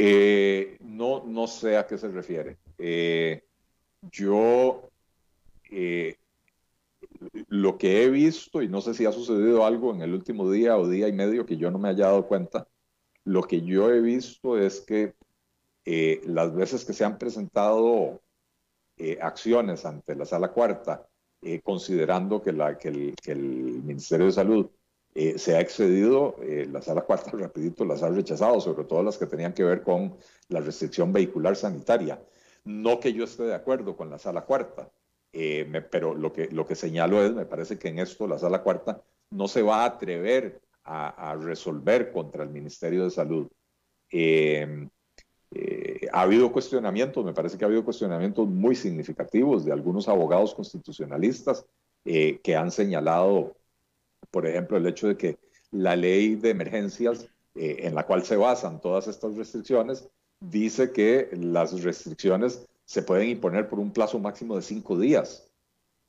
Eh, 0.00 0.76
no, 0.78 1.24
no 1.26 1.48
sé 1.48 1.76
a 1.76 1.84
qué 1.84 1.98
se 1.98 2.06
refiere. 2.06 2.56
Eh, 2.78 3.42
yo 4.12 4.90
eh, 5.72 6.16
lo 7.48 7.76
que 7.76 8.04
he 8.04 8.08
visto, 8.08 8.62
y 8.62 8.68
no 8.68 8.80
sé 8.80 8.94
si 8.94 9.06
ha 9.06 9.12
sucedido 9.12 9.66
algo 9.66 9.92
en 9.92 10.02
el 10.02 10.14
último 10.14 10.48
día 10.52 10.78
o 10.78 10.88
día 10.88 11.08
y 11.08 11.12
medio 11.12 11.44
que 11.44 11.56
yo 11.56 11.72
no 11.72 11.80
me 11.80 11.88
haya 11.88 12.06
dado 12.06 12.28
cuenta, 12.28 12.68
lo 13.24 13.42
que 13.42 13.62
yo 13.62 13.92
he 13.92 14.00
visto 14.00 14.56
es 14.56 14.80
que 14.82 15.14
las 16.26 16.54
veces 16.54 16.84
que 16.84 16.92
se 16.92 17.04
han 17.04 17.18
presentado 17.18 18.20
acciones 19.20 19.84
ante 19.84 20.14
la 20.14 20.26
sala 20.26 20.52
cuarta, 20.52 21.08
considerando 21.64 22.40
que, 22.40 22.50
el, 22.50 23.82
Ministerio 23.82 24.26
de 24.26 24.32
Salud 24.32 24.70
eh, 25.20 25.38
se 25.38 25.56
ha 25.56 25.60
excedido, 25.60 26.36
la 26.70 26.82
sala 26.82 27.02
cuarta, 27.02 27.30
rapidito, 27.36 27.84
las 27.84 28.02
ha 28.02 28.08
rechazado, 28.08 28.60
sobre 28.60 28.84
todo 28.84 29.02
las 29.02 29.18
que 29.18 29.26
tenían 29.26 29.52
que 29.52 29.64
ver 29.64 29.82
con 29.82 30.16
la 30.48 30.60
restricción 30.60 31.12
vehicular 31.12 31.56
sanitaria. 31.56 32.22
No 32.64 33.00
que 33.00 33.12
yo 33.12 33.24
esté 33.24 33.44
de 33.44 33.54
acuerdo 33.54 33.96
con 33.96 34.10
la 34.10 34.18
sala 34.18 34.42
cuarta, 34.42 34.90
pero 35.90 36.14
lo 36.14 36.32
que, 36.32 36.48
lo 36.48 36.66
que 36.66 36.74
señalo 36.74 37.22
es, 37.24 37.32
me 37.32 37.46
parece 37.46 37.78
que 37.78 37.88
en 37.88 37.98
esto 37.98 38.26
la 38.26 38.38
sala 38.38 38.62
cuarta 38.62 39.02
no 39.30 39.48
se 39.48 39.62
va 39.62 39.82
a 39.82 39.86
atrever 39.86 40.60
a, 40.84 41.30
a 41.30 41.36
resolver 41.36 42.12
contra 42.12 42.42
el 42.42 42.50
Ministerio 42.50 43.04
de 43.04 43.10
Salud. 43.10 43.48
Eh, 45.50 46.08
ha 46.12 46.22
habido 46.22 46.52
cuestionamientos, 46.52 47.24
me 47.24 47.32
parece 47.32 47.56
que 47.56 47.64
ha 47.64 47.68
habido 47.68 47.84
cuestionamientos 47.84 48.46
muy 48.46 48.74
significativos 48.74 49.64
de 49.64 49.72
algunos 49.72 50.08
abogados 50.08 50.54
constitucionalistas 50.54 51.64
eh, 52.04 52.38
que 52.42 52.54
han 52.54 52.70
señalado, 52.70 53.56
por 54.30 54.46
ejemplo, 54.46 54.76
el 54.76 54.86
hecho 54.86 55.08
de 55.08 55.16
que 55.16 55.38
la 55.70 55.96
ley 55.96 56.36
de 56.36 56.50
emergencias 56.50 57.28
eh, 57.54 57.80
en 57.80 57.94
la 57.94 58.06
cual 58.06 58.24
se 58.24 58.36
basan 58.36 58.80
todas 58.80 59.08
estas 59.08 59.36
restricciones 59.36 60.08
dice 60.40 60.92
que 60.92 61.28
las 61.32 61.82
restricciones 61.82 62.66
se 62.84 63.02
pueden 63.02 63.28
imponer 63.28 63.68
por 63.68 63.78
un 63.78 63.92
plazo 63.92 64.18
máximo 64.18 64.56
de 64.56 64.62
cinco 64.62 64.98
días. 64.98 65.44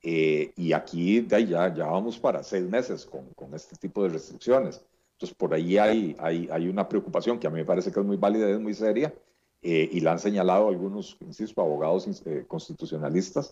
y 0.02 0.72
aquí 0.72 1.28
ya, 1.28 1.74
ya 1.74 1.86
vamos 1.86 2.18
para 2.20 2.42
seis 2.44 2.64
meses 2.64 3.06
con, 3.06 3.26
con, 3.36 3.54
este 3.54 3.76
tipo 3.76 4.04
de 4.04 4.10
restricciones. 4.10 4.82
Entonces, 5.14 5.36
por 5.36 5.54
ahí 5.54 5.78
hay, 5.78 6.16
hay, 6.20 6.48
hay 6.50 6.70
una 6.70 6.88
preocupación 6.88 7.38
que 7.38 7.48
a 7.48 7.50
mí 7.50 7.58
me 7.58 7.66
parece 7.66 7.92
que 7.92 8.00
es 8.00 8.06
muy 8.06 8.16
válida 8.16 8.50
es 8.50 8.60
muy 8.60 8.74
seria, 8.74 9.14
eh, 9.62 9.90
y 9.92 10.00
la 10.00 10.14
han 10.14 10.20
señalado 10.20 10.70
algunos, 10.70 11.18
insisto, 11.20 11.62
abogados 11.62 12.08
eh, 12.26 12.46
constitucionalistas, 12.48 13.52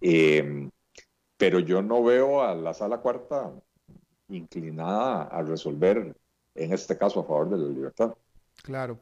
em, 0.00 0.70
pero 1.36 1.60
yo 1.60 1.80
no 1.80 2.02
veo 2.02 2.42
a 2.42 2.54
la 2.56 2.74
sala 2.74 2.98
cuarta 2.98 3.52
inclinada 4.28 5.24
a 5.24 5.42
resolver, 5.42 6.16
en 6.54 6.72
este 6.72 6.96
caso, 6.96 7.20
a 7.20 7.24
favor 7.24 7.50
de 7.50 7.58
la 7.58 7.68
libertad. 7.68 8.14
Claro. 8.62 9.00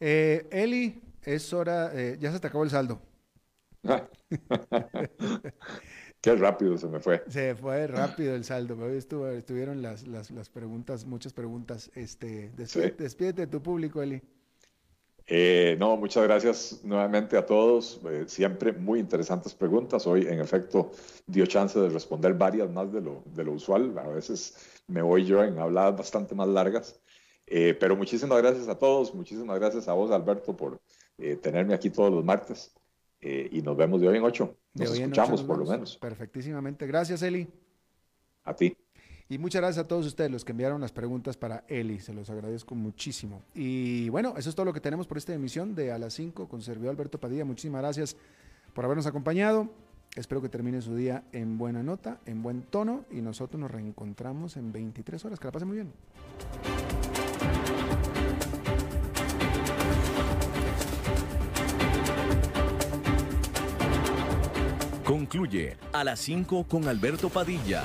Eh, 0.00 0.48
Eli, 0.50 1.02
es 1.22 1.52
hora, 1.52 1.92
ya 2.14 2.32
se 2.32 2.40
te 2.40 2.46
acabó 2.46 2.64
el 2.64 2.70
saldo. 2.70 3.00
Qué 6.24 6.34
rápido 6.36 6.78
se 6.78 6.88
me 6.88 7.00
fue. 7.00 7.22
Se 7.28 7.54
fue 7.54 7.86
rápido 7.86 8.34
el 8.34 8.44
saldo. 8.44 8.78
Hoy 8.78 8.96
estuvieron 8.96 9.82
las, 9.82 10.06
las, 10.06 10.30
las, 10.30 10.48
preguntas, 10.48 11.04
muchas 11.04 11.34
preguntas. 11.34 11.90
Este, 11.94 12.50
despídete 12.56 13.42
de 13.42 13.46
tu 13.46 13.62
público, 13.62 14.02
Eli. 14.02 14.22
Eh, 15.26 15.76
no, 15.78 15.96
muchas 15.96 16.24
gracias 16.24 16.80
nuevamente 16.84 17.36
a 17.36 17.46
todos. 17.46 18.00
Eh, 18.10 18.24
siempre 18.26 18.72
muy 18.72 19.00
interesantes 19.00 19.54
preguntas. 19.54 20.06
Hoy, 20.06 20.26
en 20.26 20.40
efecto, 20.40 20.90
dio 21.26 21.46
chance 21.46 21.78
de 21.78 21.88
responder 21.88 22.34
varias 22.34 22.70
más 22.70 22.92
de 22.92 23.00
lo, 23.00 23.22
de 23.26 23.44
lo 23.44 23.52
usual. 23.52 23.96
A 23.98 24.08
veces 24.08 24.82
me 24.86 25.02
voy 25.02 25.24
yo 25.24 25.42
en 25.42 25.58
habladas 25.58 25.96
bastante 25.96 26.34
más 26.34 26.48
largas. 26.48 27.00
Eh, 27.46 27.76
pero 27.78 27.96
muchísimas 27.96 28.40
gracias 28.40 28.68
a 28.68 28.78
todos. 28.78 29.14
Muchísimas 29.14 29.58
gracias 29.58 29.88
a 29.88 29.94
vos, 29.94 30.10
Alberto, 30.10 30.56
por 30.56 30.80
tenerme 31.40 31.74
aquí 31.74 31.90
todos 31.90 32.12
los 32.12 32.24
martes. 32.24 32.74
y 33.20 33.62
nos 33.62 33.76
vemos 33.76 34.00
de 34.02 34.08
hoy 34.08 34.18
en 34.18 34.24
ocho. 34.24 34.56
Nos 34.74 34.92
escuchamos, 34.92 35.42
por 35.42 35.58
lo 35.58 35.64
menos. 35.64 35.96
Perfectísimamente. 35.96 36.86
Gracias, 36.86 37.22
Eli. 37.22 37.48
A 38.44 38.54
ti. 38.54 38.76
Y 39.28 39.38
muchas 39.38 39.62
gracias 39.62 39.84
a 39.84 39.88
todos 39.88 40.04
ustedes 40.04 40.30
los 40.30 40.44
que 40.44 40.52
enviaron 40.52 40.82
las 40.82 40.92
preguntas 40.92 41.36
para 41.38 41.64
Eli, 41.68 41.98
se 41.98 42.12
los 42.12 42.28
agradezco 42.28 42.74
muchísimo. 42.74 43.42
Y 43.54 44.10
bueno, 44.10 44.34
eso 44.36 44.50
es 44.50 44.54
todo 44.54 44.66
lo 44.66 44.72
que 44.74 44.80
tenemos 44.80 45.06
por 45.06 45.16
esta 45.16 45.32
emisión 45.32 45.74
de 45.74 45.92
A 45.92 45.98
las 45.98 46.12
5 46.14 46.46
con 46.46 46.60
servidor 46.60 46.90
Alberto 46.90 47.18
Padilla. 47.18 47.44
Muchísimas 47.44 47.80
gracias 47.80 48.16
por 48.74 48.84
habernos 48.84 49.06
acompañado. 49.06 49.70
Espero 50.14 50.42
que 50.42 50.50
termine 50.50 50.82
su 50.82 50.94
día 50.94 51.24
en 51.32 51.56
buena 51.56 51.82
nota, 51.82 52.20
en 52.26 52.42
buen 52.42 52.62
tono 52.62 53.04
y 53.10 53.22
nosotros 53.22 53.58
nos 53.58 53.70
reencontramos 53.70 54.58
en 54.58 54.72
23 54.72 55.24
horas. 55.24 55.40
Que 55.40 55.46
la 55.46 55.52
pasen 55.52 55.68
muy 55.68 55.78
bien. 55.78 55.92
Concluye 65.02 65.76
a 65.92 66.04
las 66.04 66.20
5 66.20 66.64
con 66.68 66.86
Alberto 66.88 67.30
Padilla 67.30 67.84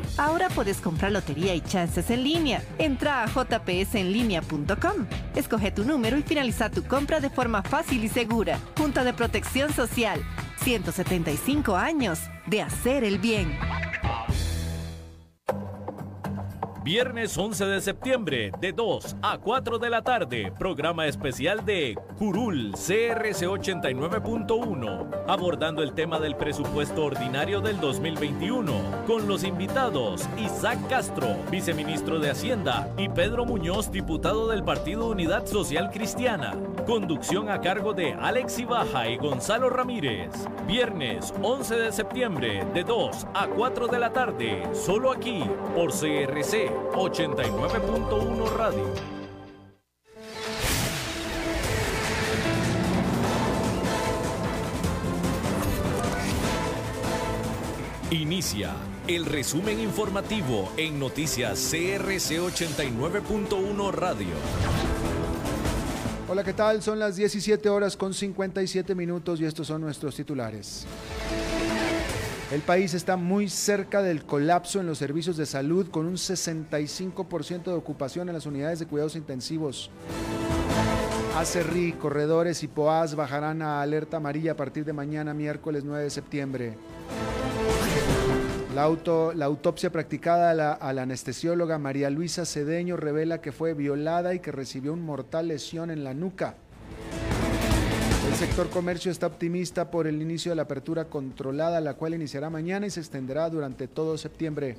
Ahora 0.17 0.49
puedes 0.49 0.77
comprar 0.77 1.11
lotería 1.11 1.55
y 1.55 1.61
chances 1.61 2.09
en 2.09 2.23
línea. 2.23 2.61
Entra 2.77 3.23
a 3.23 3.27
jpsenlinea.com. 3.27 5.07
Escoge 5.35 5.71
tu 5.71 5.83
número 5.83 6.17
y 6.17 6.23
finaliza 6.23 6.69
tu 6.69 6.83
compra 6.83 7.19
de 7.19 7.29
forma 7.29 7.63
fácil 7.63 8.03
y 8.03 8.09
segura. 8.09 8.59
Junta 8.77 9.03
de 9.03 9.13
Protección 9.13 9.73
Social. 9.73 10.21
175 10.63 11.75
años 11.75 12.19
de 12.47 12.61
hacer 12.61 13.03
el 13.03 13.17
bien. 13.17 13.57
Viernes 16.83 17.37
11 17.37 17.65
de 17.65 17.79
septiembre, 17.79 18.51
de 18.59 18.71
2 18.71 19.17
a 19.21 19.37
4 19.37 19.77
de 19.77 19.91
la 19.91 20.01
tarde, 20.01 20.51
programa 20.57 21.05
especial 21.05 21.63
de 21.63 21.95
Curul 22.17 22.71
CRC 22.71 23.45
89.1, 23.45 25.23
abordando 25.27 25.83
el 25.83 25.93
tema 25.93 26.19
del 26.19 26.35
presupuesto 26.35 27.05
ordinario 27.05 27.61
del 27.61 27.79
2021, 27.79 28.73
con 29.05 29.27
los 29.27 29.43
invitados 29.43 30.27
Isaac 30.39 30.79
Castro, 30.89 31.35
viceministro 31.51 32.17
de 32.17 32.31
Hacienda, 32.31 32.89
y 32.97 33.09
Pedro 33.09 33.45
Muñoz, 33.45 33.91
diputado 33.91 34.47
del 34.47 34.63
Partido 34.63 35.07
Unidad 35.07 35.45
Social 35.45 35.91
Cristiana. 35.91 36.55
Conducción 36.87 37.49
a 37.49 37.61
cargo 37.61 37.93
de 37.93 38.13
Alex 38.13 38.57
Ibaja 38.57 39.07
y 39.07 39.17
Gonzalo 39.17 39.69
Ramírez. 39.69 40.31
Viernes 40.65 41.31
11 41.43 41.75
de 41.75 41.91
septiembre, 41.91 42.65
de 42.73 42.83
2 42.83 43.27
a 43.35 43.45
4 43.45 43.87
de 43.87 43.99
la 43.99 44.11
tarde, 44.11 44.63
solo 44.73 45.11
aquí, 45.11 45.43
por 45.75 45.91
CRC 45.91 46.70
89.1 46.93 48.55
Radio. 48.55 48.93
Inicia 58.11 58.75
el 59.07 59.25
resumen 59.25 59.79
informativo 59.79 60.71
en 60.77 60.99
noticias 60.99 61.59
CRC 61.71 62.39
89.1 62.39 63.91
Radio. 63.93 64.35
Hola, 66.27 66.43
¿qué 66.43 66.53
tal? 66.53 66.81
Son 66.81 66.99
las 66.99 67.15
17 67.15 67.69
horas 67.69 67.97
con 67.97 68.13
57 68.13 68.95
minutos 68.95 69.41
y 69.41 69.45
estos 69.45 69.67
son 69.67 69.81
nuestros 69.81 70.15
titulares. 70.15 70.85
El 72.51 72.59
país 72.59 72.93
está 72.93 73.15
muy 73.15 73.47
cerca 73.47 74.01
del 74.01 74.25
colapso 74.25 74.81
en 74.81 74.85
los 74.85 74.97
servicios 74.97 75.37
de 75.37 75.45
salud 75.45 75.89
con 75.89 76.05
un 76.05 76.15
65% 76.15 77.63
de 77.63 77.73
ocupación 77.73 78.27
en 78.27 78.35
las 78.35 78.45
unidades 78.45 78.79
de 78.79 78.87
cuidados 78.87 79.15
intensivos. 79.15 79.89
Acerri, 81.37 81.93
corredores 81.93 82.61
y 82.63 82.67
POAS 82.67 83.15
bajarán 83.15 83.61
a 83.61 83.81
alerta 83.81 84.17
amarilla 84.17 84.51
a 84.51 84.57
partir 84.57 84.83
de 84.83 84.91
mañana, 84.91 85.33
miércoles 85.33 85.85
9 85.85 86.03
de 86.03 86.09
septiembre. 86.09 86.73
La, 88.75 88.83
auto, 88.83 89.31
la 89.33 89.45
autopsia 89.45 89.89
practicada 89.89 90.51
a 90.51 90.53
la, 90.53 90.73
a 90.73 90.91
la, 90.91 91.03
anestesióloga 91.03 91.77
María 91.77 92.09
Luisa 92.09 92.45
Cedeño 92.45 92.97
revela 92.97 93.39
que 93.39 93.53
fue 93.53 93.73
violada 93.73 94.33
y 94.33 94.39
que 94.39 94.51
recibió 94.51 94.91
una 94.91 95.03
mortal 95.03 95.47
lesión 95.47 95.89
en 95.89 96.03
la 96.03 96.13
nuca. 96.13 96.55
Sector 98.41 98.71
comercio 98.71 99.11
está 99.11 99.27
optimista 99.27 99.91
por 99.91 100.07
el 100.07 100.19
inicio 100.19 100.51
de 100.51 100.55
la 100.55 100.63
apertura 100.63 101.05
controlada, 101.05 101.79
la 101.79 101.93
cual 101.93 102.15
iniciará 102.15 102.49
mañana 102.49 102.87
y 102.87 102.89
se 102.89 102.99
extenderá 102.99 103.47
durante 103.51 103.87
todo 103.87 104.17
septiembre. 104.17 104.77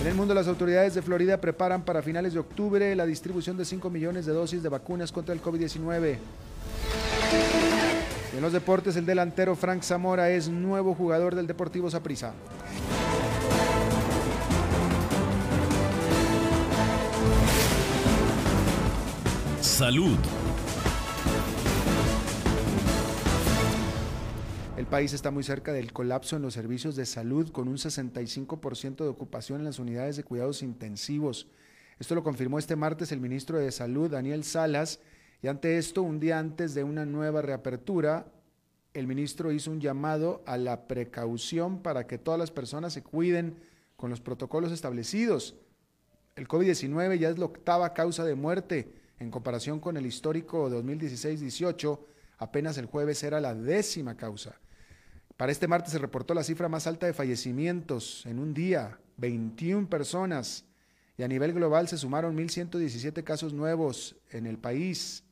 En 0.00 0.06
el 0.06 0.14
mundo, 0.14 0.32
las 0.32 0.48
autoridades 0.48 0.94
de 0.94 1.02
Florida 1.02 1.38
preparan 1.38 1.84
para 1.84 2.00
finales 2.00 2.32
de 2.32 2.38
octubre 2.38 2.96
la 2.96 3.04
distribución 3.04 3.58
de 3.58 3.66
5 3.66 3.90
millones 3.90 4.24
de 4.24 4.32
dosis 4.32 4.62
de 4.62 4.70
vacunas 4.70 5.12
contra 5.12 5.34
el 5.34 5.42
COVID-19. 5.42 6.16
En 8.34 8.40
los 8.40 8.54
deportes, 8.54 8.96
el 8.96 9.04
delantero 9.04 9.54
Frank 9.54 9.82
Zamora 9.82 10.30
es 10.30 10.48
nuevo 10.48 10.94
jugador 10.94 11.34
del 11.34 11.46
Deportivo 11.46 11.90
Saprissa. 11.90 12.32
Salud. 19.60 20.16
El 24.80 24.86
país 24.86 25.12
está 25.12 25.30
muy 25.30 25.42
cerca 25.42 25.74
del 25.74 25.92
colapso 25.92 26.36
en 26.36 26.42
los 26.42 26.54
servicios 26.54 26.96
de 26.96 27.04
salud 27.04 27.52
con 27.52 27.68
un 27.68 27.76
65% 27.76 28.96
de 28.96 29.08
ocupación 29.08 29.60
en 29.60 29.66
las 29.66 29.78
unidades 29.78 30.16
de 30.16 30.24
cuidados 30.24 30.62
intensivos. 30.62 31.48
Esto 31.98 32.14
lo 32.14 32.22
confirmó 32.22 32.58
este 32.58 32.76
martes 32.76 33.12
el 33.12 33.20
ministro 33.20 33.58
de 33.58 33.72
Salud, 33.72 34.10
Daniel 34.10 34.42
Salas, 34.42 35.00
y 35.42 35.48
ante 35.48 35.76
esto, 35.76 36.00
un 36.00 36.18
día 36.18 36.38
antes 36.38 36.72
de 36.72 36.82
una 36.82 37.04
nueva 37.04 37.42
reapertura, 37.42 38.32
el 38.94 39.06
ministro 39.06 39.52
hizo 39.52 39.70
un 39.70 39.82
llamado 39.82 40.42
a 40.46 40.56
la 40.56 40.88
precaución 40.88 41.82
para 41.82 42.06
que 42.06 42.16
todas 42.16 42.40
las 42.40 42.50
personas 42.50 42.94
se 42.94 43.02
cuiden 43.02 43.62
con 43.98 44.08
los 44.08 44.22
protocolos 44.22 44.72
establecidos. 44.72 45.56
El 46.36 46.48
COVID-19 46.48 47.18
ya 47.18 47.28
es 47.28 47.38
la 47.38 47.44
octava 47.44 47.92
causa 47.92 48.24
de 48.24 48.34
muerte 48.34 48.94
en 49.18 49.30
comparación 49.30 49.78
con 49.78 49.98
el 49.98 50.06
histórico 50.06 50.70
2016-18, 50.70 52.00
apenas 52.38 52.78
el 52.78 52.86
jueves 52.86 53.22
era 53.22 53.42
la 53.42 53.54
décima 53.54 54.16
causa. 54.16 54.58
Para 55.40 55.52
este 55.52 55.68
martes 55.68 55.92
se 55.92 55.98
reportó 55.98 56.34
la 56.34 56.44
cifra 56.44 56.68
más 56.68 56.86
alta 56.86 57.06
de 57.06 57.14
fallecimientos 57.14 58.26
en 58.26 58.38
un 58.38 58.52
día, 58.52 58.98
21 59.16 59.88
personas, 59.88 60.66
y 61.16 61.22
a 61.22 61.28
nivel 61.28 61.54
global 61.54 61.88
se 61.88 61.96
sumaron 61.96 62.36
1.117 62.36 63.24
casos 63.24 63.54
nuevos 63.54 64.16
en 64.32 64.44
el 64.44 64.58
país, 64.58 65.24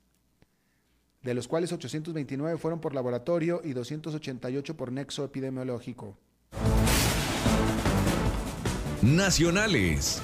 de 1.21 1.35
los 1.35 1.47
cuales 1.47 1.75
829 1.75 2.57
fueron 2.57 2.81
por 2.81 2.95
laboratorio 2.95 3.61
y 3.63 3.75
288 3.75 4.79
por 4.79 4.93
nexo 4.93 5.27
epidemiológico. 5.27 6.17
Nacionales. 9.03 10.23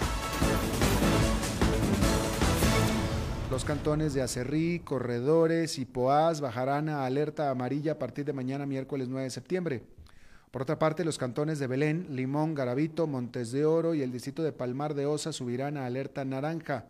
Los 3.54 3.64
cantones 3.64 4.14
de 4.14 4.20
Acerrí, 4.20 4.80
Corredores 4.80 5.78
y 5.78 5.84
Poás 5.84 6.40
bajarán 6.40 6.88
a 6.88 7.06
alerta 7.06 7.50
amarilla 7.50 7.92
a 7.92 7.98
partir 8.00 8.24
de 8.24 8.32
mañana 8.32 8.66
miércoles 8.66 9.06
9 9.08 9.22
de 9.22 9.30
septiembre. 9.30 9.84
Por 10.50 10.62
otra 10.62 10.80
parte, 10.80 11.04
los 11.04 11.18
cantones 11.18 11.60
de 11.60 11.68
Belén, 11.68 12.08
Limón, 12.10 12.56
Garavito, 12.56 13.06
Montes 13.06 13.52
de 13.52 13.64
Oro 13.64 13.94
y 13.94 14.02
el 14.02 14.10
distrito 14.10 14.42
de 14.42 14.50
Palmar 14.50 14.94
de 14.94 15.06
Osa 15.06 15.32
subirán 15.32 15.76
a 15.76 15.86
alerta 15.86 16.24
naranja. 16.24 16.86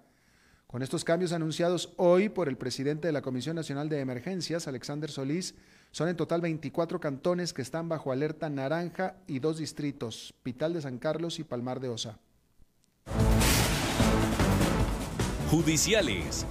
Con 0.66 0.82
estos 0.82 1.04
cambios 1.04 1.34
anunciados 1.34 1.92
hoy 1.98 2.30
por 2.30 2.48
el 2.48 2.56
presidente 2.56 3.08
de 3.08 3.12
la 3.12 3.20
Comisión 3.20 3.56
Nacional 3.56 3.90
de 3.90 4.00
Emergencias, 4.00 4.66
Alexander 4.66 5.10
Solís, 5.10 5.54
son 5.90 6.08
en 6.08 6.16
total 6.16 6.40
24 6.40 6.98
cantones 6.98 7.52
que 7.52 7.60
están 7.60 7.90
bajo 7.90 8.10
alerta 8.10 8.48
naranja 8.48 9.16
y 9.26 9.38
dos 9.38 9.58
distritos, 9.58 10.32
Pital 10.42 10.72
de 10.72 10.80
San 10.80 10.96
Carlos 10.96 11.38
y 11.38 11.44
Palmar 11.44 11.80
de 11.80 11.90
Osa. 11.90 12.18
Judiciales. 15.54 16.44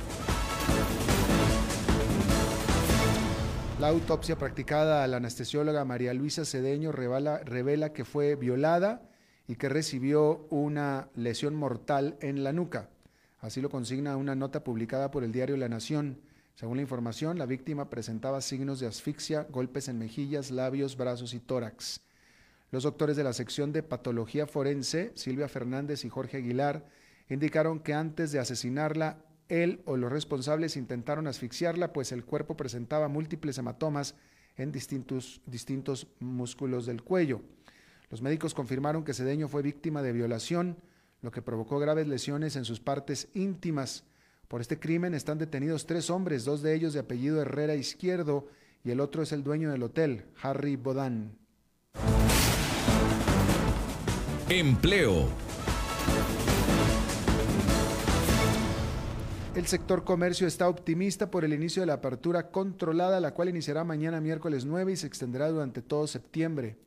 La 3.78 3.90
autopsia 3.90 4.38
practicada 4.38 5.04
a 5.04 5.08
la 5.08 5.18
anestesióloga 5.18 5.84
María 5.84 6.14
Luisa 6.14 6.46
Cedeño 6.46 6.94
revela, 6.94 7.40
revela 7.40 7.92
que 7.92 8.06
fue 8.06 8.38
violada 8.38 9.02
y 9.46 9.58
que 9.58 9.68
recibió 9.68 10.48
una 10.52 11.10
lesión 11.16 11.54
mortal 11.54 12.16
en 12.22 12.46
la 12.46 12.54
nuca. 12.54 12.92
Así 13.42 13.60
lo 13.60 13.70
consigna 13.70 14.16
una 14.16 14.36
nota 14.36 14.64
publicada 14.64 15.12
por 15.12 15.26
el 15.26 15.34
diario 15.34 15.58
La 15.58 15.68
Nación. 15.68 16.22
Según 16.56 16.78
la 16.78 16.84
información, 16.84 17.38
la 17.38 17.46
víctima 17.46 17.90
presentaba 17.90 18.40
signos 18.40 18.80
de 18.80 18.88
asfixia, 18.88 19.48
golpes 19.50 19.90
en 19.90 20.00
mejillas, 20.00 20.50
labios, 20.50 20.96
brazos 20.96 21.34
y 21.34 21.42
tórax. 21.42 22.00
Los 22.72 22.84
doctores 22.84 23.18
de 23.18 23.26
la 23.26 23.34
sección 23.34 23.74
de 23.74 23.84
patología 23.84 24.48
forense, 24.48 25.12
Silvia 25.16 25.50
Fernández 25.50 26.06
y 26.06 26.10
Jorge 26.10 26.38
Aguilar, 26.38 26.86
indicaron 27.34 27.80
que 27.80 27.94
antes 27.94 28.32
de 28.32 28.40
asesinarla, 28.40 29.18
él 29.50 29.82
o 29.86 29.98
los 29.98 30.12
responsables 30.12 30.78
intentaron 30.78 31.28
asfixiarla, 31.28 31.94
pues 31.94 32.12
el 32.12 32.26
cuerpo 32.26 32.56
presentaba 32.58 33.08
múltiples 33.08 33.58
hematomas 33.58 34.16
en 34.56 34.72
distintos, 34.72 35.42
distintos 35.46 36.08
músculos 36.20 36.86
del 36.86 37.04
cuello. 37.04 37.42
Los 38.10 38.22
médicos 38.22 38.54
confirmaron 38.54 39.04
que 39.04 39.14
Cedeño 39.14 39.48
fue 39.48 39.62
víctima 39.62 40.02
de 40.02 40.14
violación, 40.14 40.78
lo 41.22 41.32
que 41.32 41.42
provocó 41.42 41.80
graves 41.80 42.08
lesiones 42.08 42.56
en 42.56 42.66
sus 42.66 42.80
partes 42.80 43.30
íntimas. 43.34 44.04
Por 44.48 44.62
este 44.62 44.80
crimen 44.80 45.14
están 45.14 45.40
detenidos 45.40 45.86
tres 45.86 46.10
hombres, 46.10 46.46
dos 46.46 46.62
de 46.62 46.76
ellos 46.76 46.94
de 46.94 47.00
apellido 47.00 47.42
Herrera 47.42 47.76
Izquierdo 47.76 48.48
y 48.84 48.92
el 48.92 49.00
otro 49.00 49.24
es 49.24 49.32
el 49.32 49.44
dueño 49.44 49.72
del 49.72 49.84
hotel, 49.84 50.26
Harry 50.42 50.76
Bodan. 50.76 51.38
Empleo. 54.50 55.43
El 59.56 59.68
sector 59.68 60.04
comercio 60.04 60.48
está 60.48 60.68
optimista 60.68 61.30
por 61.30 61.46
el 61.46 61.54
inicio 61.54 61.84
de 61.84 61.86
la 61.86 61.94
apertura 61.94 62.50
controlada, 62.50 63.20
la 63.20 63.36
cual 63.36 63.50
iniciará 63.50 63.84
mañana 63.84 64.20
miércoles 64.20 64.66
9 64.66 64.94
y 64.94 64.96
se 64.96 65.06
extenderá 65.06 65.48
durante 65.50 65.84
todo 65.84 66.08
septiembre. 66.08 66.78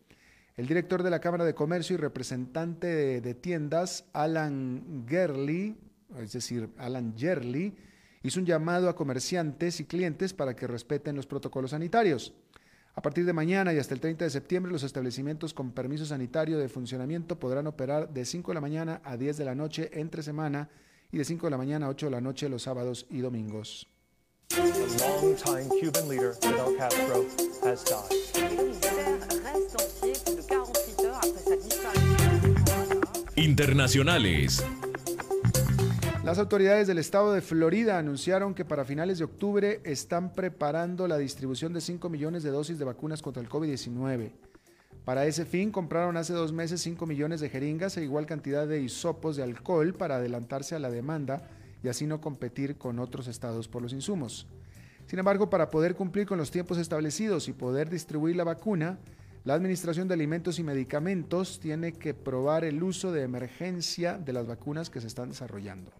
El 0.57 0.67
director 0.67 1.05
de 1.05 1.11
la 1.11 1.21
Cámara 1.21 1.45
de 1.45 1.55
Comercio 1.55 1.95
y 1.95 1.99
representante 1.99 3.21
de, 3.21 3.35
tiendas, 3.35 4.07
Alan 4.12 5.07
Gerly, 5.09 5.77
es 6.19 6.33
decir, 6.33 6.69
Alan 6.77 7.14
Gerly, 7.17 7.77
hizo 8.25 8.41
un 8.41 8.47
llamado 8.47 8.89
a 8.89 8.97
comerciantes 8.97 9.79
y 9.79 9.85
clientes 9.85 10.35
para 10.35 10.57
que 10.57 10.67
respeten 10.67 11.14
los 11.14 11.29
protocolos 11.29 11.71
sanitarios. 11.71 12.35
A 12.97 13.03
partir 13.03 13.27
de 13.27 13.33
mañana 13.33 13.75
y 13.75 13.79
hasta 13.79 13.95
el 13.95 14.01
30 14.01 14.25
de 14.25 14.31
septiembre, 14.31 14.73
los 14.73 14.83
establecimientos 14.83 15.55
con 15.55 15.71
permiso 15.71 16.05
sanitario 16.05 16.59
de 16.59 16.69
funcionamiento 16.69 17.39
podrán 17.39 17.69
operar 17.69 18.12
de 18.12 18.25
5 18.25 18.51
de 18.51 18.55
la 18.57 18.61
mañana 18.61 19.01
a 19.05 19.17
10 19.17 19.37
de 19.37 19.45
la 19.45 19.55
noche 19.55 19.89
entre 19.93 20.25
semana 20.25 20.69
y 21.13 21.19
de 21.19 21.25
5 21.25 21.47
de 21.47 21.51
la 21.51 21.59
mañana 21.59 21.87
a 21.87 21.89
8 21.91 22.07
de 22.07 22.13
la 22.13 22.21
noche 22.21 22.49
los 22.49 22.63
sábados 22.63 23.07
y 23.11 23.19
domingos. 23.19 23.87
Internacionales. 33.37 34.65
Las 36.27 36.39
autoridades 36.39 36.89
del 36.89 36.99
estado 36.99 37.33
de 37.33 37.41
Florida 37.41 37.99
anunciaron 37.99 38.53
que 38.53 38.65
para 38.65 38.85
finales 38.85 39.19
de 39.19 39.25
octubre 39.25 39.81
están 39.85 40.33
preparando 40.33 41.07
la 41.07 41.19
distribución 41.19 41.73
de 41.73 41.81
5 41.81 42.09
millones 42.09 42.43
de 42.43 42.51
dosis 42.51 42.81
de 42.81 42.85
vacunas 42.85 43.23
contra 43.23 43.41
el 43.41 43.49
COVID-19. 43.49 44.33
Para 45.07 45.25
ese 45.25 45.45
fin, 45.45 45.71
compraron 45.71 46.17
hace 46.17 46.33
dos 46.33 46.53
meses 46.53 46.81
5 46.81 47.07
millones 47.07 47.39
de 47.39 47.49
jeringas 47.49 47.97
e 47.97 48.03
igual 48.03 48.27
cantidad 48.27 48.67
de 48.67 48.83
hisopos 48.83 49.37
de 49.37 49.45
alcohol 49.45 49.95
para 49.95 50.17
adelantarse 50.17 50.75
a 50.75 50.81
la 50.81 50.91
demanda 50.91 51.49
y 51.85 51.87
así 51.87 52.09
no 52.09 52.21
competir 52.21 52.77
con 52.77 52.99
otros 52.99 53.29
estados 53.29 53.69
por 53.69 53.83
los 53.83 53.93
insumos. 53.93 54.49
Sin 55.07 55.21
embargo, 55.21 55.49
para 55.49 55.71
poder 55.71 55.95
cumplir 55.95 56.27
con 56.27 56.39
los 56.39 56.51
tiempos 56.51 56.77
establecidos 56.79 57.47
y 57.47 57.53
poder 57.53 57.89
distribuir 57.89 58.35
la 58.35 58.43
vacuna, 58.43 58.99
la 59.45 59.55
Administración 59.55 60.09
de 60.09 60.15
Alimentos 60.15 60.59
y 60.59 60.65
Medicamentos 60.65 61.61
tiene 61.61 61.93
que 61.93 62.13
probar 62.13 62.65
el 62.65 62.83
uso 62.83 63.13
de 63.13 63.23
emergencia 63.23 64.19
de 64.19 64.33
las 64.33 64.49
vacunas 64.49 64.91
que 64.91 65.01
se 65.01 65.07
están 65.07 65.29
desarrollando. 65.29 65.93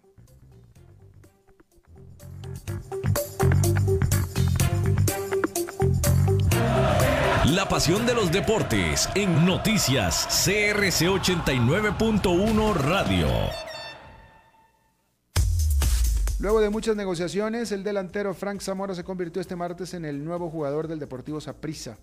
La 7.57 7.67
pasión 7.67 8.05
de 8.05 8.13
los 8.13 8.31
deportes 8.31 9.09
en 9.15 9.43
noticias 9.43 10.27
CRC 10.45 11.07
89.1 11.07 12.75
Radio. 12.75 13.27
Luego 16.37 16.61
de 16.61 16.69
muchas 16.69 16.95
negociaciones, 16.95 17.71
el 17.71 17.83
delantero 17.83 18.35
Frank 18.35 18.61
Zamora 18.61 18.93
se 18.93 19.03
convirtió 19.03 19.41
este 19.41 19.55
martes 19.55 19.95
en 19.95 20.05
el 20.05 20.23
nuevo 20.23 20.51
jugador 20.51 20.87
del 20.87 20.99
Deportivo 20.99 21.41
Saprissa. 21.41 21.97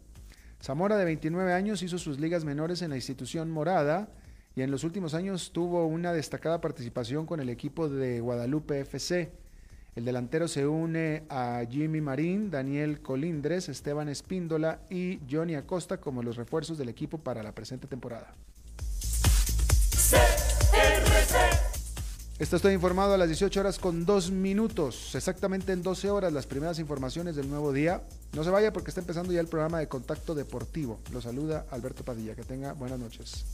Zamora, 0.60 0.96
de 0.96 1.04
29 1.04 1.52
años, 1.52 1.84
hizo 1.84 1.98
sus 1.98 2.18
ligas 2.18 2.44
menores 2.44 2.82
en 2.82 2.90
la 2.90 2.96
institución 2.96 3.48
morada 3.48 4.08
y 4.56 4.62
en 4.62 4.72
los 4.72 4.82
últimos 4.82 5.14
años 5.14 5.52
tuvo 5.52 5.86
una 5.86 6.12
destacada 6.12 6.60
participación 6.60 7.26
con 7.26 7.38
el 7.38 7.48
equipo 7.48 7.88
de 7.88 8.18
Guadalupe 8.18 8.80
FC. 8.80 9.30
El 9.96 10.04
delantero 10.04 10.48
se 10.48 10.66
une 10.66 11.22
a 11.28 11.62
Jimmy 11.70 12.00
Marín, 12.00 12.50
Daniel 12.50 13.00
Colindres, 13.00 13.68
Esteban 13.68 14.08
Espíndola 14.08 14.80
y 14.90 15.20
Johnny 15.30 15.54
Acosta 15.54 15.98
como 15.98 16.22
los 16.22 16.36
refuerzos 16.36 16.78
del 16.78 16.88
equipo 16.88 17.18
para 17.18 17.44
la 17.44 17.52
presente 17.52 17.86
temporada. 17.86 18.34
Está 22.36 22.56
estoy 22.56 22.74
informado 22.74 23.14
a 23.14 23.18
las 23.18 23.28
18 23.28 23.60
horas 23.60 23.78
con 23.78 24.04
2 24.04 24.32
minutos, 24.32 25.14
exactamente 25.14 25.70
en 25.72 25.82
12 25.82 26.10
horas 26.10 26.32
las 26.32 26.46
primeras 26.46 26.80
informaciones 26.80 27.36
del 27.36 27.48
nuevo 27.48 27.72
día. 27.72 28.02
No 28.32 28.42
se 28.42 28.50
vaya 28.50 28.72
porque 28.72 28.90
está 28.90 29.00
empezando 29.00 29.32
ya 29.32 29.40
el 29.40 29.46
programa 29.46 29.78
de 29.78 29.86
Contacto 29.86 30.34
Deportivo. 30.34 30.98
Lo 31.12 31.20
saluda 31.20 31.66
Alberto 31.70 32.04
Padilla. 32.04 32.34
Que 32.34 32.42
tenga 32.42 32.72
buenas 32.72 32.98
noches. 32.98 33.44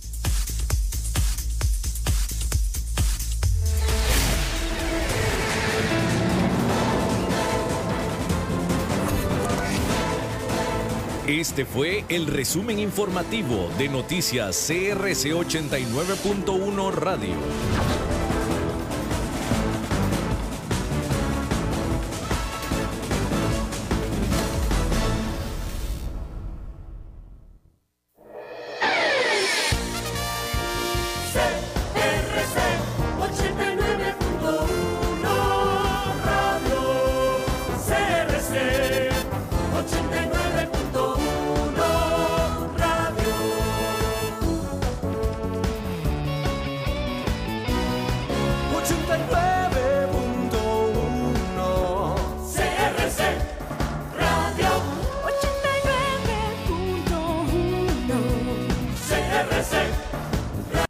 Este 11.31 11.65
fue 11.65 12.05
el 12.09 12.27
resumen 12.27 12.81
informativo 12.81 13.71
de 13.79 13.89
Noticias 13.89 14.67
CRC 14.67 15.31
89.1 15.33 16.93
Radio. 16.93 18.10